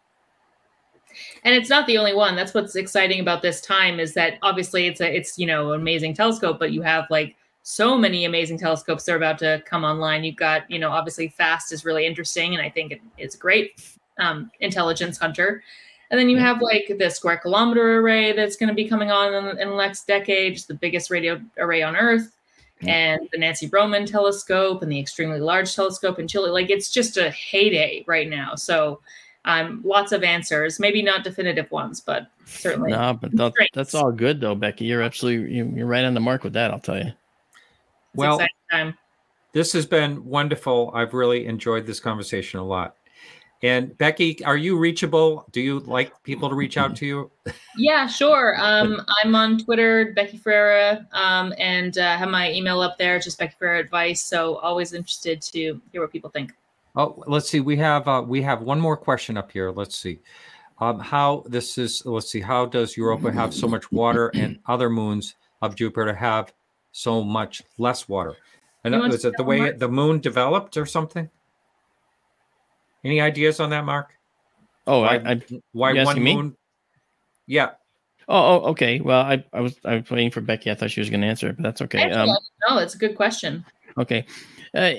And 1.43 1.53
it's 1.53 1.69
not 1.69 1.87
the 1.87 1.97
only 1.97 2.13
one. 2.13 2.35
That's 2.35 2.53
what's 2.53 2.75
exciting 2.75 3.19
about 3.19 3.41
this 3.41 3.61
time 3.61 3.99
is 3.99 4.13
that 4.13 4.37
obviously 4.41 4.87
it's 4.87 5.01
a 5.01 5.15
it's 5.15 5.37
you 5.37 5.45
know 5.45 5.73
amazing 5.73 6.13
telescope, 6.13 6.59
but 6.59 6.71
you 6.71 6.81
have 6.81 7.05
like 7.09 7.35
so 7.63 7.97
many 7.97 8.25
amazing 8.25 8.57
telescopes 8.57 9.05
that 9.05 9.13
are 9.13 9.17
about 9.17 9.37
to 9.39 9.63
come 9.65 9.83
online. 9.83 10.23
You've 10.23 10.35
got, 10.35 10.69
you 10.69 10.79
know, 10.79 10.89
obviously 10.89 11.29
FAST 11.29 11.71
is 11.71 11.85
really 11.85 12.05
interesting, 12.05 12.53
and 12.53 12.61
I 12.61 12.69
think 12.69 12.91
it, 12.91 13.01
it's 13.17 13.35
great 13.35 13.81
um, 14.19 14.51
intelligence 14.59 15.17
hunter. 15.17 15.63
And 16.11 16.19
then 16.19 16.29
you 16.29 16.37
have 16.37 16.61
like 16.61 16.93
the 16.99 17.09
square 17.09 17.37
kilometer 17.37 17.99
array 17.99 18.33
that's 18.33 18.57
going 18.57 18.67
to 18.67 18.75
be 18.75 18.87
coming 18.87 19.09
on 19.09 19.33
in, 19.33 19.57
in, 19.57 19.69
the 19.69 19.75
next 19.75 20.05
decade, 20.05 20.53
just 20.53 20.67
the 20.67 20.75
biggest 20.75 21.09
radio 21.09 21.41
array 21.57 21.81
on 21.81 21.95
Earth, 21.95 22.35
and 22.87 23.29
the 23.31 23.37
Nancy 23.37 23.67
Roman 23.67 24.05
telescope 24.05 24.81
and 24.81 24.91
the 24.91 24.99
extremely 24.99 25.39
large 25.39 25.75
telescope 25.75 26.19
in 26.19 26.27
Chile. 26.27 26.49
Like 26.49 26.69
it's 26.69 26.91
just 26.91 27.17
a 27.17 27.29
heyday 27.31 28.03
right 28.07 28.29
now. 28.29 28.55
So 28.55 28.99
um, 29.45 29.81
lots 29.83 30.11
of 30.11 30.23
answers, 30.23 30.79
maybe 30.79 31.01
not 31.01 31.23
definitive 31.23 31.69
ones, 31.71 31.99
but 31.99 32.27
certainly. 32.45 32.91
No, 32.91 33.17
but 33.19 33.35
that, 33.35 33.53
that's 33.73 33.93
all 33.93 34.11
good 34.11 34.39
though, 34.39 34.55
Becky. 34.55 34.85
You're 34.85 35.01
absolutely 35.01 35.55
you're 35.55 35.87
right 35.87 36.05
on 36.05 36.13
the 36.13 36.19
mark 36.19 36.43
with 36.43 36.53
that. 36.53 36.71
I'll 36.71 36.79
tell 36.79 36.97
you 36.97 37.11
well, 38.15 38.41
this 39.53 39.73
has 39.73 39.85
been 39.85 40.25
wonderful. 40.25 40.91
I've 40.93 41.13
really 41.13 41.45
enjoyed 41.45 41.85
this 41.85 41.99
conversation 41.99 42.59
a 42.59 42.63
lot. 42.63 42.95
And 43.63 43.97
Becky, 43.97 44.43
are 44.43 44.57
you 44.57 44.77
reachable? 44.77 45.45
Do 45.51 45.61
you 45.61 45.79
like 45.79 46.21
people 46.23 46.49
to 46.49 46.55
reach 46.55 46.77
out 46.77 46.95
to 46.97 47.05
you? 47.05 47.31
Yeah, 47.77 48.05
sure. 48.05 48.55
Um, 48.59 49.01
I'm 49.23 49.33
on 49.33 49.57
Twitter, 49.57 50.11
Becky 50.15 50.37
Ferreira, 50.37 51.07
um, 51.13 51.53
and 51.57 51.97
uh, 51.97 52.17
have 52.17 52.29
my 52.29 52.51
email 52.51 52.81
up 52.81 52.97
there, 52.97 53.17
just 53.19 53.39
Becky 53.39 53.55
Ferreira 53.57 53.79
at 53.79 53.89
Vice. 53.89 54.21
So 54.21 54.57
always 54.57 54.93
interested 54.93 55.41
to 55.43 55.81
hear 55.91 56.01
what 56.01 56.11
people 56.11 56.29
think. 56.29 56.53
Oh, 56.95 57.23
let's 57.25 57.49
see. 57.49 57.61
We 57.61 57.77
have 57.77 58.07
uh, 58.07 58.23
we 58.25 58.41
have 58.43 58.61
one 58.61 58.79
more 58.79 58.97
question 58.97 59.37
up 59.37 59.51
here. 59.51 59.71
Let's 59.71 59.97
see. 59.97 60.19
Um, 60.79 60.99
how 60.99 61.43
this 61.47 61.77
is? 61.77 62.05
Let's 62.05 62.29
see. 62.29 62.41
How 62.41 62.65
does 62.65 62.95
Europa 62.95 63.31
have 63.31 63.53
so 63.53 63.67
much 63.67 63.91
water 63.91 64.29
and 64.35 64.59
other 64.67 64.89
moons 64.89 65.35
of 65.63 65.75
Jupiter 65.75 66.13
have 66.13 66.53
so 66.91 67.23
much 67.23 67.63
less 67.77 68.07
water. 68.07 68.35
And 68.83 68.93
is 69.13 69.25
it 69.25 69.33
the 69.37 69.43
way 69.43 69.71
the 69.71 69.87
moon 69.87 70.19
developed 70.19 70.77
or 70.77 70.85
something? 70.85 71.29
Any 73.03 73.19
ideas 73.19 73.59
on 73.59 73.69
that, 73.71 73.85
Mark? 73.85 74.13
Oh, 74.87 75.01
why, 75.01 75.17
I, 75.17 75.31
I 75.31 75.41
why 75.71 76.03
one 76.03 76.21
moon? 76.21 76.49
Me? 76.49 76.55
Yeah. 77.47 77.71
Oh, 78.27 78.35
oh, 78.63 78.69
okay. 78.71 79.01
Well, 79.01 79.21
I, 79.21 79.43
I 79.51 79.59
was 79.61 79.75
I 79.83 79.95
was 79.97 80.09
waiting 80.09 80.31
for 80.31 80.41
Becky. 80.41 80.71
I 80.71 80.75
thought 80.75 80.91
she 80.91 81.01
was 81.01 81.09
going 81.09 81.21
to 81.21 81.27
answer 81.27 81.49
it, 81.49 81.57
but 81.57 81.63
that's 81.63 81.81
okay. 81.81 82.09
Um, 82.11 82.29
no, 82.69 82.77
it's 82.77 82.95
a 82.95 82.97
good 82.97 83.15
question. 83.15 83.65
Okay. 83.97 84.25
Uh, 84.73 84.93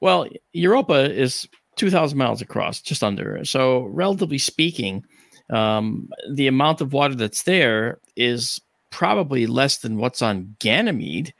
well, 0.00 0.26
Europa 0.52 1.12
is 1.12 1.48
two 1.76 1.90
thousand 1.90 2.18
miles 2.18 2.42
across, 2.42 2.80
just 2.80 3.04
under. 3.04 3.44
So, 3.44 3.84
relatively 3.84 4.38
speaking, 4.38 5.04
um, 5.50 6.08
the 6.32 6.48
amount 6.48 6.80
of 6.80 6.92
water 6.92 7.14
that's 7.14 7.44
there 7.44 7.98
is 8.16 8.60
probably 8.90 9.46
less 9.46 9.78
than 9.78 9.98
what's 9.98 10.22
on 10.22 10.56
Ganymede. 10.58 11.32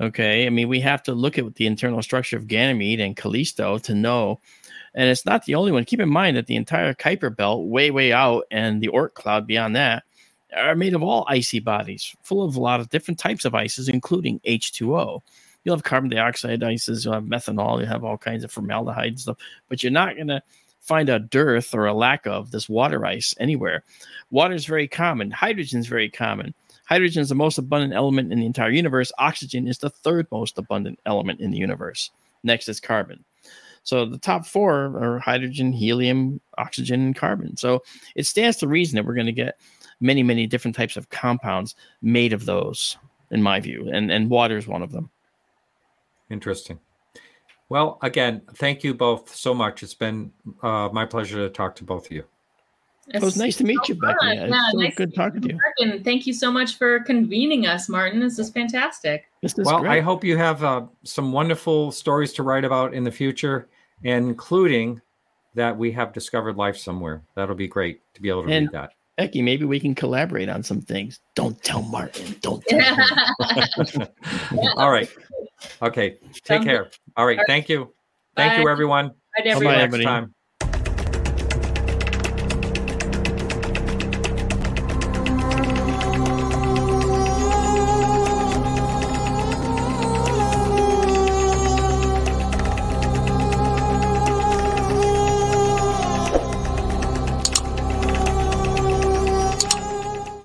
Okay. 0.00 0.46
I 0.46 0.50
mean, 0.50 0.68
we 0.68 0.80
have 0.80 1.02
to 1.04 1.12
look 1.12 1.38
at 1.38 1.54
the 1.54 1.66
internal 1.66 2.02
structure 2.02 2.36
of 2.36 2.48
Ganymede 2.48 3.00
and 3.00 3.16
Callisto 3.16 3.78
to 3.78 3.94
know. 3.94 4.40
And 4.96 5.10
it's 5.10 5.26
not 5.26 5.44
the 5.44 5.54
only 5.54 5.72
one. 5.72 5.84
Keep 5.84 6.00
in 6.00 6.08
mind 6.08 6.36
that 6.36 6.46
the 6.46 6.56
entire 6.56 6.94
Kuiper 6.94 7.34
belt, 7.34 7.66
way, 7.66 7.90
way 7.90 8.12
out, 8.12 8.44
and 8.50 8.80
the 8.80 8.88
Oort 8.88 9.12
cloud 9.12 9.46
beyond 9.46 9.76
that, 9.76 10.04
are 10.56 10.74
made 10.74 10.94
of 10.94 11.02
all 11.02 11.26
icy 11.28 11.60
bodies, 11.60 12.16
full 12.22 12.42
of 12.42 12.56
a 12.56 12.60
lot 12.60 12.80
of 12.80 12.88
different 12.88 13.18
types 13.18 13.44
of 13.44 13.54
ices, 13.54 13.90
including 13.90 14.40
H2O. 14.40 15.20
You'll 15.64 15.76
have 15.76 15.84
carbon 15.84 16.10
dioxide 16.10 16.62
ices, 16.62 17.04
you'll 17.04 17.14
have 17.14 17.24
methanol, 17.24 17.78
you'll 17.78 17.88
have 17.88 18.04
all 18.04 18.16
kinds 18.16 18.42
of 18.42 18.50
formaldehyde 18.50 19.08
and 19.08 19.20
stuff, 19.20 19.36
but 19.68 19.82
you're 19.82 19.92
not 19.92 20.14
going 20.14 20.28
to 20.28 20.42
find 20.80 21.08
a 21.08 21.18
dearth 21.18 21.74
or 21.74 21.86
a 21.86 21.92
lack 21.92 22.26
of 22.26 22.50
this 22.50 22.68
water 22.68 23.04
ice 23.04 23.34
anywhere. 23.38 23.82
Water 24.30 24.54
is 24.54 24.64
very 24.64 24.88
common, 24.88 25.30
hydrogen 25.30 25.80
is 25.80 25.88
very 25.88 26.08
common. 26.08 26.54
Hydrogen 26.84 27.20
is 27.20 27.28
the 27.28 27.34
most 27.34 27.58
abundant 27.58 27.94
element 27.94 28.32
in 28.32 28.38
the 28.38 28.46
entire 28.46 28.70
universe. 28.70 29.10
Oxygen 29.18 29.66
is 29.66 29.78
the 29.78 29.90
third 29.90 30.28
most 30.30 30.56
abundant 30.56 31.00
element 31.04 31.40
in 31.40 31.50
the 31.50 31.58
universe. 31.58 32.12
Next 32.44 32.68
is 32.68 32.78
carbon. 32.78 33.24
So 33.86 34.04
the 34.04 34.18
top 34.18 34.44
four 34.44 34.96
are 35.00 35.20
hydrogen, 35.20 35.72
helium, 35.72 36.40
oxygen, 36.58 37.02
and 37.02 37.14
carbon. 37.14 37.56
So 37.56 37.84
it 38.16 38.26
stands 38.26 38.56
to 38.56 38.66
reason 38.66 38.96
that 38.96 39.06
we're 39.06 39.14
going 39.14 39.26
to 39.26 39.32
get 39.32 39.60
many, 40.00 40.24
many 40.24 40.48
different 40.48 40.76
types 40.76 40.96
of 40.96 41.08
compounds 41.10 41.76
made 42.02 42.32
of 42.32 42.46
those, 42.46 42.98
in 43.30 43.40
my 43.40 43.60
view, 43.60 43.88
and 43.92 44.10
and 44.10 44.28
water 44.28 44.56
is 44.56 44.66
one 44.66 44.82
of 44.82 44.90
them. 44.90 45.08
Interesting. 46.30 46.80
Well, 47.68 47.98
again, 48.02 48.42
thank 48.56 48.82
you 48.82 48.92
both 48.92 49.32
so 49.32 49.54
much. 49.54 49.84
It's 49.84 49.94
been 49.94 50.32
uh, 50.64 50.88
my 50.92 51.06
pleasure 51.06 51.46
to 51.46 51.48
talk 51.48 51.76
to 51.76 51.84
both 51.84 52.06
of 52.06 52.12
you. 52.12 52.24
It 53.14 53.22
was 53.22 53.36
nice 53.36 53.56
to 53.58 53.64
meet 53.64 53.78
so 53.84 53.92
you, 53.92 54.00
Becky. 54.00 54.16
Yeah, 54.22 54.46
yeah 54.46 54.60
so 54.72 54.78
nice 54.78 54.94
good 54.96 55.14
talking 55.14 55.42
to 55.42 55.48
you. 55.50 55.60
And 55.78 56.04
thank 56.04 56.26
you 56.26 56.32
so 56.32 56.50
much 56.50 56.76
for 56.76 56.98
convening 57.00 57.66
us, 57.66 57.88
Martin. 57.88 58.18
This 58.18 58.40
is 58.40 58.50
fantastic. 58.50 59.26
This 59.42 59.56
is 59.56 59.64
well, 59.64 59.78
great. 59.78 59.98
I 59.98 60.00
hope 60.00 60.24
you 60.24 60.36
have 60.36 60.64
uh, 60.64 60.86
some 61.04 61.30
wonderful 61.30 61.92
stories 61.92 62.32
to 62.32 62.42
write 62.42 62.64
about 62.64 62.94
in 62.94 63.04
the 63.04 63.12
future, 63.12 63.68
including 64.02 65.00
that 65.54 65.76
we 65.76 65.90
have 65.92 66.12
discovered 66.12 66.56
life 66.56 66.76
somewhere. 66.76 67.22
That'll 67.34 67.54
be 67.54 67.68
great 67.68 68.00
to 68.14 68.22
be 68.22 68.28
able 68.28 68.44
to 68.44 68.50
and 68.50 68.66
read 68.66 68.72
that. 68.72 68.90
Becky, 69.16 69.40
maybe 69.40 69.64
we 69.64 69.80
can 69.80 69.94
collaborate 69.94 70.50
on 70.50 70.62
some 70.62 70.82
things. 70.82 71.20
Don't 71.34 71.60
tell 71.64 71.82
Martin. 71.82 72.36
Don't 72.42 72.62
tell 72.66 73.08
All 74.76 74.90
right. 74.90 75.08
Okay. 75.80 76.18
Take 76.44 76.62
care. 76.62 76.90
All 77.16 77.26
right. 77.26 77.40
Thank 77.46 77.70
you. 77.70 77.94
Thank 78.36 78.52
Bye. 78.52 78.60
you, 78.60 78.68
everyone. 78.68 79.08
Bye, 79.08 79.44
everyone. 79.46 79.90
next 79.90 80.02
time. 80.02 80.34